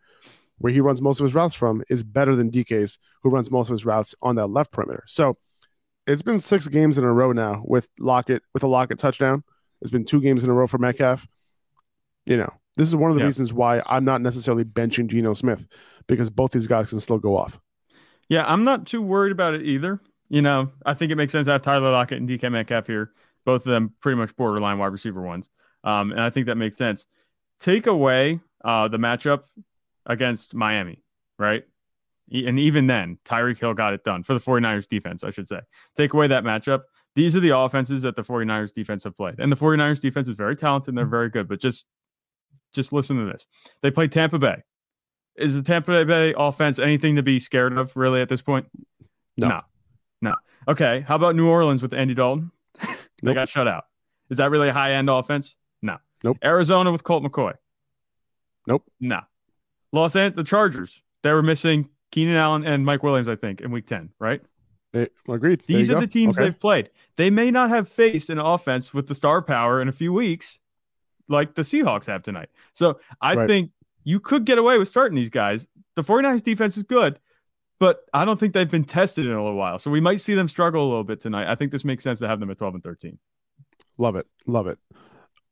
where 0.58 0.72
he 0.72 0.80
runs 0.80 1.02
most 1.02 1.18
of 1.18 1.24
his 1.24 1.34
routes 1.34 1.54
from, 1.54 1.82
is 1.90 2.04
better 2.04 2.36
than 2.36 2.50
DK's, 2.50 2.98
who 3.22 3.30
runs 3.30 3.50
most 3.50 3.68
of 3.68 3.74
his 3.74 3.84
routes 3.84 4.14
on 4.22 4.36
that 4.36 4.46
left 4.46 4.70
perimeter. 4.70 5.02
So 5.06 5.36
it's 6.06 6.22
been 6.22 6.38
six 6.38 6.68
games 6.68 6.98
in 6.98 7.04
a 7.04 7.12
row 7.12 7.32
now 7.32 7.62
with 7.64 7.88
Lockett, 7.98 8.42
with 8.54 8.62
a 8.62 8.68
Lockett 8.68 8.98
touchdown. 8.98 9.42
It's 9.80 9.90
been 9.90 10.04
two 10.04 10.20
games 10.20 10.44
in 10.44 10.50
a 10.50 10.52
row 10.52 10.68
for 10.68 10.78
Metcalf 10.78 11.26
you 12.26 12.36
know, 12.36 12.52
this 12.76 12.88
is 12.88 12.96
one 12.96 13.10
of 13.10 13.16
the 13.16 13.20
yeah. 13.20 13.26
reasons 13.26 13.52
why 13.52 13.82
I'm 13.86 14.04
not 14.04 14.20
necessarily 14.20 14.64
benching 14.64 15.08
Geno 15.08 15.34
Smith 15.34 15.66
because 16.06 16.30
both 16.30 16.52
these 16.52 16.66
guys 16.66 16.88
can 16.88 17.00
still 17.00 17.18
go 17.18 17.36
off. 17.36 17.60
Yeah, 18.28 18.44
I'm 18.46 18.64
not 18.64 18.86
too 18.86 19.02
worried 19.02 19.32
about 19.32 19.54
it 19.54 19.62
either. 19.62 20.00
You 20.28 20.42
know, 20.42 20.72
I 20.86 20.94
think 20.94 21.12
it 21.12 21.16
makes 21.16 21.32
sense 21.32 21.46
to 21.46 21.52
have 21.52 21.62
Tyler 21.62 21.90
Lockett 21.90 22.18
and 22.18 22.28
DK 22.28 22.50
Metcalf 22.50 22.86
here, 22.86 23.12
both 23.44 23.66
of 23.66 23.70
them 23.70 23.92
pretty 24.00 24.16
much 24.16 24.34
borderline 24.36 24.78
wide 24.78 24.86
receiver 24.86 25.20
ones. 25.20 25.48
Um, 25.84 26.12
and 26.12 26.20
I 26.20 26.30
think 26.30 26.46
that 26.46 26.56
makes 26.56 26.76
sense. 26.76 27.06
Take 27.60 27.86
away 27.86 28.40
uh, 28.64 28.88
the 28.88 28.96
matchup 28.96 29.42
against 30.06 30.54
Miami, 30.54 31.02
right? 31.38 31.64
And 32.32 32.58
even 32.58 32.86
then, 32.86 33.18
Tyreek 33.26 33.58
Hill 33.58 33.74
got 33.74 33.92
it 33.92 34.04
done 34.04 34.22
for 34.22 34.32
the 34.32 34.40
49ers 34.40 34.88
defense, 34.88 35.22
I 35.22 35.30
should 35.30 35.48
say. 35.48 35.60
Take 35.96 36.14
away 36.14 36.28
that 36.28 36.44
matchup. 36.44 36.82
These 37.14 37.36
are 37.36 37.40
the 37.40 37.56
offenses 37.56 38.02
that 38.02 38.16
the 38.16 38.22
49ers 38.22 38.72
defense 38.72 39.04
have 39.04 39.16
played. 39.16 39.34
And 39.38 39.52
the 39.52 39.56
49ers 39.56 40.00
defense 40.00 40.28
is 40.28 40.34
very 40.34 40.56
talented 40.56 40.88
and 40.88 40.98
they're 40.98 41.04
very 41.04 41.28
good, 41.28 41.46
but 41.48 41.60
just 41.60 41.84
just 42.72 42.90
listen 42.90 43.18
to 43.18 43.30
this. 43.30 43.46
They 43.82 43.90
play 43.90 44.08
Tampa 44.08 44.38
Bay. 44.38 44.62
Is 45.36 45.54
the 45.54 45.62
Tampa 45.62 46.04
Bay 46.04 46.34
offense 46.36 46.78
anything 46.78 47.16
to 47.16 47.22
be 47.22 47.40
scared 47.40 47.76
of 47.76 47.96
really 47.96 48.20
at 48.20 48.28
this 48.28 48.42
point? 48.42 48.66
No. 49.36 49.48
No. 49.48 49.60
no. 50.20 50.34
Okay. 50.68 51.04
How 51.06 51.16
about 51.16 51.36
New 51.36 51.48
Orleans 51.48 51.82
with 51.82 51.94
Andy 51.94 52.14
Dalton? 52.14 52.50
they 52.80 52.86
nope. 53.22 53.34
got 53.34 53.48
shut 53.48 53.66
out. 53.66 53.84
Is 54.30 54.38
that 54.38 54.50
really 54.50 54.68
a 54.68 54.72
high 54.72 54.92
end 54.92 55.08
offense? 55.08 55.56
No. 55.80 55.96
Nope. 56.22 56.38
Arizona 56.44 56.92
with 56.92 57.04
Colt 57.04 57.22
McCoy. 57.22 57.54
Nope. 58.66 58.84
No. 59.00 59.20
Los 59.92 60.16
Angeles, 60.16 60.36
the 60.36 60.48
Chargers. 60.48 61.02
They 61.22 61.32
were 61.32 61.42
missing 61.42 61.88
Keenan 62.10 62.36
Allen 62.36 62.64
and 62.64 62.84
Mike 62.84 63.02
Williams, 63.02 63.28
I 63.28 63.36
think, 63.36 63.60
in 63.60 63.70
week 63.70 63.86
10, 63.86 64.10
right? 64.18 64.40
Agreed. 65.28 65.62
These 65.66 65.90
are 65.90 65.94
go. 65.94 66.00
the 66.00 66.06
teams 66.06 66.36
okay. 66.36 66.44
they've 66.44 66.60
played. 66.60 66.90
They 67.16 67.30
may 67.30 67.50
not 67.50 67.70
have 67.70 67.88
faced 67.88 68.30
an 68.30 68.38
offense 68.38 68.92
with 68.92 69.08
the 69.08 69.14
star 69.14 69.40
power 69.40 69.80
in 69.80 69.88
a 69.88 69.92
few 69.92 70.12
weeks, 70.12 70.58
like 71.28 71.54
the 71.54 71.62
Seahawks 71.62 72.06
have 72.06 72.22
tonight. 72.22 72.50
So 72.72 73.00
I 73.20 73.34
right. 73.34 73.48
think 73.48 73.70
you 74.04 74.20
could 74.20 74.44
get 74.44 74.58
away 74.58 74.78
with 74.78 74.88
starting 74.88 75.16
these 75.16 75.30
guys. 75.30 75.66
The 75.96 76.02
49ers 76.02 76.42
defense 76.42 76.76
is 76.76 76.82
good, 76.82 77.18
but 77.78 78.04
I 78.14 78.24
don't 78.24 78.38
think 78.38 78.54
they've 78.54 78.70
been 78.70 78.84
tested 78.84 79.26
in 79.26 79.32
a 79.32 79.42
little 79.42 79.56
while. 79.56 79.78
So 79.78 79.90
we 79.90 80.00
might 80.00 80.20
see 80.20 80.34
them 80.34 80.48
struggle 80.48 80.86
a 80.86 80.88
little 80.88 81.04
bit 81.04 81.20
tonight. 81.20 81.50
I 81.50 81.54
think 81.54 81.72
this 81.72 81.84
makes 81.84 82.04
sense 82.04 82.18
to 82.20 82.28
have 82.28 82.40
them 82.40 82.50
at 82.50 82.58
12 82.58 82.74
and 82.74 82.84
13. 82.84 83.18
Love 83.98 84.16
it. 84.16 84.26
Love 84.46 84.66
it. 84.66 84.78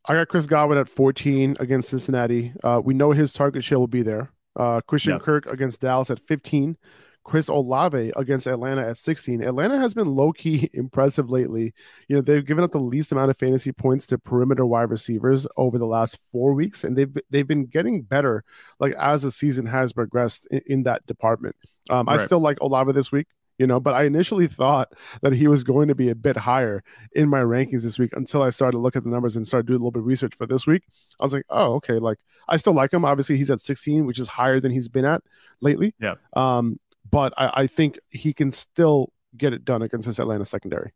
I 0.06 0.14
got 0.14 0.28
Chris 0.28 0.46
Godwin 0.46 0.78
at 0.78 0.88
14 0.88 1.56
against 1.60 1.90
Cincinnati. 1.90 2.52
Uh, 2.64 2.80
we 2.82 2.94
know 2.94 3.12
his 3.12 3.32
target 3.32 3.62
share 3.62 3.78
will 3.78 3.86
be 3.86 4.02
there. 4.02 4.32
Uh, 4.56 4.80
Christian. 4.80 5.18
Kirk 5.18 5.46
against 5.46 5.80
Dallas 5.80 6.10
at 6.10 6.20
15. 6.20 6.76
Chris 7.24 7.48
Olave 7.48 8.12
against 8.16 8.46
Atlanta 8.46 8.82
at 8.82 8.98
16. 8.98 9.42
Atlanta 9.42 9.78
has 9.78 9.94
been 9.94 10.06
low 10.06 10.32
key 10.32 10.70
impressive 10.74 11.30
lately. 11.30 11.74
You 12.08 12.16
know, 12.16 12.22
they've 12.22 12.44
given 12.44 12.64
up 12.64 12.72
the 12.72 12.78
least 12.78 13.12
amount 13.12 13.30
of 13.30 13.38
fantasy 13.38 13.72
points 13.72 14.06
to 14.08 14.18
perimeter 14.18 14.66
wide 14.66 14.90
receivers 14.90 15.46
over 15.56 15.78
the 15.78 15.86
last 15.86 16.18
four 16.32 16.54
weeks, 16.54 16.84
and 16.84 16.96
they've 16.96 17.14
they've 17.30 17.46
been 17.46 17.66
getting 17.66 18.02
better 18.02 18.44
like 18.78 18.94
as 18.98 19.22
the 19.22 19.30
season 19.30 19.66
has 19.66 19.92
progressed 19.92 20.46
in, 20.50 20.60
in 20.66 20.82
that 20.84 21.06
department. 21.06 21.56
Um, 21.88 22.06
right. 22.06 22.20
I 22.20 22.24
still 22.24 22.40
like 22.40 22.58
Olave 22.60 22.92
this 22.92 23.12
week 23.12 23.26
you 23.60 23.66
know, 23.66 23.78
but 23.78 23.92
I 23.92 24.04
initially 24.04 24.46
thought 24.46 24.90
that 25.20 25.34
he 25.34 25.46
was 25.46 25.64
going 25.64 25.88
to 25.88 25.94
be 25.94 26.08
a 26.08 26.14
bit 26.14 26.34
higher 26.34 26.82
in 27.12 27.28
my 27.28 27.42
rankings 27.42 27.82
this 27.82 27.98
week 27.98 28.10
until 28.14 28.42
I 28.42 28.48
started 28.48 28.72
to 28.72 28.78
look 28.78 28.96
at 28.96 29.04
the 29.04 29.10
numbers 29.10 29.36
and 29.36 29.46
started 29.46 29.66
doing 29.66 29.76
a 29.76 29.80
little 29.80 29.90
bit 29.90 30.00
of 30.00 30.06
research 30.06 30.34
for 30.34 30.46
this 30.46 30.66
week. 30.66 30.84
I 31.20 31.24
was 31.24 31.34
like, 31.34 31.44
oh, 31.50 31.74
okay, 31.74 31.98
like 31.98 32.16
I 32.48 32.56
still 32.56 32.72
like 32.72 32.90
him. 32.90 33.04
Obviously, 33.04 33.36
he's 33.36 33.50
at 33.50 33.60
16, 33.60 34.06
which 34.06 34.18
is 34.18 34.28
higher 34.28 34.60
than 34.60 34.72
he's 34.72 34.88
been 34.88 35.04
at 35.04 35.22
lately. 35.60 35.94
Yeah. 36.00 36.14
Um, 36.32 36.80
but 37.10 37.32
I, 37.36 37.62
I 37.62 37.66
think 37.66 37.98
he 38.08 38.32
can 38.32 38.50
still 38.50 39.12
get 39.36 39.52
it 39.52 39.64
done 39.64 39.82
against 39.82 40.06
this 40.06 40.18
Atlanta 40.18 40.44
secondary. 40.44 40.92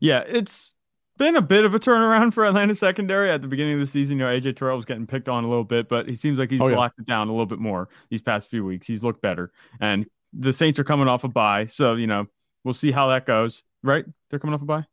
Yeah, 0.00 0.20
it's 0.26 0.72
been 1.18 1.36
a 1.36 1.42
bit 1.42 1.64
of 1.64 1.74
a 1.74 1.78
turnaround 1.80 2.32
for 2.32 2.44
Atlanta 2.44 2.74
secondary 2.74 3.30
at 3.30 3.42
the 3.42 3.48
beginning 3.48 3.74
of 3.74 3.80
the 3.80 3.86
season. 3.86 4.18
You 4.18 4.24
know, 4.24 4.30
AJ 4.30 4.56
Terrell 4.56 4.76
was 4.76 4.86
getting 4.86 5.06
picked 5.06 5.28
on 5.28 5.44
a 5.44 5.48
little 5.48 5.64
bit, 5.64 5.88
but 5.88 6.08
he 6.08 6.16
seems 6.16 6.38
like 6.38 6.50
he's 6.50 6.60
oh, 6.60 6.68
yeah. 6.68 6.76
locked 6.76 6.98
it 6.98 7.06
down 7.06 7.28
a 7.28 7.30
little 7.30 7.46
bit 7.46 7.58
more 7.58 7.88
these 8.10 8.22
past 8.22 8.48
few 8.48 8.64
weeks. 8.64 8.86
He's 8.86 9.02
looked 9.02 9.22
better, 9.22 9.52
and 9.80 10.06
the 10.32 10.52
Saints 10.52 10.78
are 10.78 10.84
coming 10.84 11.08
off 11.08 11.24
a 11.24 11.28
bye, 11.28 11.66
so 11.66 11.94
you 11.94 12.06
know 12.06 12.26
we'll 12.64 12.74
see 12.74 12.90
how 12.90 13.08
that 13.08 13.26
goes. 13.26 13.62
Right? 13.82 14.04
They're 14.28 14.38
coming 14.38 14.54
off 14.54 14.62
a 14.62 14.66
bye. 14.66 14.86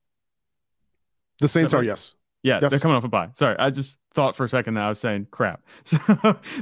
The 1.39 1.47
Saints 1.47 1.73
are 1.73 1.83
yes. 1.83 2.13
Yeah, 2.43 2.59
yes. 2.61 2.71
they're 2.71 2.79
coming 2.79 2.97
off 2.97 3.03
a 3.03 3.09
bye. 3.09 3.29
Sorry, 3.35 3.55
I 3.57 3.69
just 3.69 3.97
thought 4.17 4.35
for 4.35 4.45
a 4.45 4.49
second 4.49 4.73
that 4.73 4.83
I 4.83 4.89
was 4.89 4.99
saying 4.99 5.27
crap. 5.29 5.61
So 5.85 5.97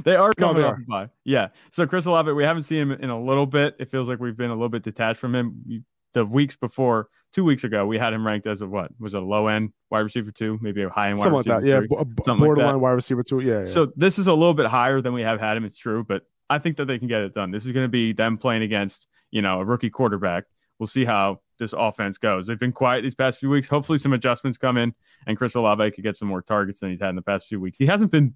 they 0.04 0.14
are 0.14 0.32
coming 0.34 0.56
no, 0.56 0.60
they 0.62 0.68
off 0.68 0.74
are. 0.74 0.82
a 0.82 0.84
bye. 0.86 1.08
Yeah. 1.24 1.48
So 1.72 1.86
Chris 1.86 2.04
Olave, 2.04 2.30
we 2.32 2.44
haven't 2.44 2.64
seen 2.64 2.82
him 2.82 2.92
in 2.92 3.08
a 3.08 3.18
little 3.18 3.46
bit. 3.46 3.76
It 3.78 3.90
feels 3.90 4.08
like 4.08 4.20
we've 4.20 4.36
been 4.36 4.50
a 4.50 4.54
little 4.54 4.68
bit 4.68 4.82
detached 4.82 5.18
from 5.18 5.34
him. 5.34 5.82
The 6.12 6.26
weeks 6.26 6.54
before, 6.54 7.08
two 7.32 7.44
weeks 7.44 7.64
ago, 7.64 7.86
we 7.86 7.98
had 7.98 8.12
him 8.12 8.26
ranked 8.26 8.46
as 8.46 8.60
a 8.60 8.66
what? 8.66 8.90
Was 9.00 9.14
it 9.14 9.22
a 9.22 9.24
low 9.24 9.46
end 9.48 9.72
wide 9.90 10.00
receiver 10.00 10.30
two, 10.30 10.58
maybe 10.60 10.82
a 10.82 10.90
high 10.90 11.08
end 11.08 11.18
wide 11.18 11.24
Something 11.24 11.38
receiver 11.38 11.54
like 11.54 11.64
that. 11.64 11.96
Yeah, 11.96 12.04
b- 12.04 12.22
something 12.26 12.44
borderline 12.44 12.66
like 12.66 12.74
that. 12.74 12.78
wide 12.78 12.90
receiver 12.90 13.22
two. 13.22 13.40
Yeah, 13.40 13.60
yeah. 13.60 13.64
So 13.64 13.90
this 13.96 14.18
is 14.18 14.26
a 14.26 14.34
little 14.34 14.54
bit 14.54 14.66
higher 14.66 15.00
than 15.00 15.14
we 15.14 15.22
have 15.22 15.40
had 15.40 15.56
him. 15.56 15.64
It's 15.64 15.78
true, 15.78 16.04
but 16.04 16.24
I 16.50 16.58
think 16.58 16.76
that 16.76 16.84
they 16.84 16.98
can 16.98 17.08
get 17.08 17.22
it 17.22 17.32
done. 17.34 17.50
This 17.52 17.64
is 17.64 17.72
going 17.72 17.84
to 17.84 17.90
be 17.90 18.12
them 18.12 18.36
playing 18.36 18.62
against 18.62 19.06
you 19.30 19.40
know 19.40 19.60
a 19.60 19.64
rookie 19.64 19.90
quarterback. 19.90 20.44
We'll 20.78 20.86
see 20.88 21.06
how 21.06 21.40
this 21.58 21.74
offense 21.76 22.18
goes. 22.18 22.46
They've 22.46 22.58
been 22.58 22.72
quiet 22.72 23.02
these 23.02 23.14
past 23.14 23.38
few 23.38 23.50
weeks. 23.50 23.68
Hopefully, 23.68 23.98
some 23.98 24.12
adjustments 24.12 24.58
come 24.58 24.76
in, 24.76 24.94
and 25.26 25.36
Chris 25.36 25.54
Olave 25.54 25.90
could 25.92 26.04
get 26.04 26.16
some 26.16 26.28
more 26.28 26.42
targets 26.42 26.80
than 26.80 26.90
he's 26.90 27.00
had 27.00 27.10
in 27.10 27.16
the 27.16 27.22
past 27.22 27.48
few 27.48 27.60
weeks. 27.60 27.78
He 27.78 27.86
hasn't 27.86 28.10
been 28.10 28.34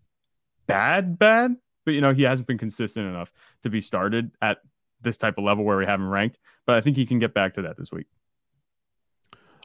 bad, 0.67 1.19
bad, 1.19 1.57
but 1.85 1.93
you 1.93 2.01
know 2.01 2.13
he 2.13 2.23
hasn't 2.23 2.49
been 2.49 2.59
consistent 2.59 3.07
enough 3.07 3.33
to 3.63 3.71
be 3.71 3.81
started 3.81 4.31
at 4.41 4.59
this 5.03 5.17
type 5.17 5.39
of 5.39 5.45
level 5.45 5.65
where 5.65 5.79
we 5.79 5.87
have 5.87 6.01
him 6.01 6.09
ranked. 6.09 6.39
But 6.67 6.77
I 6.77 6.81
think 6.81 6.97
he 6.97 7.07
can 7.07 7.19
get 7.19 7.35
back 7.35 7.55
to 7.55 7.63
that 7.63 7.77
this 7.77 7.91
week. 7.91 8.07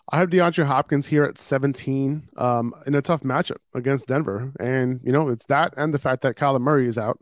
I 0.10 0.20
have 0.20 0.30
DeAndre 0.30 0.66
Hopkins 0.66 1.08
here 1.08 1.24
at 1.24 1.38
17 1.38 2.30
um, 2.38 2.74
in 2.86 2.94
a 2.94 3.02
tough 3.02 3.22
matchup 3.22 3.58
against 3.74 4.08
Denver. 4.08 4.52
And, 4.60 5.00
you 5.04 5.12
know, 5.12 5.30
it's 5.30 5.46
that 5.46 5.74
and 5.78 5.94
the 5.94 6.00
fact 6.00 6.22
that 6.22 6.36
Kyler 6.36 6.62
Murray 6.62 6.88
is 6.88 6.98
out. 6.98 7.20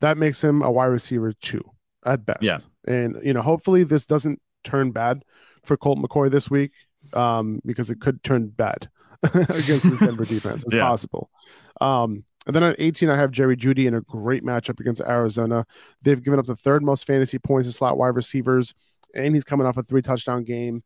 That 0.00 0.18
makes 0.18 0.44
him 0.44 0.62
a 0.62 0.70
wide 0.70 0.86
receiver 0.86 1.32
two 1.32 1.64
at 2.04 2.26
best. 2.26 2.42
Yeah. 2.42 2.58
And, 2.86 3.18
you 3.24 3.32
know, 3.32 3.42
hopefully 3.42 3.82
this 3.82 4.04
doesn't 4.04 4.40
turn 4.62 4.92
bad 4.92 5.24
for 5.68 5.76
Colt 5.76 5.98
McCoy 5.98 6.30
this 6.30 6.50
week 6.50 6.72
um, 7.12 7.60
because 7.64 7.90
it 7.90 8.00
could 8.00 8.22
turn 8.24 8.48
bad 8.48 8.88
against 9.34 9.86
his 9.86 9.98
Denver 9.98 10.24
defense. 10.26 10.64
It's 10.64 10.74
yeah. 10.74 10.88
possible. 10.88 11.30
Um, 11.80 12.24
and 12.46 12.56
then 12.56 12.62
at 12.62 12.76
18, 12.78 13.10
I 13.10 13.16
have 13.16 13.30
Jerry 13.30 13.56
Jeudy 13.56 13.86
in 13.86 13.94
a 13.94 14.00
great 14.00 14.42
matchup 14.42 14.80
against 14.80 15.02
Arizona. 15.02 15.66
They've 16.02 16.22
given 16.22 16.38
up 16.38 16.46
the 16.46 16.56
third 16.56 16.82
most 16.82 17.06
fantasy 17.06 17.38
points 17.38 17.68
to 17.68 17.72
slot 17.72 17.98
wide 17.98 18.16
receivers, 18.16 18.74
and 19.14 19.34
he's 19.34 19.44
coming 19.44 19.66
off 19.66 19.76
a 19.76 19.82
three 19.82 20.02
touchdown 20.02 20.44
game. 20.44 20.82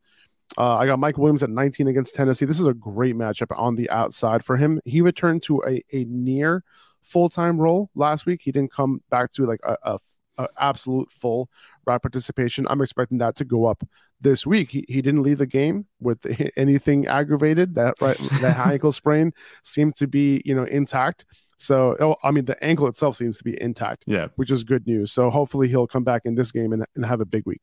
Uh, 0.57 0.75
I 0.75 0.85
got 0.85 0.99
Mike 0.99 1.17
Williams 1.17 1.41
at 1.41 1.49
19 1.49 1.87
against 1.87 2.15
Tennessee. 2.15 2.45
This 2.45 2.59
is 2.59 2.67
a 2.67 2.73
great 2.73 3.15
matchup 3.15 3.57
on 3.57 3.75
the 3.75 3.89
outside 3.89 4.43
for 4.43 4.57
him. 4.57 4.81
He 4.85 5.01
returned 5.01 5.41
to 5.43 5.63
a, 5.65 5.81
a 5.93 6.03
near 6.03 6.63
full 7.01 7.29
time 7.29 7.59
role 7.59 7.89
last 7.95 8.25
week. 8.25 8.41
He 8.43 8.51
didn't 8.51 8.71
come 8.71 9.01
back 9.09 9.31
to 9.31 9.45
like 9.45 9.61
a, 9.63 9.77
a, 9.83 9.99
a 10.37 10.47
absolute 10.57 11.11
full 11.11 11.49
route 11.85 12.01
participation. 12.01 12.67
I'm 12.69 12.81
expecting 12.81 13.19
that 13.19 13.35
to 13.37 13.45
go 13.45 13.65
up 13.65 13.83
this 14.23 14.45
week. 14.45 14.71
He, 14.71 14.85
he 14.87 15.01
didn't 15.01 15.21
leave 15.21 15.37
the 15.37 15.45
game 15.45 15.85
with 15.99 16.25
anything 16.57 17.07
aggravated. 17.07 17.75
That 17.75 17.95
right, 18.01 18.17
that 18.41 18.57
ankle 18.67 18.91
sprain 18.91 19.33
seemed 19.63 19.95
to 19.95 20.07
be 20.07 20.41
you 20.45 20.55
know 20.55 20.63
intact. 20.63 21.25
So, 21.57 21.95
oh, 21.99 22.15
I 22.23 22.31
mean, 22.31 22.45
the 22.45 22.61
ankle 22.63 22.87
itself 22.87 23.15
seems 23.15 23.37
to 23.37 23.43
be 23.43 23.61
intact. 23.61 24.05
Yeah, 24.07 24.27
which 24.35 24.51
is 24.51 24.63
good 24.63 24.87
news. 24.87 25.11
So 25.11 25.29
hopefully 25.29 25.67
he'll 25.67 25.87
come 25.87 26.03
back 26.03 26.23
in 26.25 26.35
this 26.35 26.51
game 26.51 26.73
and, 26.73 26.85
and 26.95 27.05
have 27.05 27.21
a 27.21 27.25
big 27.25 27.45
week. 27.45 27.61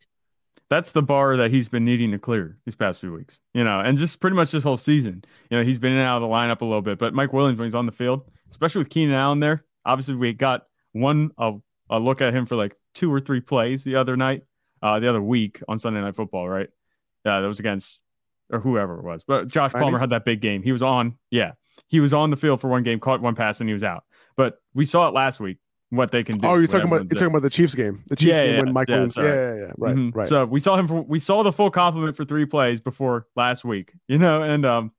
That's 0.71 0.93
the 0.93 1.03
bar 1.03 1.37
that 1.37 1.51
he's 1.51 1.69
been 1.69 1.85
needing 1.85 2.13
to 2.13 2.19
clear 2.19 2.57
these 2.65 2.77
past 2.77 3.01
few 3.01 3.13
weeks, 3.13 3.39
you 3.55 3.65
know, 3.65 3.81
and 3.81 3.99
just 3.99 4.21
pretty 4.21 4.37
much 4.37 4.53
this 4.53 4.63
whole 4.63 4.77
season. 4.77 5.25
You 5.51 5.59
know, 5.59 5.65
he's 5.65 5.81
been 5.81 5.91
in 5.93 5.99
and 5.99 6.07
out 6.07 6.23
of 6.23 6.23
the 6.23 6.29
lineup 6.29 6.61
a 6.61 6.65
little 6.65 6.81
bit, 6.81 6.97
but 6.99 7.13
Mike 7.13 7.33
Williams 7.33 7.59
when 7.59 7.67
he's 7.67 7.75
on 7.75 7.87
the 7.87 7.93
field, 7.93 8.23
especially 8.51 8.79
with 8.79 8.91
Keenan 8.91 9.17
Allen 9.17 9.41
there, 9.41 9.65
obviously 9.85 10.15
we 10.15 10.33
got 10.33 10.67
one 10.93 11.33
a, 11.39 11.55
a 11.91 11.99
look 11.99 12.21
at 12.21 12.33
him 12.33 12.47
for 12.47 12.55
like 12.55 12.77
two 12.95 13.13
or 13.13 13.21
three 13.21 13.41
plays 13.41 13.83
the 13.83 13.97
other 13.97 14.17
night, 14.17 14.45
uh, 14.83 14.99
the 15.01 15.09
other 15.09 15.23
week 15.23 15.63
on 15.69 15.79
Sunday 15.79 16.01
Night 16.01 16.17
Football, 16.17 16.49
right? 16.49 16.69
Yeah, 17.25 17.41
that 17.41 17.49
was 17.49 17.59
against 17.59 18.01
or 18.51 18.61
whoever 18.61 18.99
it 18.99 19.05
was. 19.05 19.25
But 19.27 19.49
Josh 19.49 19.73
Palmer 19.73 19.99
had 19.99 20.11
that 20.11 20.25
big 20.25 20.41
game. 20.41 20.63
He 20.63 20.73
was 20.73 20.83
on, 20.83 21.17
yeah, 21.31 21.53
he 21.89 22.01
was 22.01 22.13
on 22.13 22.31
the 22.31 22.37
field 22.37 22.61
for 22.61 22.69
one 22.69 22.83
game, 22.83 23.01
caught 23.01 23.21
one 23.21 23.35
pass, 23.35 23.61
and 23.61 23.69
he 23.69 23.75
was 23.75 23.83
out. 23.83 24.05
But 24.37 24.61
we 24.75 24.85
saw 24.85 25.09
it 25.09 25.15
last 25.15 25.41
week 25.41 25.59
what 25.91 26.13
they 26.13 26.23
can 26.23 26.39
do. 26.39 26.49
Oh, 26.49 26.55
you're 26.55 26.67
talking 26.67 26.87
about 26.87 27.11
you're 27.11 27.19
talking 27.19 27.27
about 27.27 27.43
the 27.43 27.51
Chiefs 27.51 27.75
game, 27.75 28.03
the 28.09 28.17
Chiefs 28.17 28.39
yeah, 28.39 28.41
game 28.41 28.55
yeah, 28.55 28.61
when 28.61 28.73
Mike 28.73 28.89
yeah, 28.89 28.95
Williams. 28.95 29.17
Yeah, 29.17 29.25
yeah, 29.25 29.55
yeah, 29.55 29.73
right, 29.77 29.97
mm-hmm. 29.97 30.19
right. 30.19 30.29
So 30.29 30.45
we 30.47 30.61
saw 30.61 30.77
him. 30.77 30.89
For, 30.89 31.03
we 31.03 31.19
saw 31.19 31.43
the 31.43 31.53
full 31.53 31.71
complement 31.71 32.17
for 32.17 32.25
three 32.25 32.47
plays 32.47 32.81
before 32.81 33.27
last 33.37 33.65
week, 33.65 33.93
you 34.09 34.19
know, 34.19 34.43
and 34.43 34.65
um, 34.65 34.93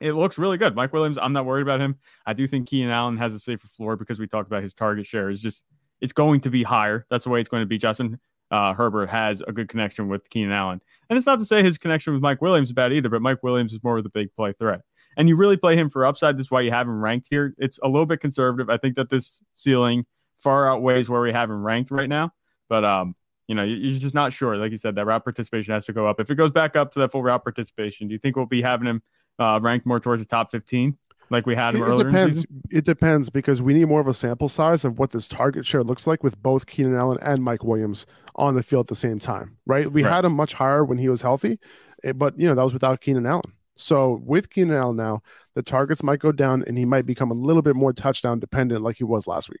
it 0.00 0.12
looks 0.12 0.38
really 0.38 0.58
good. 0.58 0.74
Mike 0.74 0.92
Williams, 0.92 1.18
I'm 1.20 1.32
not 1.32 1.46
worried 1.46 1.62
about 1.62 1.80
him. 1.80 1.96
I 2.26 2.32
do 2.32 2.46
think 2.46 2.68
Keenan 2.68 2.90
Allen 2.90 3.16
has 3.16 3.34
a 3.34 3.38
safer 3.38 3.68
floor 3.76 3.96
because 3.96 4.18
we 4.18 4.26
talked 4.26 4.46
about 4.46 4.62
his 4.62 4.74
target 4.74 5.06
share 5.06 5.30
is 5.30 5.40
just 5.40 5.62
it's 6.00 6.12
going 6.12 6.40
to 6.42 6.50
be 6.50 6.62
higher. 6.62 7.06
That's 7.10 7.24
the 7.24 7.30
way 7.30 7.40
it's 7.40 7.48
going 7.48 7.62
to 7.62 7.66
be. 7.66 7.78
Justin 7.78 8.20
uh, 8.50 8.74
Herbert 8.74 9.08
has 9.08 9.42
a 9.46 9.52
good 9.52 9.68
connection 9.68 10.08
with 10.08 10.28
Keenan 10.30 10.52
Allen, 10.52 10.80
and 11.08 11.16
it's 11.16 11.26
not 11.26 11.38
to 11.38 11.44
say 11.44 11.62
his 11.62 11.78
connection 11.78 12.12
with 12.12 12.22
Mike 12.22 12.40
Williams 12.40 12.68
is 12.68 12.72
bad 12.72 12.92
either, 12.92 13.08
but 13.08 13.22
Mike 13.22 13.42
Williams 13.42 13.72
is 13.72 13.82
more 13.82 13.98
of 13.98 14.04
the 14.04 14.10
big 14.10 14.34
play 14.34 14.52
threat. 14.52 14.80
And 15.16 15.28
you 15.28 15.36
really 15.36 15.56
play 15.56 15.76
him 15.76 15.90
for 15.90 16.06
upside. 16.06 16.38
This 16.38 16.46
is 16.46 16.50
why 16.50 16.60
you 16.60 16.70
have 16.70 16.86
him 16.86 17.02
ranked 17.02 17.26
here. 17.28 17.54
It's 17.58 17.78
a 17.82 17.88
little 17.88 18.06
bit 18.06 18.20
conservative. 18.20 18.70
I 18.70 18.76
think 18.76 18.96
that 18.96 19.10
this 19.10 19.42
ceiling 19.54 20.06
far 20.38 20.70
outweighs 20.70 21.08
where 21.08 21.20
we 21.20 21.32
have 21.32 21.50
him 21.50 21.62
ranked 21.62 21.90
right 21.90 22.08
now. 22.08 22.32
But 22.68 22.84
um, 22.84 23.16
you 23.48 23.54
know, 23.54 23.64
you're 23.64 23.98
just 23.98 24.14
not 24.14 24.32
sure. 24.32 24.56
Like 24.56 24.70
you 24.70 24.78
said, 24.78 24.94
that 24.94 25.06
route 25.06 25.24
participation 25.24 25.74
has 25.74 25.84
to 25.86 25.92
go 25.92 26.06
up. 26.06 26.20
If 26.20 26.30
it 26.30 26.36
goes 26.36 26.52
back 26.52 26.76
up 26.76 26.92
to 26.92 27.00
that 27.00 27.12
full 27.12 27.22
route 27.22 27.42
participation, 27.42 28.06
do 28.06 28.12
you 28.12 28.18
think 28.18 28.36
we'll 28.36 28.46
be 28.46 28.62
having 28.62 28.86
him 28.86 29.02
uh, 29.40 29.58
ranked 29.60 29.86
more 29.86 29.98
towards 29.98 30.22
the 30.22 30.28
top 30.28 30.50
15 30.52 30.96
like 31.30 31.46
we 31.46 31.54
had 31.54 31.74
it, 31.74 31.80
earlier? 31.80 32.08
It 32.08 32.10
depends. 32.10 32.46
It 32.70 32.84
depends 32.84 33.30
because 33.30 33.62
we 33.62 33.72
need 33.72 33.86
more 33.86 34.00
of 34.00 34.08
a 34.08 34.14
sample 34.14 34.48
size 34.48 34.84
of 34.84 34.98
what 34.98 35.12
this 35.12 35.28
target 35.28 35.64
share 35.64 35.82
looks 35.82 36.06
like 36.06 36.22
with 36.22 36.40
both 36.42 36.66
Keenan 36.66 36.96
Allen 36.96 37.18
and 37.22 37.42
Mike 37.42 37.64
Williams 37.64 38.06
on 38.34 38.56
the 38.56 38.62
field 38.62 38.84
at 38.84 38.88
the 38.88 38.94
same 38.94 39.18
time, 39.18 39.56
right? 39.66 39.90
We 39.90 40.02
right. 40.02 40.12
had 40.12 40.24
him 40.24 40.32
much 40.34 40.54
higher 40.54 40.84
when 40.84 40.98
he 40.98 41.08
was 41.08 41.22
healthy, 41.22 41.58
eh, 42.04 42.12
but 42.12 42.38
you 42.38 42.48
know 42.48 42.54
that 42.54 42.64
was 42.64 42.72
without 42.72 43.00
Keenan 43.00 43.26
Allen. 43.26 43.52
So 43.76 44.20
with 44.24 44.50
Keenan 44.50 44.76
Allen 44.76 44.96
now, 44.96 45.22
the 45.54 45.62
targets 45.62 46.02
might 46.02 46.18
go 46.18 46.32
down 46.32 46.64
and 46.66 46.76
he 46.76 46.84
might 46.84 47.06
become 47.06 47.30
a 47.30 47.34
little 47.34 47.62
bit 47.62 47.76
more 47.76 47.94
touchdown 47.94 48.38
dependent 48.38 48.82
like 48.82 48.96
he 48.96 49.04
was 49.04 49.26
last 49.26 49.48
week. 49.48 49.60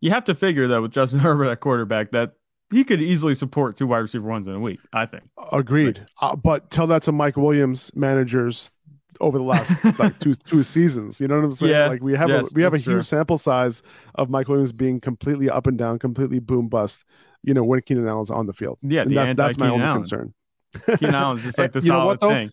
You 0.00 0.10
have 0.10 0.24
to 0.24 0.34
figure 0.34 0.68
though 0.68 0.82
with 0.82 0.92
Justin 0.92 1.18
Herbert 1.20 1.48
at 1.48 1.60
quarterback 1.60 2.10
that 2.10 2.32
he 2.70 2.84
could 2.84 3.00
easily 3.00 3.34
support 3.34 3.76
two 3.76 3.86
wide 3.86 4.00
receiver 4.00 4.28
ones 4.28 4.46
in 4.46 4.54
a 4.54 4.60
week. 4.60 4.80
I 4.92 5.06
think. 5.06 5.24
Agreed. 5.52 6.04
Uh, 6.20 6.36
but 6.36 6.70
tell 6.70 6.86
that 6.88 7.02
to 7.02 7.12
Mike 7.12 7.36
Williams 7.36 7.90
managers 7.94 8.70
over 9.20 9.38
the 9.38 9.44
last 9.44 9.76
like 9.98 10.18
two 10.18 10.34
two 10.46 10.62
seasons. 10.62 11.20
You 11.20 11.28
know 11.28 11.36
what 11.36 11.44
I'm 11.44 11.52
saying? 11.52 11.72
Yeah. 11.72 11.86
Like 11.88 12.02
we 12.02 12.14
have 12.14 12.28
yes, 12.28 12.50
a 12.52 12.54
we 12.54 12.62
have 12.62 12.74
a 12.74 12.78
true. 12.78 12.96
huge 12.96 13.06
sample 13.06 13.38
size 13.38 13.82
of 14.14 14.30
Mike 14.30 14.48
Williams 14.48 14.72
being 14.72 15.00
completely 15.00 15.50
up 15.50 15.66
and 15.66 15.76
down, 15.78 15.98
completely 15.98 16.38
boom 16.38 16.68
bust. 16.68 17.04
You 17.42 17.54
know 17.54 17.62
when 17.64 17.80
Keenan 17.82 18.08
Allen's 18.08 18.30
on 18.30 18.46
the 18.46 18.52
field. 18.52 18.78
Yeah, 18.82 19.02
and 19.02 19.16
that's 19.16 19.36
that's 19.36 19.58
my 19.58 19.68
only 19.68 19.84
Allen. 19.84 19.98
concern. 19.98 20.34
Keenan 20.98 21.14
Allen's 21.14 21.42
just 21.44 21.58
like 21.58 21.72
the 21.72 21.80
you 21.80 21.88
know 21.90 22.06
what, 22.06 22.20
though? 22.20 22.30
thing. 22.30 22.50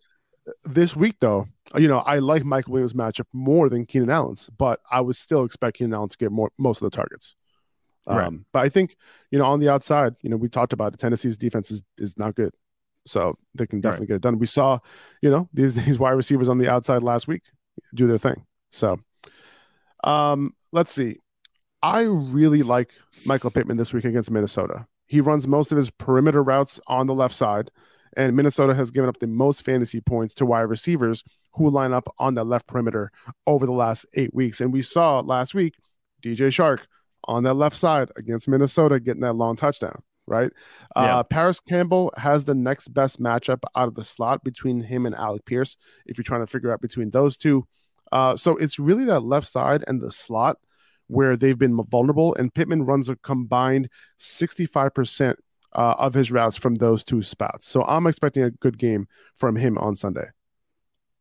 This 0.64 0.96
week 0.96 1.16
though, 1.20 1.48
you 1.76 1.88
know 1.88 2.00
I 2.00 2.20
like 2.20 2.46
Mike 2.46 2.68
Williams 2.68 2.94
matchup 2.94 3.26
more 3.34 3.68
than 3.68 3.86
Keenan 3.86 4.12
Allen's, 4.12 4.50
but 4.56 4.80
I 4.92 5.02
would 5.02 5.16
still 5.16 5.44
expect 5.44 5.78
Keenan 5.78 5.96
Allen 5.96 6.10
to 6.10 6.18
get 6.18 6.32
more 6.32 6.52
most 6.60 6.82
of 6.82 6.90
the 6.90 6.96
targets. 6.96 7.36
Um, 8.08 8.18
Right. 8.18 8.32
But 8.54 8.60
I 8.60 8.70
think 8.70 8.96
you 9.32 9.40
know 9.40 9.46
on 9.46 9.60
the 9.60 9.70
outside, 9.70 10.16
you 10.22 10.30
know 10.30 10.38
we 10.38 10.48
talked 10.48 10.74
about 10.74 10.94
it. 10.94 11.00
Tennessee's 11.00 11.38
defense 11.38 11.72
is 11.72 11.82
is 11.98 12.18
not 12.18 12.36
good, 12.36 12.54
so 13.06 13.38
they 13.54 13.68
can 13.68 13.82
definitely 13.82 14.08
get 14.08 14.18
it 14.18 14.22
done. 14.22 14.40
We 14.40 14.48
saw, 14.48 14.80
you 15.22 15.30
know, 15.30 15.50
these 15.54 15.74
these 15.86 16.00
wide 16.00 16.12
receivers 16.12 16.50
on 16.50 16.58
the 16.58 16.70
outside 16.70 17.04
last 17.04 17.28
week 17.28 17.44
do 17.94 18.08
their 18.08 18.18
thing. 18.18 18.46
So, 18.72 19.00
um, 20.04 20.54
let's 20.72 20.92
see. 20.92 21.18
I 21.82 22.02
really 22.02 22.64
like 22.64 22.92
Michael 23.26 23.52
Pittman 23.52 23.78
this 23.78 23.94
week 23.94 24.06
against 24.06 24.32
Minnesota. 24.32 24.88
He 25.08 25.22
runs 25.22 25.48
most 25.48 25.72
of 25.72 25.78
his 25.78 25.92
perimeter 25.92 26.42
routes 26.42 26.80
on 26.88 27.06
the 27.06 27.14
left 27.14 27.36
side, 27.36 27.70
and 28.18 28.36
Minnesota 28.36 28.74
has 28.74 28.92
given 28.92 29.08
up 29.08 29.20
the 29.20 29.28
most 29.28 29.64
fantasy 29.64 30.02
points 30.02 30.34
to 30.36 30.46
wide 30.46 30.62
receivers 30.62 31.24
who 31.54 31.70
line 31.70 31.94
up 31.94 32.14
on 32.18 32.34
the 32.34 32.44
left 32.44 32.68
perimeter 32.68 33.12
over 33.46 33.66
the 33.66 33.72
last 33.72 34.06
eight 34.16 34.34
weeks. 34.34 34.62
And 34.62 34.74
we 34.74 34.82
saw 34.82 35.20
last 35.20 35.54
week 35.54 35.76
DJ 36.24 36.48
Chark 36.48 36.80
on 37.26 37.44
that 37.44 37.54
left 37.54 37.76
side 37.76 38.12
against 38.16 38.48
Minnesota 38.48 39.00
getting 39.00 39.22
that 39.22 39.34
long 39.34 39.56
touchdown, 39.56 40.02
right? 40.28 40.52
Yeah. 40.96 41.18
Uh, 41.18 41.24
Parris 41.24 41.60
Campbell 41.60 42.14
has 42.18 42.46
the 42.46 42.56
next 42.56 42.90
best 42.90 43.20
matchup 43.20 43.64
out 43.76 43.88
of 43.88 43.96
the 43.96 44.04
slot 44.04 44.44
between 44.44 44.82
him 44.82 45.06
and 45.06 45.16
Alec 45.16 45.46
Pierce, 45.46 45.78
if 46.06 46.18
you're 46.18 46.24
trying 46.24 46.42
to 46.42 46.48
figure 46.48 46.72
out 46.72 46.82
between 46.82 47.12
those 47.12 47.38
two. 47.38 47.68
Uh, 48.12 48.36
so 48.36 48.56
it's 48.58 48.80
really 48.80 49.06
that 49.06 49.22
left 49.22 49.48
side 49.48 49.84
and 49.88 50.02
the 50.02 50.12
slot 50.12 50.58
where 51.08 51.38
they've 51.38 51.58
been 51.58 51.80
vulnerable, 51.90 52.36
and 52.36 52.54
Pittman 52.54 52.84
runs 52.84 53.10
a 53.10 53.16
combined 53.18 53.90
65% 54.20 55.36
uh, 55.74 55.96
of 55.98 56.14
his 56.14 56.32
routes 56.32 56.56
from 56.56 56.76
those 56.76 57.04
two 57.04 57.22
spots. 57.22 57.68
So 57.68 57.84
I'm 57.84 58.08
expecting 58.08 58.44
a 58.44 58.52
good 58.52 58.78
game 58.78 59.08
from 59.36 59.56
him 59.56 59.78
on 59.78 59.94
Sunday. 59.96 60.30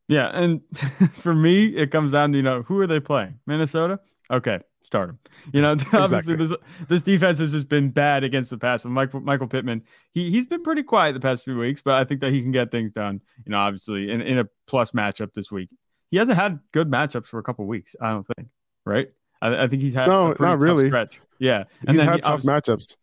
Yeah, 0.08 0.30
and 0.32 0.60
for 1.14 1.34
me, 1.34 1.66
it 1.66 1.90
comes 1.90 2.12
down 2.12 2.32
to 2.32 2.38
you 2.38 2.42
know 2.42 2.62
who 2.62 2.78
are 2.80 2.86
they 2.86 3.00
playing? 3.00 3.40
Minnesota. 3.46 4.00
Okay, 4.30 4.60
start 4.94 5.10
him. 5.10 5.18
You 5.52 5.62
know, 5.62 5.70
obviously 5.92 6.34
Exactly. 6.34 6.36
this 6.46 6.56
this 6.88 7.02
defense 7.02 7.38
has 7.38 7.52
just 7.52 7.68
been 7.68 7.90
bad 7.90 8.22
against 8.24 8.50
the 8.50 8.58
pass. 8.58 8.84
And 8.84 8.94
Michael 8.94 9.20
Michael 9.20 9.48
Pittman, 9.48 9.82
he 10.12 10.30
he's 10.30 10.46
been 10.46 10.62
pretty 10.62 10.82
quiet 10.82 11.14
the 11.14 11.20
past 11.20 11.44
few 11.44 11.58
weeks, 11.58 11.82
but 11.84 11.94
I 11.94 12.04
think 12.04 12.20
that 12.20 12.32
he 12.32 12.42
can 12.42 12.52
get 12.52 12.70
things 12.70 12.92
done. 12.92 13.20
You 13.44 13.50
know, 13.52 13.58
obviously 13.58 14.10
in, 14.10 14.20
in 14.20 14.38
a 14.38 14.44
plus 14.66 14.92
matchup 14.92 15.32
this 15.34 15.50
week. 15.50 15.68
He 16.10 16.16
hasn't 16.18 16.38
had 16.38 16.60
good 16.72 16.88
matchups 16.88 17.26
for 17.26 17.40
a 17.40 17.42
couple 17.42 17.66
weeks. 17.66 17.96
I 18.00 18.10
don't 18.10 18.26
think. 18.36 18.48
Right. 18.86 19.08
I, 19.42 19.64
I 19.64 19.68
think 19.68 19.82
he's 19.82 19.94
had 19.94 20.08
No, 20.08 20.26
a 20.26 20.34
pretty 20.36 20.44
not 20.50 20.60
really. 20.60 20.86
stretch. 20.88 21.20
Yeah, 21.40 21.64
He's 21.88 21.96
then 21.96 22.06
had 22.06 22.14
he 22.16 22.20
tough 22.20 22.42
matchups. 22.42 22.94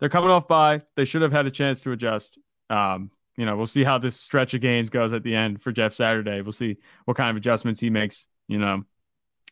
they're 0.00 0.08
coming 0.08 0.30
off 0.30 0.48
bye. 0.48 0.82
They 0.96 1.04
should 1.04 1.22
have 1.22 1.30
had 1.30 1.46
a 1.46 1.50
chance 1.52 1.80
to 1.82 1.92
adjust. 1.92 2.36
Um, 2.68 3.12
you 3.36 3.46
know, 3.46 3.56
we'll 3.56 3.68
see 3.68 3.84
how 3.84 3.98
this 3.98 4.16
stretch 4.16 4.52
of 4.54 4.60
games 4.60 4.90
goes 4.90 5.12
at 5.12 5.22
the 5.22 5.36
end 5.36 5.62
for 5.62 5.70
Jeff 5.70 5.94
Saturday. 5.94 6.40
We'll 6.42 6.52
see 6.52 6.78
what 7.04 7.16
kind 7.16 7.30
of 7.30 7.36
adjustments 7.36 7.78
he 7.78 7.88
makes, 7.90 8.26
you 8.48 8.58
know, 8.58 8.82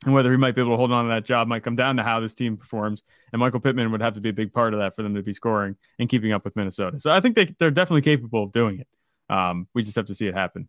and 0.04 0.12
whether 0.12 0.30
he 0.30 0.36
might 0.36 0.54
be 0.54 0.60
able 0.60 0.72
to 0.72 0.76
hold 0.76 0.92
on 0.92 1.04
to 1.04 1.08
that 1.08 1.24
job 1.24 1.48
might 1.48 1.62
come 1.62 1.76
down 1.76 1.96
to 1.96 2.02
how 2.02 2.20
this 2.20 2.34
team 2.34 2.56
performs. 2.56 3.02
And 3.32 3.40
Michael 3.40 3.60
Pittman 3.60 3.90
would 3.92 4.02
have 4.02 4.14
to 4.14 4.20
be 4.20 4.28
a 4.28 4.32
big 4.32 4.52
part 4.52 4.74
of 4.74 4.80
that 4.80 4.94
for 4.94 5.02
them 5.02 5.14
to 5.14 5.22
be 5.22 5.32
scoring 5.32 5.76
and 5.98 6.08
keeping 6.08 6.32
up 6.32 6.44
with 6.44 6.54
Minnesota. 6.54 7.00
So 7.00 7.10
I 7.10 7.20
think 7.20 7.34
they, 7.34 7.54
they're 7.58 7.70
definitely 7.70 8.02
capable 8.02 8.44
of 8.44 8.52
doing 8.52 8.80
it. 8.80 8.88
Um, 9.28 9.66
we 9.74 9.82
just 9.82 9.96
have 9.96 10.06
to 10.06 10.14
see 10.14 10.26
it 10.26 10.34
happen. 10.34 10.68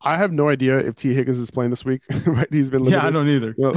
I 0.00 0.16
have 0.16 0.32
no 0.32 0.48
idea 0.48 0.78
if 0.78 0.94
Tee 0.94 1.12
Higgins 1.12 1.40
is 1.40 1.50
playing 1.50 1.70
this 1.70 1.84
week. 1.84 2.02
right, 2.26 2.46
he's 2.50 2.70
been 2.70 2.84
limited. 2.84 3.02
Yeah, 3.02 3.08
I 3.08 3.10
don't 3.10 3.28
either. 3.28 3.54
Well, 3.58 3.74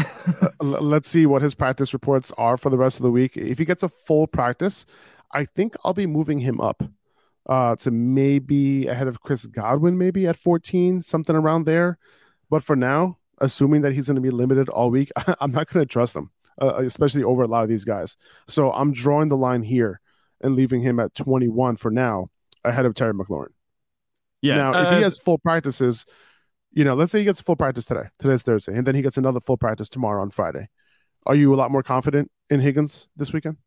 let's 0.82 1.10
see 1.10 1.26
what 1.26 1.42
his 1.42 1.56
practice 1.56 1.94
reports 1.94 2.32
are 2.38 2.58
for 2.58 2.70
the 2.70 2.78
rest 2.78 2.98
of 2.98 3.04
the 3.04 3.12
week. 3.12 3.36
If 3.36 3.58
he 3.58 3.66
gets 3.66 3.84
a 3.84 3.90
full 3.90 4.28
practice, 4.28 4.86
I 5.34 5.46
think 5.46 5.76
I'll 5.84 5.94
be 5.94 6.06
moving 6.06 6.40
him 6.40 6.62
up 6.62 6.84
uh, 7.48 7.76
to 7.78 7.92
maybe 7.92 8.88
ahead 8.88 9.08
of 9.08 9.22
Chris 9.22 9.46
Godwin, 9.48 9.98
maybe 9.98 10.28
at 10.28 10.38
14, 10.38 11.04
something 11.04 11.36
around 11.36 11.66
there. 11.66 11.98
But 12.50 12.64
for 12.64 12.76
now, 12.76 13.18
assuming 13.40 13.82
that 13.82 13.94
he's 13.94 14.08
going 14.08 14.16
to 14.16 14.22
be 14.22 14.30
limited 14.30 14.70
all 14.70 14.90
week, 14.90 15.12
I'm 15.40 15.52
not 15.52 15.72
going 15.72 15.86
to 15.86 15.92
trust 15.92 16.16
him, 16.16 16.32
uh, 16.62 16.78
especially 16.78 17.24
over 17.24 17.44
a 17.44 17.48
lot 17.48 17.64
of 17.64 17.70
these 17.70 17.84
guys. 17.84 18.18
So 18.48 18.72
I'm 18.72 18.92
drawing 18.92 19.30
the 19.30 19.38
line 19.38 19.64
here 19.64 20.00
and 20.42 20.56
leaving 20.56 20.82
him 20.82 21.00
at 21.00 21.14
21 21.16 21.78
for 21.78 21.92
now, 21.92 22.30
ahead 22.64 22.86
of 22.86 22.94
Terry 22.94 23.14
McLaurin. 23.14 23.50
Yeah. 24.42 24.56
Now, 24.56 24.82
if 24.82 24.88
uh, 24.88 24.98
he 24.98 25.04
has 25.04 25.18
full 25.18 25.38
practices, 25.38 26.06
you 26.72 26.84
know, 26.84 26.94
let's 26.94 27.12
say 27.12 27.20
he 27.20 27.26
gets 27.26 27.42
full 27.42 27.56
practice 27.56 27.86
today. 27.86 28.10
Today's 28.20 28.44
Thursday, 28.44 28.76
and 28.76 28.86
then 28.86 28.96
he 28.96 29.02
gets 29.02 29.18
another 29.18 29.40
full 29.40 29.58
practice 29.58 29.90
tomorrow 29.90 30.22
on 30.22 30.30
Friday. 30.30 30.68
Are 31.26 31.36
you 31.36 31.54
a 31.54 31.58
lot 31.58 31.72
more 31.72 31.82
confident 31.82 32.30
in 32.50 32.60
Higgins 32.60 33.08
this 33.16 33.34
weekend? 33.34 33.58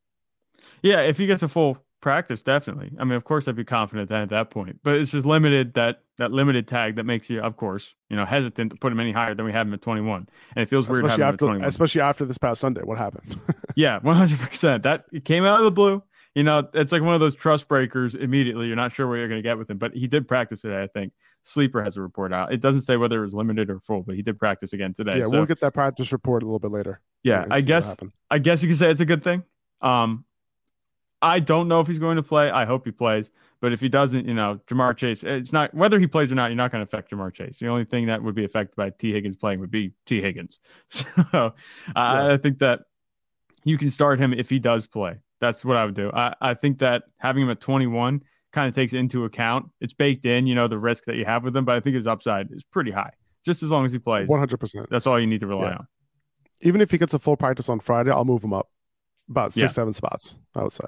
Yeah, 0.82 1.00
if 1.00 1.16
he 1.16 1.26
gets 1.26 1.42
a 1.42 1.48
full 1.48 1.78
practice, 2.00 2.42
definitely. 2.42 2.92
I 2.98 3.04
mean, 3.04 3.14
of 3.14 3.24
course, 3.24 3.48
I'd 3.48 3.56
be 3.56 3.64
confident 3.64 4.10
at 4.10 4.30
that 4.30 4.50
point. 4.50 4.80
But 4.82 4.96
it's 4.96 5.10
just 5.10 5.26
limited 5.26 5.74
that 5.74 6.02
that 6.18 6.32
limited 6.32 6.66
tag 6.66 6.96
that 6.96 7.04
makes 7.04 7.30
you, 7.30 7.40
of 7.40 7.56
course, 7.56 7.94
you 8.10 8.16
know, 8.16 8.24
hesitant 8.24 8.72
to 8.72 8.78
put 8.78 8.92
him 8.92 9.00
any 9.00 9.12
higher 9.12 9.34
than 9.34 9.44
we 9.44 9.52
have 9.52 9.66
him 9.66 9.74
at 9.74 9.82
21. 9.82 10.28
And 10.56 10.62
it 10.62 10.68
feels 10.68 10.88
weird 10.88 11.04
especially 11.04 11.22
having 11.22 11.22
him 11.22 11.28
at 11.28 11.34
after 11.34 11.46
21. 11.46 11.68
especially 11.68 12.00
after 12.00 12.24
this 12.24 12.38
past 12.38 12.60
Sunday. 12.60 12.82
What 12.82 12.98
happened? 12.98 13.40
yeah, 13.76 13.98
100. 14.00 14.38
percent 14.38 14.82
That 14.82 15.04
it 15.12 15.24
came 15.24 15.44
out 15.44 15.58
of 15.60 15.64
the 15.64 15.70
blue. 15.70 16.02
You 16.34 16.44
know, 16.44 16.68
it's 16.74 16.92
like 16.92 17.02
one 17.02 17.14
of 17.14 17.20
those 17.20 17.34
trust 17.34 17.66
breakers. 17.68 18.14
Immediately, 18.14 18.66
you're 18.66 18.76
not 18.76 18.92
sure 18.92 19.08
where 19.08 19.18
you're 19.18 19.28
going 19.28 19.42
to 19.42 19.48
get 19.48 19.58
with 19.58 19.70
him. 19.70 19.78
But 19.78 19.94
he 19.94 20.06
did 20.06 20.28
practice 20.28 20.60
today. 20.60 20.82
I 20.82 20.86
think 20.86 21.12
Sleeper 21.42 21.82
has 21.82 21.96
a 21.96 22.02
report 22.02 22.32
out. 22.32 22.52
It 22.52 22.60
doesn't 22.60 22.82
say 22.82 22.96
whether 22.96 23.18
it 23.20 23.24
was 23.24 23.34
limited 23.34 23.70
or 23.70 23.80
full, 23.80 24.02
but 24.02 24.14
he 24.14 24.22
did 24.22 24.38
practice 24.38 24.72
again 24.72 24.94
today. 24.94 25.18
yeah, 25.18 25.24
so, 25.24 25.30
we'll 25.30 25.46
get 25.46 25.60
that 25.60 25.74
practice 25.74 26.12
report 26.12 26.42
a 26.42 26.46
little 26.46 26.58
bit 26.58 26.70
later. 26.70 27.00
yeah, 27.22 27.44
I 27.50 27.60
guess. 27.60 27.96
I 28.30 28.38
guess 28.38 28.62
you 28.62 28.68
could 28.68 28.78
say 28.78 28.90
it's 28.90 29.00
a 29.00 29.06
good 29.06 29.24
thing. 29.24 29.42
Um, 29.80 30.24
I 31.20 31.40
don't 31.40 31.68
know 31.68 31.80
if 31.80 31.86
he's 31.86 31.98
going 31.98 32.16
to 32.16 32.22
play. 32.22 32.50
I 32.50 32.64
hope 32.64 32.84
he 32.84 32.92
plays, 32.92 33.30
But 33.60 33.72
if 33.72 33.80
he 33.80 33.88
doesn't, 33.88 34.26
you 34.26 34.34
know, 34.34 34.60
Ja'Marr 34.68 34.96
Chase, 34.96 35.22
it's 35.24 35.52
not 35.52 35.74
whether 35.74 35.98
he 35.98 36.06
plays 36.06 36.30
or 36.30 36.36
not, 36.36 36.46
you're 36.46 36.56
not 36.56 36.70
going 36.70 36.84
to 36.84 36.88
affect 36.88 37.10
Ja'Marr 37.10 37.32
Chase. 37.34 37.58
The 37.58 37.68
only 37.68 37.84
thing 37.84 38.06
that 38.06 38.22
would 38.22 38.34
be 38.34 38.44
affected 38.44 38.76
by 38.76 38.90
Tee 38.90 39.12
Higgins 39.12 39.36
playing 39.36 39.60
would 39.60 39.70
be 39.70 39.92
Tee 40.06 40.22
Higgins. 40.22 40.58
So 40.88 41.14
uh, 41.32 41.50
yeah. 41.96 42.34
I 42.34 42.36
think 42.36 42.60
that 42.60 42.82
you 43.64 43.76
can 43.78 43.90
start 43.90 44.20
him 44.20 44.32
if 44.32 44.48
he 44.48 44.58
does 44.58 44.86
play. 44.86 45.16
That's 45.40 45.64
what 45.64 45.76
I 45.76 45.84
would 45.84 45.94
do. 45.94 46.10
I, 46.12 46.34
I 46.40 46.54
think 46.54 46.78
that 46.78 47.04
having 47.18 47.42
him 47.42 47.50
at 47.50 47.60
21 47.60 48.22
kind 48.52 48.68
of 48.68 48.74
takes 48.74 48.92
into 48.92 49.24
account 49.24 49.70
it's 49.80 49.92
baked 49.92 50.24
in, 50.24 50.46
you 50.46 50.54
know, 50.54 50.68
the 50.68 50.78
risk 50.78 51.04
that 51.04 51.16
you 51.16 51.24
have 51.24 51.44
with 51.44 51.56
him, 51.56 51.64
but 51.64 51.74
I 51.74 51.80
think 51.80 51.96
his 51.96 52.06
upside 52.06 52.50
is 52.52 52.64
pretty 52.64 52.90
high. 52.90 53.12
Just 53.44 53.62
as 53.62 53.70
long 53.70 53.84
as 53.84 53.92
he 53.92 53.98
plays 53.98 54.28
100%. 54.28 54.86
That's 54.90 55.06
all 55.06 55.18
you 55.20 55.26
need 55.26 55.40
to 55.40 55.46
rely 55.46 55.70
yeah. 55.70 55.76
on. 55.76 55.86
Even 56.62 56.80
if 56.80 56.90
he 56.90 56.98
gets 56.98 57.14
a 57.14 57.18
full 57.18 57.36
practice 57.36 57.68
on 57.68 57.80
Friday, 57.80 58.10
I'll 58.10 58.24
move 58.24 58.42
him 58.42 58.52
up 58.52 58.68
about 59.28 59.52
six, 59.52 59.62
yeah. 59.62 59.68
seven 59.68 59.92
spots, 59.92 60.34
I 60.54 60.62
would 60.62 60.72
say. 60.72 60.84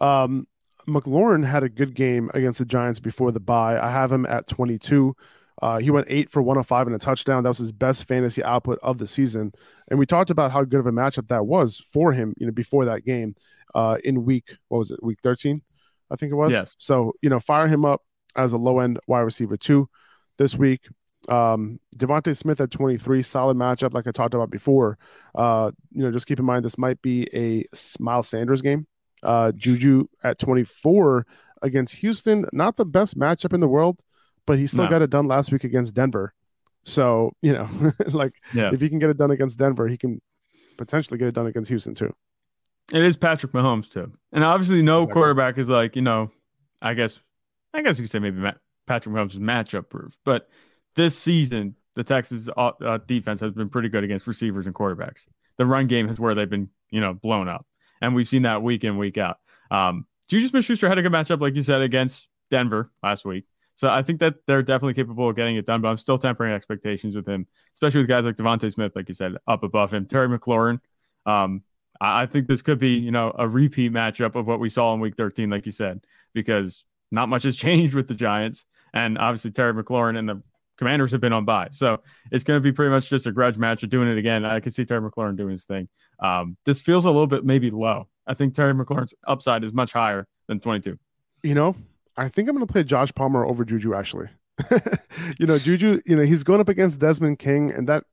Um, 0.00 0.46
McLaurin 0.88 1.44
had 1.44 1.62
a 1.62 1.68
good 1.68 1.94
game 1.94 2.30
against 2.34 2.58
the 2.58 2.64
Giants 2.64 3.00
before 3.00 3.32
the 3.32 3.40
bye. 3.40 3.78
I 3.78 3.90
have 3.90 4.10
him 4.10 4.26
at 4.26 4.46
22. 4.46 5.14
Uh, 5.62 5.78
he 5.78 5.90
went 5.90 6.06
eight 6.08 6.30
for 6.30 6.40
105 6.40 6.86
and 6.86 6.96
a 6.96 6.98
touchdown. 6.98 7.42
That 7.42 7.50
was 7.50 7.58
his 7.58 7.72
best 7.72 8.08
fantasy 8.08 8.42
output 8.42 8.78
of 8.82 8.98
the 8.98 9.06
season. 9.06 9.52
And 9.88 9.98
we 9.98 10.06
talked 10.06 10.30
about 10.30 10.52
how 10.52 10.64
good 10.64 10.80
of 10.80 10.86
a 10.86 10.92
matchup 10.92 11.28
that 11.28 11.46
was 11.46 11.82
for 11.92 12.12
him, 12.12 12.34
you 12.38 12.46
know, 12.46 12.52
before 12.52 12.86
that 12.86 13.04
game 13.04 13.34
uh, 13.74 13.98
in 14.02 14.24
week, 14.24 14.56
what 14.68 14.78
was 14.78 14.90
it, 14.90 15.02
week 15.02 15.18
13, 15.22 15.60
I 16.10 16.16
think 16.16 16.32
it 16.32 16.36
was. 16.36 16.52
Yes. 16.52 16.74
So, 16.78 17.12
you 17.20 17.28
know, 17.28 17.40
fire 17.40 17.68
him 17.68 17.84
up 17.84 18.02
as 18.34 18.52
a 18.52 18.58
low 18.58 18.78
end 18.78 18.98
wide 19.06 19.20
receiver 19.20 19.56
two 19.56 19.88
this 20.38 20.56
week. 20.56 20.88
Um, 21.28 21.80
DeVonta 21.96 22.36
Smith 22.36 22.60
at 22.60 22.70
23, 22.70 23.22
solid 23.22 23.56
matchup, 23.56 23.94
like 23.94 24.06
I 24.06 24.10
talked 24.10 24.34
about 24.34 24.50
before. 24.50 24.98
Uh, 25.34 25.70
you 25.92 26.02
know, 26.02 26.10
just 26.10 26.26
keep 26.26 26.38
in 26.38 26.44
mind 26.44 26.64
this 26.64 26.78
might 26.78 27.00
be 27.02 27.28
a 27.34 27.64
Miles 27.98 28.28
Sanders 28.28 28.62
game. 28.62 28.86
Uh, 29.22 29.52
Juju 29.52 30.06
at 30.24 30.38
24 30.38 31.26
against 31.62 31.94
Houston, 31.96 32.46
not 32.52 32.76
the 32.76 32.86
best 32.86 33.18
matchup 33.18 33.52
in 33.52 33.60
the 33.60 33.68
world, 33.68 34.00
but 34.46 34.58
he 34.58 34.66
still 34.66 34.84
no. 34.84 34.90
got 34.90 35.02
it 35.02 35.10
done 35.10 35.26
last 35.26 35.52
week 35.52 35.64
against 35.64 35.94
Denver. 35.94 36.32
So, 36.84 37.32
you 37.42 37.52
know, 37.52 37.68
like 38.06 38.32
yeah. 38.54 38.70
if 38.72 38.80
he 38.80 38.88
can 38.88 38.98
get 38.98 39.10
it 39.10 39.18
done 39.18 39.30
against 39.30 39.58
Denver, 39.58 39.86
he 39.88 39.98
can 39.98 40.20
potentially 40.78 41.18
get 41.18 41.28
it 41.28 41.34
done 41.34 41.46
against 41.46 41.68
Houston 41.68 41.94
too. 41.94 42.14
It 42.92 43.02
is 43.02 43.16
Patrick 43.16 43.52
Mahomes 43.52 43.90
too. 43.90 44.12
And 44.32 44.42
obviously 44.42 44.82
no 44.82 44.98
exactly. 44.98 45.12
quarterback 45.12 45.58
is 45.58 45.68
like, 45.68 45.96
you 45.96 46.02
know, 46.02 46.30
I 46.82 46.94
guess 46.94 47.20
I 47.74 47.82
guess 47.82 47.98
you 47.98 48.04
could 48.04 48.10
say 48.10 48.18
maybe 48.18 48.40
Patrick 48.86 49.14
Mahomes 49.14 49.32
is 49.32 49.38
matchup 49.38 49.88
proof, 49.90 50.16
but 50.24 50.48
this 50.96 51.16
season 51.16 51.76
the 51.96 52.04
Texas 52.04 52.48
uh, 52.56 52.98
defense 53.06 53.40
has 53.40 53.52
been 53.52 53.68
pretty 53.68 53.88
good 53.88 54.04
against 54.04 54.26
receivers 54.26 54.66
and 54.66 54.74
quarterbacks. 54.74 55.26
The 55.58 55.66
run 55.66 55.86
game 55.86 56.08
is 56.08 56.18
where 56.18 56.34
they've 56.34 56.48
been, 56.48 56.70
you 56.90 57.00
know, 57.00 57.12
blown 57.14 57.48
up, 57.48 57.66
and 58.00 58.14
we've 58.14 58.28
seen 58.28 58.42
that 58.42 58.62
week 58.62 58.84
in 58.84 58.96
week 58.96 59.18
out. 59.18 59.38
Um, 59.70 60.06
Juju 60.28 60.48
Smith-Schuster 60.48 60.88
had 60.88 60.98
a 60.98 61.02
good 61.02 61.12
matchup, 61.12 61.40
like 61.40 61.56
you 61.56 61.62
said, 61.62 61.82
against 61.82 62.28
Denver 62.50 62.90
last 63.02 63.24
week. 63.24 63.44
So 63.76 63.88
I 63.88 64.02
think 64.02 64.20
that 64.20 64.34
they're 64.46 64.62
definitely 64.62 64.94
capable 64.94 65.28
of 65.28 65.36
getting 65.36 65.56
it 65.56 65.66
done, 65.66 65.80
but 65.80 65.88
I'm 65.88 65.96
still 65.96 66.18
tempering 66.18 66.52
expectations 66.52 67.16
with 67.16 67.26
him, 67.26 67.46
especially 67.74 68.00
with 68.00 68.08
guys 68.08 68.24
like 68.24 68.36
DeVonta 68.36 68.72
Smith, 68.72 68.92
like 68.94 69.08
you 69.08 69.14
said, 69.14 69.36
up 69.48 69.62
above 69.62 69.92
him. 69.92 70.06
Terry 70.06 70.28
McLaurin. 70.28 70.80
Um, 71.26 71.62
I 72.00 72.26
think 72.26 72.46
this 72.46 72.62
could 72.62 72.78
be, 72.78 72.90
you 72.90 73.10
know, 73.10 73.34
a 73.38 73.48
repeat 73.48 73.92
matchup 73.92 74.34
of 74.34 74.46
what 74.46 74.60
we 74.60 74.70
saw 74.70 74.94
in 74.94 75.00
week 75.00 75.16
13, 75.16 75.50
like 75.50 75.66
you 75.66 75.72
said, 75.72 76.00
because 76.34 76.84
not 77.10 77.28
much 77.28 77.42
has 77.44 77.56
changed 77.66 77.94
with 77.94 78.06
the 78.06 78.14
Giants. 78.14 78.64
And 78.92 79.18
obviously 79.18 79.50
Terry 79.50 79.72
McLaurin 79.72 80.18
and 80.18 80.28
the 80.28 80.42
Commanders 80.80 81.12
have 81.12 81.20
been 81.20 81.34
on 81.34 81.44
bye. 81.44 81.68
So 81.72 82.00
it's 82.32 82.42
going 82.42 82.56
to 82.56 82.62
be 82.62 82.72
pretty 82.72 82.90
much 82.90 83.10
just 83.10 83.26
a 83.26 83.32
grudge 83.32 83.58
match 83.58 83.82
of 83.82 83.90
doing 83.90 84.08
it 84.08 84.16
again. 84.16 84.46
I 84.46 84.60
can 84.60 84.72
see 84.72 84.86
Terry 84.86 85.02
McLaurin 85.02 85.36
doing 85.36 85.52
his 85.52 85.64
thing. 85.64 85.90
Um, 86.20 86.56
this 86.64 86.80
feels 86.80 87.04
a 87.04 87.10
little 87.10 87.26
bit 87.26 87.44
maybe 87.44 87.70
low. 87.70 88.08
I 88.26 88.32
think 88.32 88.54
Terry 88.54 88.72
McLaurin's 88.72 89.12
upside 89.26 89.62
is 89.62 89.74
much 89.74 89.92
higher 89.92 90.26
than 90.48 90.58
22. 90.58 90.98
You 91.42 91.54
know, 91.54 91.76
I 92.16 92.30
think 92.30 92.48
I'm 92.48 92.56
going 92.56 92.66
to 92.66 92.72
play 92.72 92.82
Josh 92.82 93.12
Palmer 93.14 93.44
over 93.44 93.62
Juju 93.62 93.94
actually. 93.94 94.28
you 95.38 95.46
know, 95.46 95.58
Juju, 95.58 96.00
you 96.06 96.16
know, 96.16 96.22
he's 96.22 96.44
going 96.44 96.60
up 96.60 96.68
against 96.70 96.98
Desmond 96.98 97.38
King, 97.38 97.70
and 97.70 97.86
that 97.88 98.04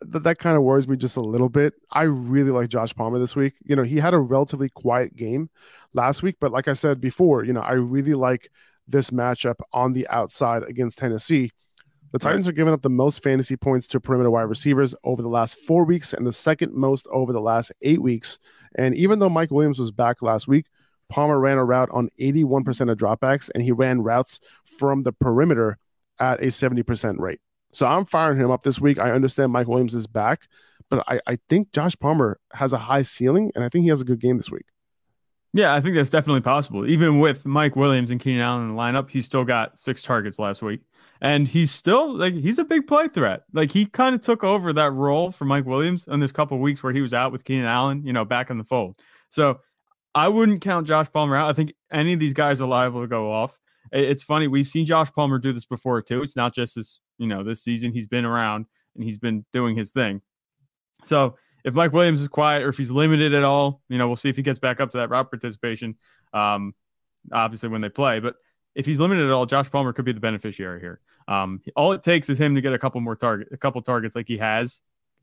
that, 0.00 0.24
that 0.24 0.38
kind 0.40 0.56
of 0.56 0.64
worries 0.64 0.88
me 0.88 0.96
just 0.96 1.16
a 1.16 1.20
little 1.20 1.48
bit. 1.48 1.74
I 1.92 2.02
really 2.02 2.50
like 2.50 2.70
Josh 2.70 2.92
Palmer 2.92 3.20
this 3.20 3.36
week. 3.36 3.54
You 3.64 3.76
know, 3.76 3.84
he 3.84 3.96
had 3.96 4.14
a 4.14 4.18
relatively 4.18 4.68
quiet 4.68 5.14
game 5.14 5.48
last 5.92 6.22
week, 6.24 6.36
but 6.40 6.50
like 6.50 6.66
I 6.66 6.72
said 6.72 7.00
before, 7.00 7.44
you 7.44 7.52
know, 7.52 7.60
I 7.60 7.72
really 7.72 8.14
like 8.14 8.50
this 8.86 9.10
matchup 9.10 9.56
on 9.72 9.92
the 9.92 10.08
outside 10.08 10.64
against 10.64 10.98
Tennessee. 10.98 11.50
The 12.14 12.20
Titans 12.20 12.46
are 12.46 12.52
giving 12.52 12.72
up 12.72 12.82
the 12.82 12.90
most 12.90 13.24
fantasy 13.24 13.56
points 13.56 13.88
to 13.88 13.98
perimeter 13.98 14.30
wide 14.30 14.42
receivers 14.42 14.94
over 15.02 15.20
the 15.20 15.28
last 15.28 15.58
four 15.58 15.82
weeks 15.82 16.12
and 16.12 16.24
the 16.24 16.32
second 16.32 16.72
most 16.72 17.08
over 17.10 17.32
the 17.32 17.40
last 17.40 17.72
eight 17.82 18.00
weeks. 18.00 18.38
And 18.76 18.94
even 18.94 19.18
though 19.18 19.28
Mike 19.28 19.50
Williams 19.50 19.80
was 19.80 19.90
back 19.90 20.22
last 20.22 20.46
week, 20.46 20.66
Palmer 21.08 21.40
ran 21.40 21.58
a 21.58 21.64
route 21.64 21.88
on 21.90 22.10
81% 22.20 22.88
of 22.88 22.96
dropbacks 22.96 23.50
and 23.52 23.64
he 23.64 23.72
ran 23.72 24.02
routes 24.02 24.38
from 24.78 25.00
the 25.00 25.10
perimeter 25.10 25.76
at 26.20 26.38
a 26.38 26.46
70% 26.46 27.18
rate. 27.18 27.40
So 27.72 27.84
I'm 27.84 28.06
firing 28.06 28.38
him 28.38 28.52
up 28.52 28.62
this 28.62 28.80
week. 28.80 29.00
I 29.00 29.10
understand 29.10 29.50
Mike 29.50 29.66
Williams 29.66 29.96
is 29.96 30.06
back, 30.06 30.42
but 30.90 31.02
I, 31.08 31.18
I 31.26 31.38
think 31.48 31.72
Josh 31.72 31.96
Palmer 31.96 32.38
has 32.52 32.72
a 32.72 32.78
high 32.78 33.02
ceiling 33.02 33.50
and 33.56 33.64
I 33.64 33.68
think 33.68 33.82
he 33.82 33.88
has 33.88 34.00
a 34.00 34.04
good 34.04 34.20
game 34.20 34.36
this 34.36 34.52
week. 34.52 34.66
Yeah, 35.52 35.74
I 35.74 35.80
think 35.80 35.96
that's 35.96 36.10
definitely 36.10 36.42
possible. 36.42 36.88
Even 36.88 37.18
with 37.18 37.44
Mike 37.44 37.74
Williams 37.74 38.12
and 38.12 38.20
Keenan 38.20 38.40
Allen 38.40 38.68
in 38.68 38.76
the 38.76 38.80
lineup, 38.80 39.10
he 39.10 39.20
still 39.20 39.44
got 39.44 39.76
six 39.80 40.04
targets 40.04 40.38
last 40.38 40.62
week 40.62 40.82
and 41.24 41.48
he's 41.48 41.70
still 41.70 42.14
like 42.14 42.34
he's 42.34 42.58
a 42.58 42.64
big 42.64 42.86
play 42.86 43.08
threat. 43.08 43.44
Like 43.54 43.72
he 43.72 43.86
kind 43.86 44.14
of 44.14 44.20
took 44.20 44.44
over 44.44 44.74
that 44.74 44.92
role 44.92 45.32
for 45.32 45.46
Mike 45.46 45.64
Williams 45.64 46.04
in 46.06 46.20
this 46.20 46.32
couple 46.32 46.58
weeks 46.58 46.82
where 46.82 46.92
he 46.92 47.00
was 47.00 47.14
out 47.14 47.32
with 47.32 47.44
Keenan 47.44 47.64
Allen, 47.64 48.04
you 48.04 48.12
know, 48.12 48.26
back 48.26 48.50
in 48.50 48.58
the 48.58 48.64
fold. 48.64 48.98
So 49.30 49.60
I 50.14 50.28
wouldn't 50.28 50.60
count 50.60 50.86
Josh 50.86 51.10
Palmer 51.10 51.34
out. 51.34 51.48
I 51.48 51.54
think 51.54 51.72
any 51.90 52.12
of 52.12 52.20
these 52.20 52.34
guys 52.34 52.60
are 52.60 52.68
liable 52.68 53.00
to 53.00 53.06
go 53.06 53.32
off. 53.32 53.58
It's 53.90 54.22
funny 54.22 54.48
we've 54.48 54.68
seen 54.68 54.84
Josh 54.84 55.10
Palmer 55.12 55.38
do 55.38 55.54
this 55.54 55.64
before 55.64 56.02
too. 56.02 56.22
It's 56.22 56.36
not 56.36 56.54
just 56.54 56.74
this, 56.74 57.00
you 57.16 57.26
know, 57.26 57.42
this 57.42 57.64
season 57.64 57.92
he's 57.92 58.06
been 58.06 58.26
around 58.26 58.66
and 58.94 59.02
he's 59.02 59.18
been 59.18 59.46
doing 59.50 59.78
his 59.78 59.92
thing. 59.92 60.20
So 61.04 61.36
if 61.64 61.72
Mike 61.72 61.94
Williams 61.94 62.20
is 62.20 62.28
quiet 62.28 62.62
or 62.64 62.68
if 62.68 62.76
he's 62.76 62.90
limited 62.90 63.32
at 63.32 63.44
all, 63.44 63.80
you 63.88 63.96
know, 63.96 64.08
we'll 64.08 64.16
see 64.16 64.28
if 64.28 64.36
he 64.36 64.42
gets 64.42 64.58
back 64.58 64.78
up 64.78 64.90
to 64.90 64.98
that 64.98 65.08
route 65.08 65.30
participation. 65.30 65.96
Um, 66.34 66.74
obviously 67.32 67.70
when 67.70 67.80
they 67.80 67.88
play, 67.88 68.20
but 68.20 68.34
if 68.74 68.86
he's 68.86 68.98
limited 68.98 69.24
at 69.26 69.30
all, 69.30 69.46
Josh 69.46 69.70
Palmer 69.70 69.92
could 69.92 70.04
be 70.04 70.12
the 70.12 70.20
beneficiary 70.20 70.80
here. 70.80 71.00
Um, 71.28 71.60
all 71.76 71.92
it 71.92 72.02
takes 72.02 72.28
is 72.28 72.38
him 72.38 72.54
to 72.54 72.60
get 72.60 72.72
a 72.72 72.78
couple 72.78 73.00
more 73.00 73.16
target, 73.16 73.48
a 73.52 73.56
couple 73.56 73.80
targets 73.82 74.14
like 74.14 74.28
he 74.28 74.38
has, 74.38 74.80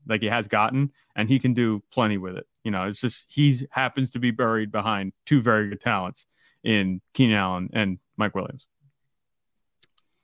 like 0.08 0.20
he 0.20 0.28
has 0.28 0.48
gotten, 0.48 0.90
and 1.14 1.28
he 1.28 1.38
can 1.38 1.54
do 1.54 1.82
plenty 1.92 2.18
with 2.18 2.36
it. 2.36 2.46
You 2.64 2.70
know, 2.70 2.86
it's 2.86 3.00
just 3.00 3.24
he 3.28 3.66
happens 3.70 4.10
to 4.12 4.18
be 4.18 4.30
buried 4.30 4.72
behind 4.72 5.12
two 5.26 5.42
very 5.42 5.68
good 5.68 5.80
talents 5.80 6.26
in 6.64 7.00
Keenan 7.14 7.36
Allen 7.36 7.70
and 7.72 7.98
Mike 8.16 8.34
Williams. 8.34 8.66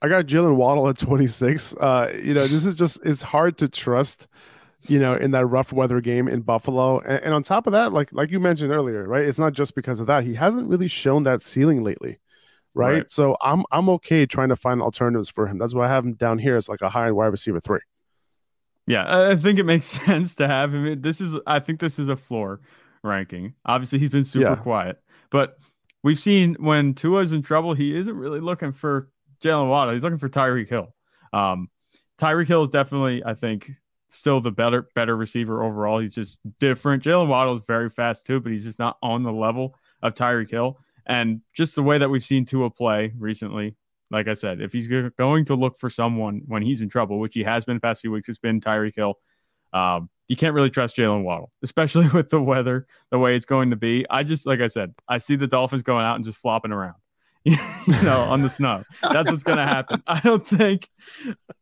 I 0.01 0.07
got 0.07 0.25
Jaylen 0.25 0.55
Waddle 0.55 0.87
at 0.87 0.97
26. 0.97 1.75
Uh, 1.75 2.13
you 2.23 2.33
know, 2.33 2.47
this 2.47 2.65
is 2.65 2.75
just 2.75 2.99
it's 3.05 3.21
hard 3.21 3.57
to 3.57 3.67
trust, 3.67 4.27
you 4.87 4.97
know, 4.97 5.13
in 5.13 5.31
that 5.31 5.45
rough 5.45 5.73
weather 5.73 5.99
game 5.99 6.27
in 6.27 6.41
Buffalo. 6.41 6.99
And, 6.99 7.23
and 7.23 7.33
on 7.33 7.43
top 7.43 7.67
of 7.67 7.73
that, 7.73 7.93
like 7.93 8.11
like 8.13 8.31
you 8.31 8.39
mentioned 8.39 8.71
earlier, 8.71 9.07
right? 9.07 9.25
It's 9.25 9.39
not 9.39 9.53
just 9.53 9.75
because 9.75 9.99
of 9.99 10.07
that. 10.07 10.23
He 10.23 10.33
hasn't 10.33 10.67
really 10.67 10.87
shown 10.87 11.23
that 11.23 11.41
ceiling 11.41 11.83
lately 11.83 12.19
right? 12.73 12.93
right? 12.93 13.11
So 13.11 13.37
I'm 13.41 13.63
I'm 13.71 13.89
okay 13.89 14.25
trying 14.25 14.49
to 14.49 14.55
find 14.55 14.81
alternatives 14.81 15.29
for 15.29 15.47
him. 15.47 15.57
That's 15.57 15.73
why 15.73 15.85
I 15.85 15.89
have 15.89 16.05
him 16.05 16.13
down 16.13 16.39
here 16.39 16.55
as 16.55 16.69
like 16.69 16.81
a 16.81 16.89
high 16.89 17.07
end 17.07 17.15
wide 17.15 17.27
receiver 17.27 17.59
three. 17.59 17.79
Yeah, 18.87 19.29
I 19.29 19.35
think 19.35 19.59
it 19.59 19.65
makes 19.65 19.85
sense 20.05 20.35
to 20.35 20.47
have 20.47 20.73
him. 20.73 21.01
This 21.01 21.21
is 21.21 21.35
I 21.45 21.59
think 21.59 21.79
this 21.79 21.99
is 21.99 22.09
a 22.09 22.15
floor 22.15 22.61
ranking. 23.03 23.53
Obviously, 23.65 23.99
he's 23.99 24.09
been 24.09 24.23
super 24.23 24.51
yeah. 24.51 24.55
quiet, 24.55 25.01
but 25.29 25.57
we've 26.03 26.19
seen 26.19 26.55
when 26.55 26.93
Tua's 26.93 27.31
in 27.31 27.41
trouble, 27.41 27.73
he 27.73 27.95
isn't 27.95 28.15
really 28.15 28.39
looking 28.39 28.73
for 28.73 29.09
Jaylen 29.43 29.69
Waddle. 29.69 29.93
He's 29.93 30.03
looking 30.03 30.19
for 30.19 30.29
Tyreek 30.29 30.69
Hill. 30.69 30.93
Um, 31.33 31.69
Tyreek 32.19 32.47
Hill 32.47 32.63
is 32.63 32.69
definitely, 32.69 33.23
I 33.23 33.33
think, 33.33 33.71
still 34.09 34.41
the 34.41 34.51
better 34.51 34.87
better 34.95 35.15
receiver 35.15 35.63
overall. 35.63 35.99
He's 35.99 36.13
just 36.13 36.37
different. 36.59 37.03
Jaylen 37.03 37.27
Waddle 37.27 37.57
is 37.57 37.63
very 37.67 37.89
fast 37.89 38.25
too, 38.25 38.39
but 38.39 38.51
he's 38.51 38.63
just 38.63 38.79
not 38.79 38.97
on 39.01 39.23
the 39.23 39.31
level 39.31 39.75
of 40.01 40.15
Tyreek 40.15 40.51
Hill. 40.51 40.79
And 41.09 41.41
just 41.53 41.73
the 41.73 41.81
way 41.81 41.97
that 41.97 42.09
we've 42.09 42.23
seen 42.23 42.45
Tua 42.45 42.69
play 42.69 43.11
recently, 43.17 43.75
like 44.11 44.27
I 44.27 44.35
said, 44.35 44.61
if 44.61 44.71
he's 44.71 44.87
going 44.87 45.45
to 45.45 45.55
look 45.55 45.79
for 45.79 45.89
someone 45.89 46.43
when 46.45 46.61
he's 46.61 46.81
in 46.81 46.89
trouble, 46.89 47.19
which 47.19 47.33
he 47.33 47.43
has 47.43 47.65
been 47.65 47.77
the 47.77 47.81
past 47.81 48.01
few 48.01 48.11
weeks, 48.11 48.29
it's 48.29 48.37
been 48.37 48.61
Tyreek 48.61 48.95
Hill. 48.95 49.15
Um, 49.73 50.09
you 50.27 50.35
can't 50.35 50.53
really 50.53 50.69
trust 50.69 50.95
Jaylen 50.95 51.23
Waddle, 51.23 51.51
especially 51.63 52.07
with 52.09 52.29
the 52.29 52.39
weather, 52.39 52.85
the 53.09 53.17
way 53.17 53.35
it's 53.35 53.45
going 53.45 53.71
to 53.71 53.75
be. 53.75 54.05
I 54.07 54.21
just, 54.21 54.45
like 54.45 54.61
I 54.61 54.67
said, 54.67 54.93
I 55.07 55.17
see 55.17 55.35
the 55.35 55.47
Dolphins 55.47 55.81
going 55.81 56.05
out 56.05 56.15
and 56.15 56.23
just 56.23 56.37
flopping 56.37 56.71
around, 56.71 56.95
you 57.43 57.57
know, 58.03 58.21
on 58.29 58.43
the 58.43 58.49
snow. 58.49 58.83
That's 59.01 59.31
what's 59.31 59.43
going 59.43 59.57
to 59.57 59.65
happen. 59.65 60.03
I 60.05 60.19
don't 60.19 60.47
think, 60.47 60.87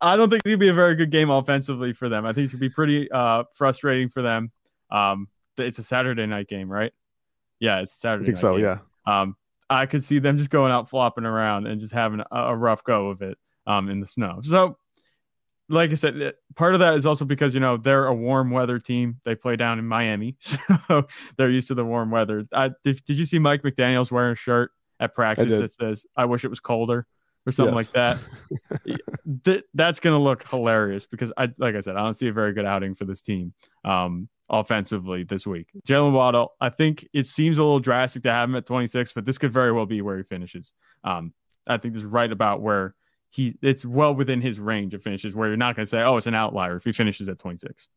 I 0.01 0.17
don't 0.17 0.29
think 0.29 0.41
it'll 0.45 0.60
be 0.60 0.67
a 0.67 0.73
very 0.73 0.95
good 0.95 1.10
game 1.10 1.29
offensively 1.29 1.93
for 1.93 2.10
them. 2.10 2.25
I 2.25 2.33
think 2.33 2.45
it's 2.45 2.53
going 2.53 2.60
to 2.60 2.69
be 2.69 2.73
pretty 2.73 3.10
uh, 3.10 3.45
frustrating 3.53 4.10
for 4.10 4.21
them. 4.21 4.51
Um, 4.91 5.29
it's 5.57 5.79
a 5.79 5.83
Saturday 5.83 6.25
night 6.25 6.49
game, 6.49 6.69
right? 6.69 6.91
Yeah, 7.62 7.79
it's 7.79 7.93
Saturday. 7.93 8.23
I 8.23 8.25
think 8.25 8.38
so. 8.38 8.55
Game. 8.55 8.65
Yeah. 8.65 8.79
Um, 9.08 9.36
I 9.70 9.86
could 9.86 10.04
see 10.04 10.20
them 10.20 10.38
just 10.38 10.50
going 10.50 10.72
out 10.72 10.89
flopping 10.89 11.26
around 11.26 11.67
and 11.67 11.80
just 11.80 11.93
having 11.93 12.20
a, 12.20 12.26
a 12.32 12.56
rough 12.56 12.84
go 12.84 13.10
of 13.10 13.22
it 13.22 13.38
um, 13.65 13.89
in 13.89 14.00
the 14.00 14.08
snow. 14.08 14.39
So, 14.43 14.78
like 15.70 15.91
I 15.91 15.96
said, 15.96 16.15
it, 16.17 16.36
part 16.56 16.74
of 16.74 16.80
that 16.80 16.93
is 16.93 17.06
also 17.06 17.26
because 17.26 17.54
you 17.54 17.60
know 17.60 17.78
they're 17.78 18.06
a 18.06 18.13
warm 18.13 18.52
weather 18.52 18.80
team. 18.80 19.20
They 19.26 19.36
play 19.36 19.56
down 19.56 19.80
in 19.80 19.86
Miami, 19.88 20.38
so 20.88 21.08
they're 21.38 21.50
used 21.50 21.67
to 21.70 21.76
the 21.76 21.84
warm 21.84 22.12
weather. 22.12 22.46
I, 22.54 22.72
did, 22.84 23.04
did 23.06 23.17
you 23.17 23.26
see 23.26 23.39
Mike 23.39 23.63
McDaniel's 23.63 24.12
wearing 24.12 24.34
a 24.34 24.36
shirt 24.36 24.72
at 25.00 25.13
practice 25.13 25.52
that 25.60 25.74
says, 25.74 26.06
I 26.15 26.26
wish 26.26 26.43
it 26.43 26.50
was 26.50 26.60
colder 26.60 27.06
or 27.46 27.52
something 27.52 27.76
Yes. 27.76 27.93
like 27.93 28.20
that. 28.86 29.00
Th- 29.43 29.63
that's 29.74 30.00
going 30.00 30.13
to 30.17 30.22
look 30.22 30.48
hilarious 30.48 31.06
because 31.06 31.32
I, 31.38 31.50
like 31.58 31.76
I 31.76 31.82
said, 31.82 31.96
I 31.96 32.04
don't 32.04 32.15
see 32.15 32.28
a 32.28 32.34
very 32.34 32.54
good 32.54 32.65
outing 32.65 32.96
for 32.96 33.06
this 33.06 33.22
team 33.22 33.54
um, 33.86 34.30
offensively 34.49 35.23
this 35.23 35.45
week. 35.45 35.67
Jaylen 35.88 36.13
Waddle, 36.13 36.53
I 36.62 36.69
think 36.69 37.07
it 37.13 37.27
seems 37.27 37.57
a 37.57 37.63
little 37.63 37.79
drastic 37.79 38.23
to 38.23 38.31
have 38.31 38.49
him 38.49 38.55
at 38.55 38.65
26, 38.65 39.13
but 39.13 39.25
this 39.25 39.38
could 39.38 39.51
very 39.51 39.71
well 39.71 39.86
be 39.86 40.01
where 40.01 40.17
he 40.17 40.23
finishes. 40.23 40.71
Um, 41.03 41.33
I 41.67 41.77
think 41.77 41.93
this 41.93 42.01
is 42.01 42.05
right 42.05 42.31
about 42.31 42.62
where 42.62 42.95
he, 43.29 43.57
it's 43.62 43.86
well 43.86 44.15
within 44.15 44.41
his 44.41 44.60
range 44.60 44.93
of 44.93 45.03
finishes 45.03 45.36
where 45.36 45.49
you're 45.49 45.57
not 45.57 45.75
going 45.75 45.86
to 45.86 45.89
say, 45.89 46.01
oh, 46.01 46.17
it's 46.17 46.27
an 46.27 46.36
outlier 46.36 46.77
if 46.77 46.83
he 46.83 46.91
finishes 46.91 47.27
at 47.27 47.39
26. 47.39 47.88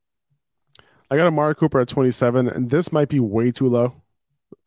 I 1.11 1.17
got 1.17 1.27
Amari 1.27 1.55
Cooper 1.55 1.81
at 1.81 1.89
27, 1.89 2.49
and 2.49 2.71
this 2.71 2.93
might 2.93 3.09
be 3.09 3.21
way 3.21 3.51
too 3.51 3.69
low. 3.69 3.95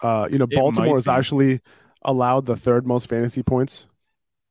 Uh, 0.02 0.28
you 0.30 0.38
know, 0.38 0.48
It 0.50 0.56
Baltimore 0.56 0.96
has 0.96 1.08
actually 1.08 1.62
allowed 2.02 2.46
the 2.46 2.58
third 2.58 2.86
most 2.86 3.08
fantasy 3.08 3.44
points 3.44 3.88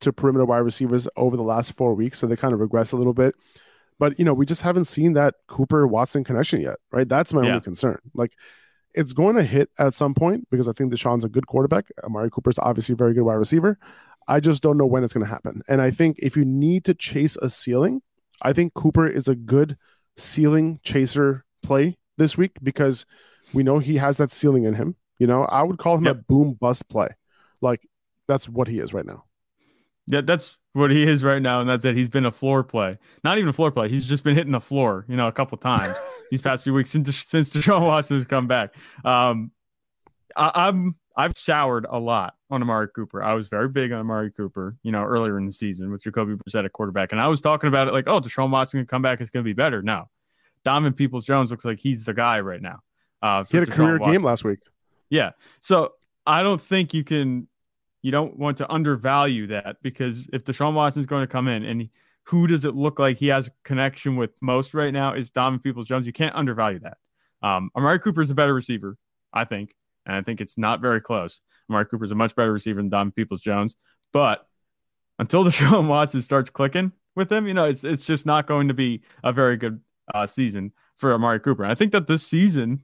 to 0.00 0.12
perimeter 0.12 0.44
wide 0.44 0.58
receivers 0.58 1.06
over 1.16 1.36
the 1.36 1.42
last 1.42 1.72
four 1.72 1.94
weeks, 1.94 2.18
so 2.18 2.26
they 2.26 2.36
kind 2.36 2.54
of 2.54 2.60
regress 2.60 2.92
a 2.92 2.96
little 2.96 3.12
bit. 3.12 3.34
But 4.02 4.18
you 4.18 4.24
know, 4.24 4.34
we 4.34 4.46
just 4.46 4.62
haven't 4.62 4.86
seen 4.86 5.12
that 5.12 5.36
Cooper 5.46 5.86
Watson 5.86 6.24
connection 6.24 6.60
yet, 6.60 6.78
right? 6.90 7.08
That's 7.08 7.32
my 7.32 7.42
Yeah. 7.42 7.50
only 7.50 7.60
concern. 7.60 7.98
Like, 8.14 8.32
it's 8.94 9.12
going 9.12 9.36
to 9.36 9.44
hit 9.44 9.70
at 9.78 9.94
some 9.94 10.12
point 10.12 10.48
because 10.50 10.66
I 10.66 10.72
think 10.72 10.92
Deshaun's 10.92 11.22
a 11.22 11.28
good 11.28 11.46
quarterback. 11.46 11.84
Amari 12.02 12.28
Cooper's 12.28 12.58
obviously 12.58 12.94
a 12.94 12.96
very 12.96 13.14
good 13.14 13.22
wide 13.22 13.34
receiver. 13.34 13.78
I 14.26 14.40
just 14.40 14.60
don't 14.60 14.76
know 14.76 14.86
when 14.86 15.04
it's 15.04 15.12
going 15.14 15.24
to 15.24 15.30
happen. 15.30 15.62
And 15.68 15.80
I 15.80 15.92
think 15.92 16.16
if 16.18 16.36
you 16.36 16.44
need 16.44 16.84
to 16.86 16.94
chase 16.94 17.36
a 17.36 17.48
ceiling, 17.48 18.02
I 18.42 18.52
think 18.52 18.74
Cooper 18.74 19.06
is 19.06 19.28
a 19.28 19.36
good 19.36 19.76
ceiling 20.16 20.80
chaser 20.82 21.44
play 21.62 21.96
this 22.18 22.36
week 22.36 22.56
because 22.60 23.06
we 23.54 23.62
know 23.62 23.78
he 23.78 23.98
has 23.98 24.16
that 24.16 24.32
ceiling 24.32 24.64
in 24.64 24.74
him. 24.74 24.96
You 25.20 25.28
know, 25.28 25.44
I 25.44 25.62
would 25.62 25.78
call 25.78 25.96
him 25.98 26.08
a 26.08 26.14
boom 26.14 26.54
bust 26.54 26.88
play. 26.88 27.10
Like 27.60 27.88
that's 28.26 28.48
what 28.48 28.66
he 28.66 28.80
is 28.80 28.92
right 28.92 29.06
now. 29.06 29.26
Yeah, 30.06 30.20
that's 30.22 30.56
what 30.72 30.90
he 30.90 31.04
is 31.04 31.22
right 31.22 31.40
now, 31.40 31.60
and 31.60 31.68
that's 31.68 31.84
it. 31.84 31.96
He's 31.96 32.08
been 32.08 32.26
a 32.26 32.32
floor 32.32 32.62
play, 32.62 32.98
not 33.24 33.38
even 33.38 33.48
a 33.48 33.52
floor 33.52 33.70
play. 33.70 33.88
He's 33.88 34.04
just 34.06 34.24
been 34.24 34.34
hitting 34.34 34.52
the 34.52 34.60
floor, 34.60 35.04
you 35.08 35.16
know, 35.16 35.28
a 35.28 35.32
couple 35.32 35.56
times 35.58 35.94
these 36.30 36.40
past 36.40 36.62
few 36.64 36.74
weeks 36.74 36.90
since 36.90 37.14
since 37.16 37.50
Deshaun 37.50 37.86
Watson 37.86 38.16
has 38.16 38.24
come 38.26 38.46
back. 38.46 38.74
Um, 39.04 39.50
I, 40.36 40.50
I'm 40.54 40.96
I've 41.16 41.36
soured 41.36 41.86
a 41.88 41.98
lot 41.98 42.34
on 42.50 42.62
Amari 42.62 42.88
Cooper. 42.94 43.22
I 43.22 43.34
was 43.34 43.48
very 43.48 43.68
big 43.68 43.92
on 43.92 44.00
Amari 44.00 44.32
Cooper, 44.32 44.76
you 44.82 44.90
know, 44.92 45.02
earlier 45.02 45.36
in 45.38 45.44
the 45.46 45.52
season 45.52 45.90
with 45.90 46.02
Jacoby 46.02 46.34
Brissett 46.34 46.64
at 46.64 46.72
quarterback, 46.72 47.12
and 47.12 47.20
I 47.20 47.28
was 47.28 47.40
talking 47.40 47.68
about 47.68 47.86
it 47.86 47.92
like, 47.92 48.08
oh, 48.08 48.20
Deshaun 48.20 48.50
Watson 48.50 48.80
can 48.80 48.86
come 48.86 49.02
back, 49.02 49.20
it's 49.20 49.30
going 49.30 49.44
to 49.44 49.48
be 49.48 49.52
better. 49.52 49.82
No, 49.82 50.08
Donovan 50.64 50.94
Peoples 50.94 51.24
Jones 51.24 51.50
looks 51.50 51.64
like 51.64 51.78
he's 51.78 52.04
the 52.04 52.14
guy 52.14 52.40
right 52.40 52.62
now. 52.62 52.80
Uh, 53.20 53.44
He 53.48 53.56
had 53.58 53.68
a 53.68 53.70
Deshaun 53.70 53.74
career 53.76 53.98
Watson. 53.98 54.12
game 54.14 54.22
last 54.24 54.42
week. 54.44 54.58
Yeah. 55.10 55.32
So 55.60 55.92
I 56.26 56.42
don't 56.42 56.60
think 56.60 56.94
you 56.94 57.04
can, 57.04 57.46
you 58.02 58.10
don't 58.10 58.36
want 58.36 58.58
to 58.58 58.70
undervalue 58.70 59.46
that 59.48 59.76
because 59.82 60.28
if 60.32 60.44
Deshaun 60.44 60.74
Watson's 60.74 61.06
going 61.06 61.22
to 61.22 61.28
come 61.32 61.48
in 61.48 61.64
and 61.64 61.88
who 62.24 62.46
does 62.46 62.64
it 62.64 62.74
look 62.74 62.98
like 62.98 63.16
he 63.16 63.28
has 63.28 63.46
a 63.46 63.52
connection 63.64 64.16
with 64.16 64.30
most 64.40 64.74
right 64.74 64.92
now 64.92 65.14
is 65.14 65.30
Donovan 65.30 65.60
Peoples 65.60 65.86
Jones. 65.86 66.06
You 66.06 66.12
can't 66.12 66.34
undervalue 66.34 66.80
that. 66.80 66.98
Um, 67.42 67.70
Amari 67.76 67.98
Cooper 67.98 68.22
is 68.22 68.30
a 68.30 68.34
better 68.34 68.54
receiver, 68.54 68.96
I 69.32 69.44
think. 69.44 69.74
And 70.06 70.16
I 70.16 70.22
think 70.22 70.40
it's 70.40 70.58
not 70.58 70.80
very 70.80 71.00
close. 71.00 71.40
Amari 71.70 71.86
Cooper 71.86 72.04
is 72.04 72.10
a 72.10 72.16
much 72.16 72.34
better 72.34 72.52
receiver 72.52 72.80
than 72.80 72.90
Donovan 72.90 73.12
Peoples 73.12 73.40
Jones. 73.40 73.76
But 74.12 74.46
until 75.18 75.44
Deshaun 75.46 75.88
Watson 75.88 76.22
starts 76.22 76.50
clicking 76.50 76.92
with 77.14 77.30
him, 77.30 77.46
you 77.46 77.54
know, 77.54 77.64
it's, 77.64 77.84
it's 77.84 78.06
just 78.06 78.26
not 78.26 78.46
going 78.46 78.68
to 78.68 78.74
be 78.74 79.02
a 79.22 79.32
very 79.32 79.56
good 79.56 79.80
uh, 80.14 80.26
season 80.26 80.72
for 80.96 81.12
Amari 81.12 81.40
Cooper. 81.40 81.62
And 81.62 81.72
I 81.72 81.74
think 81.74 81.92
that 81.92 82.06
this 82.06 82.24
season, 82.24 82.82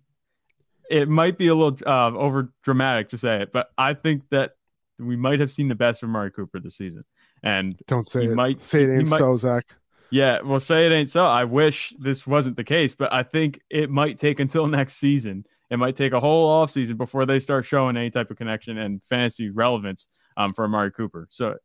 it 0.91 1.09
might 1.09 1.39
be 1.39 1.49
a 1.49 1.55
little 1.55 1.79
uh, 1.87 2.13
over 2.17 2.53
dramatic 2.63 3.11
to 3.11 3.19
say 3.19 3.43
it, 3.43 3.53
but 3.53 3.71
I 3.77 3.95
think 3.95 4.23
that 4.31 4.53
we 4.99 5.17
might 5.17 5.41
have 5.41 5.51
seen 5.51 5.69
the 5.69 5.75
best 5.75 6.03
of 6.03 6.09
Amari 6.09 6.31
Cooper 6.31 6.61
this 6.61 6.77
season. 6.77 7.05
And 7.43 7.77
Don't 7.87 8.07
say 8.07 8.25
it. 8.25 8.35
might 8.35 8.61
say 8.61 8.85
it 8.85 8.91
ain't 8.91 9.11
might- 9.11 9.19
so, 9.19 9.37
Zach. 9.37 9.65
Yeah, 10.11 10.41
well, 10.41 10.59
say 10.59 10.87
it 10.87 10.93
ain't 10.93 11.11
so. 11.11 11.27
I 11.27 11.45
wish 11.45 11.93
this 11.99 12.27
wasn't 12.27 12.57
the 12.57 12.65
case, 12.65 12.95
but 12.95 13.13
I 13.13 13.23
think 13.23 13.61
it 13.69 13.91
might 13.91 14.19
take 14.19 14.41
until 14.41 14.67
next 14.79 14.95
season. 14.97 15.45
It 15.71 15.77
might 15.79 15.97
take 15.97 16.13
a 16.15 16.21
whole 16.21 16.49
off 16.49 16.71
season 16.71 16.97
before 16.97 17.27
they 17.27 17.39
start 17.41 17.67
showing 17.67 17.97
any 17.97 18.11
type 18.11 18.31
of 18.31 18.39
connection 18.39 18.79
and 18.79 19.03
fantasy 19.05 19.51
relevance 19.51 20.09
um, 20.39 20.55
for 20.55 20.65
Amari 20.65 20.91
Cooper. 20.93 21.29
So 21.31 21.57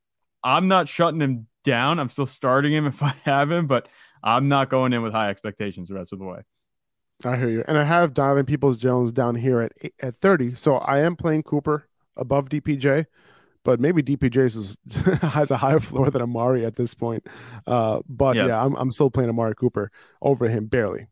I'm 0.43 0.67
not 0.67 0.89
shutting 0.89 1.21
him 1.21 1.47
down. 1.63 1.99
I'm 1.99 2.09
still 2.09 2.25
starting 2.27 2.73
him 2.73 2.85
if 2.87 3.01
I 3.01 3.15
have 3.23 3.49
him, 3.49 3.65
but 3.65 3.87
I'm 4.21 4.49
not 4.49 4.69
going 4.69 4.91
in 4.91 5.01
with 5.03 5.13
high 5.13 5.29
expectations 5.29 5.87
the 5.87 5.95
rest 5.95 6.11
of 6.11 6.19
the 6.19 6.25
way. 6.25 6.39
I 7.23 7.37
hear 7.37 7.47
you. 7.47 7.63
And 7.65 7.77
I 7.77 7.85
have 7.85 8.13
Donovan 8.13 8.45
Peoples 8.45 8.75
Jones 8.77 9.13
down 9.13 9.35
here 9.35 9.61
at 9.61 9.71
at 10.01 10.17
30. 10.19 10.55
So 10.55 10.75
I 10.75 10.99
am 10.99 11.15
playing 11.15 11.43
Cooper 11.43 11.87
above 12.17 12.49
DPJ, 12.49 13.05
but 13.63 13.79
maybe 13.79 14.03
DPJ 14.03 14.37
is, 14.37 14.77
has 15.21 15.51
a 15.51 15.57
higher 15.57 15.79
floor 15.79 16.09
than 16.09 16.21
Amari 16.21 16.65
at 16.65 16.75
this 16.75 16.93
point. 16.93 17.25
Uh, 17.67 17.99
but 18.07 18.35
Yeah. 18.35 18.47
yeah, 18.47 18.63
I'm, 18.65 18.75
I'm 18.75 18.91
still 18.91 19.09
playing 19.09 19.29
Amari 19.29 19.55
Cooper 19.55 19.91
over 20.21 20.47
him 20.49 20.65
barely. 20.67 21.07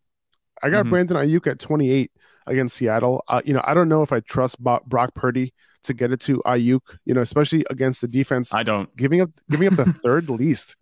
I 0.63 0.69
got 0.69 0.85
Mhm. 0.85 0.89
Brandon 0.91 1.17
Aiyuk 1.17 1.47
at 1.47 1.59
28 1.59 2.11
against 2.47 2.75
Seattle. 2.75 3.23
Uh, 3.27 3.41
you 3.45 3.53
know, 3.53 3.61
I 3.63 3.73
don't 3.73 3.89
know 3.89 4.03
if 4.03 4.11
I 4.11 4.19
trust 4.19 4.61
Bo- 4.61 4.81
Brock 4.85 5.15
Purdy 5.15 5.53
to 5.83 5.93
get 5.95 6.11
it 6.11 6.19
to 6.21 6.37
Aiyuk, 6.45 6.81
you 7.05 7.13
know, 7.15 7.21
especially 7.21 7.65
against 7.71 8.01
the 8.01 8.07
defense 8.07 8.53
I 8.53 8.61
don't. 8.63 8.95
giving 8.95 9.21
up 9.21 9.31
giving 9.49 9.67
up 9.67 9.73
the 9.75 9.85
third 9.91 10.29
least 10.29 10.75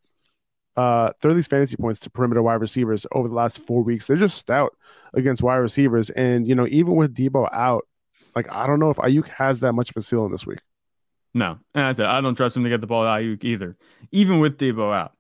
uh 0.76 1.12
third 1.22 1.34
least 1.34 1.50
fantasy 1.50 1.76
points 1.78 2.00
to 2.02 2.10
perimeter 2.10 2.42
wide 2.44 2.62
receivers 2.62 3.06
over 3.14 3.28
the 3.28 3.34
last 3.34 3.60
four 3.60 3.84
weeks. 3.84 4.08
They're 4.08 4.18
just 4.18 4.38
stout 4.38 4.76
against 5.14 5.42
wide 5.42 5.58
receivers. 5.58 6.10
And 6.12 6.48
you 6.48 6.56
know, 6.56 6.68
even 6.70 6.96
with 6.96 7.16
Deebo 7.16 7.48
out, 7.54 7.86
like 8.40 8.52
I 8.52 8.66
don't 8.68 8.80
know 8.80 8.90
if 8.90 8.98
Aiyuk 8.98 9.28
has 9.30 9.60
that 9.62 9.74
much 9.74 9.90
of 9.90 9.98
a 9.98 10.02
ceiling 10.02 10.32
this 10.32 10.46
week. 10.46 10.60
No, 11.34 11.60
and 11.76 11.86
I 11.86 11.94
said 11.94 12.06
I 12.08 12.22
don't 12.22 12.36
trust 12.36 12.56
him 12.58 12.64
to 12.64 12.70
get 12.70 12.82
the 12.82 12.88
ball 12.88 13.04
to 13.04 13.10
Aiyuk 13.10 13.44
either, 13.44 13.78
even 14.12 14.40
with 14.40 14.58
Deebo 14.58 14.94
out, 14.94 15.14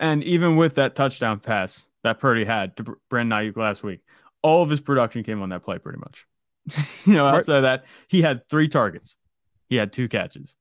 and 0.00 0.22
even 0.24 0.56
with 0.56 0.76
that 0.76 0.94
touchdown 0.94 1.40
pass 1.40 1.84
that 2.04 2.18
Purdy 2.20 2.44
had 2.44 2.76
to 2.78 2.82
Br- 2.84 2.92
Brandon 3.10 3.38
Ayuk 3.38 3.56
last 3.56 3.82
week. 3.82 4.00
All 4.42 4.62
of 4.62 4.70
his 4.70 4.80
production 4.80 5.22
came 5.22 5.40
on 5.42 5.50
that 5.50 5.62
play, 5.62 5.78
pretty 5.78 5.98
much. 6.00 6.26
you 7.06 7.14
know, 7.14 7.24
Right. 7.26 7.34
outside 7.36 7.56
of 7.58 7.62
that, 7.62 7.84
he 8.08 8.22
had 8.22 8.48
three 8.48 8.68
targets, 8.68 9.16
he 9.68 9.76
had 9.76 9.92
two 9.92 10.08
catches. 10.08 10.56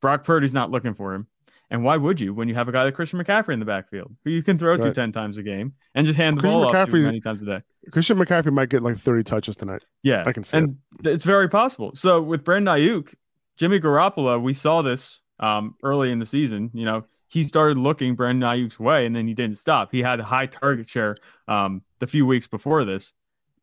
Brock 0.00 0.24
Purdy's 0.24 0.52
not 0.54 0.70
looking 0.70 0.94
for 0.94 1.12
him, 1.14 1.26
and 1.70 1.84
why 1.84 1.96
would 1.96 2.20
you 2.20 2.32
when 2.34 2.48
you 2.48 2.54
have 2.54 2.68
a 2.68 2.72
guy 2.72 2.84
like 2.84 2.94
Christian 2.94 3.22
McCaffrey 3.22 3.52
in 3.52 3.60
the 3.60 3.66
backfield 3.66 4.14
who 4.24 4.30
you 4.30 4.42
can 4.42 4.58
throw 4.58 4.76
to 4.76 4.92
ten 4.92 5.12
times 5.12 5.36
a 5.36 5.42
game 5.42 5.74
and 5.94 6.06
just 6.06 6.16
hand 6.16 6.36
the 6.36 6.40
Christian 6.40 6.60
ball 6.60 6.68
off 6.68 6.72
to 6.86 6.92
McCaffrey's- 6.92 7.06
many 7.06 7.20
times 7.20 7.42
a 7.42 7.44
day? 7.46 7.62
Christian 7.92 8.18
McCaffrey 8.18 8.52
might 8.52 8.68
get 8.68 8.82
like 8.82 8.98
30 8.98 9.22
touches 9.24 9.56
tonight. 9.56 9.84
Yeah, 10.02 10.24
I 10.26 10.32
can 10.32 10.44
see 10.44 10.58
and 10.58 10.76
it's 11.04 11.24
very 11.24 11.48
possible. 11.48 11.92
So 11.94 12.20
with 12.20 12.44
Brandon 12.44 12.74
Aiyuk, 12.74 13.14
Jimmy 13.56 13.80
Garoppolo, 13.80 14.40
we 14.42 14.52
saw 14.54 14.82
this 14.82 15.20
um, 15.40 15.74
early 15.82 16.10
in 16.12 16.18
the 16.18 16.26
season. 16.26 16.70
You 16.74 16.84
know, 16.84 17.04
he 17.28 17.44
started 17.44 17.78
looking 17.78 18.14
Brandon 18.14 18.48
Aiyuk's 18.48 18.78
way, 18.78 19.06
and 19.06 19.14
then 19.14 19.26
he 19.26 19.34
didn't 19.34 19.58
stop. 19.58 19.90
He 19.92 20.00
had 20.00 20.20
a 20.20 20.24
high 20.24 20.46
target 20.46 20.88
share 20.88 21.16
um, 21.46 21.82
the 21.98 22.06
few 22.06 22.26
weeks 22.26 22.46
before 22.46 22.84
this, 22.84 23.12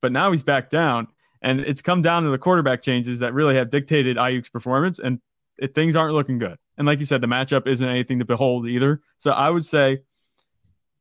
but 0.01 0.11
now 0.11 0.31
he's 0.31 0.43
back 0.43 0.69
down, 0.69 1.07
and 1.41 1.59
it's 1.59 1.81
come 1.81 2.01
down 2.01 2.23
to 2.23 2.29
the 2.29 2.37
quarterback 2.37 2.81
changes 2.81 3.19
that 3.19 3.33
really 3.33 3.55
have 3.55 3.69
dictated 3.69 4.17
Aiyuk's 4.17 4.49
performance, 4.49 4.99
and 4.99 5.19
it, 5.57 5.75
things 5.75 5.95
aren't 5.95 6.13
looking 6.13 6.37
good. 6.39 6.57
And 6.77 6.87
like 6.87 6.99
you 6.99 7.05
said, 7.05 7.21
the 7.21 7.27
matchup 7.27 7.67
isn't 7.67 7.87
anything 7.87 8.19
to 8.19 8.25
behold 8.25 8.67
either. 8.67 9.01
So 9.17 9.31
I 9.31 9.49
would 9.49 9.65
say. 9.65 9.99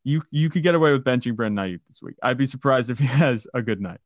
You, 0.06 0.22
you 0.30 0.50
could 0.50 0.62
get 0.62 0.74
away 0.74 0.92
with 0.92 1.02
benching 1.02 1.34
Brandon 1.34 1.64
Aiyuk 1.64 1.80
this 1.86 2.02
week. 2.02 2.16
I'd 2.22 2.36
be 2.36 2.44
surprised 2.44 2.90
if 2.90 2.98
he 2.98 3.06
has 3.22 3.46
a 3.54 3.62
good 3.62 3.80
night. 3.80 4.00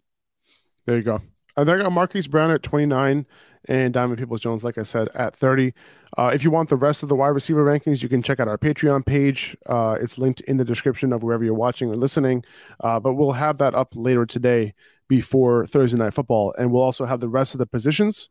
There 0.86 0.96
you 0.96 1.02
go. 1.02 1.20
I 1.58 1.64
think 1.64 1.80
I 1.80 1.82
got 1.82 1.92
Marquise 1.92 2.28
Brown 2.28 2.52
at 2.52 2.62
29 2.62 3.26
and 3.64 3.92
Donovan 3.92 4.16
Peoples 4.16 4.40
Jones, 4.40 4.62
like 4.62 4.78
I 4.78 4.84
said, 4.84 5.08
at 5.14 5.34
30. 5.34 5.74
Uh, 6.16 6.30
if 6.32 6.44
you 6.44 6.52
want 6.52 6.68
the 6.68 6.76
rest 6.76 7.02
of 7.02 7.08
the 7.08 7.16
wide 7.16 7.28
receiver 7.28 7.64
rankings, 7.64 8.00
you 8.00 8.08
can 8.08 8.22
check 8.22 8.38
out 8.38 8.46
our 8.46 8.56
Patreon 8.56 9.04
page. 9.04 9.56
Uh, 9.66 9.96
it's 10.00 10.18
linked 10.18 10.40
in 10.42 10.56
the 10.56 10.64
description 10.64 11.12
of 11.12 11.24
wherever 11.24 11.44
you're 11.44 11.54
watching 11.54 11.90
or 11.90 11.96
listening. 11.96 12.44
Uh, 12.80 13.00
but 13.00 13.14
we'll 13.14 13.32
have 13.32 13.58
that 13.58 13.74
up 13.74 13.92
later 13.96 14.24
today 14.24 14.72
before 15.08 15.66
Thursday 15.66 15.98
Night 15.98 16.14
Football. 16.14 16.54
And 16.56 16.70
we'll 16.70 16.82
also 16.82 17.06
have 17.06 17.18
the 17.18 17.28
rest 17.28 17.54
of 17.54 17.58
the 17.58 17.66
positions 17.66 18.30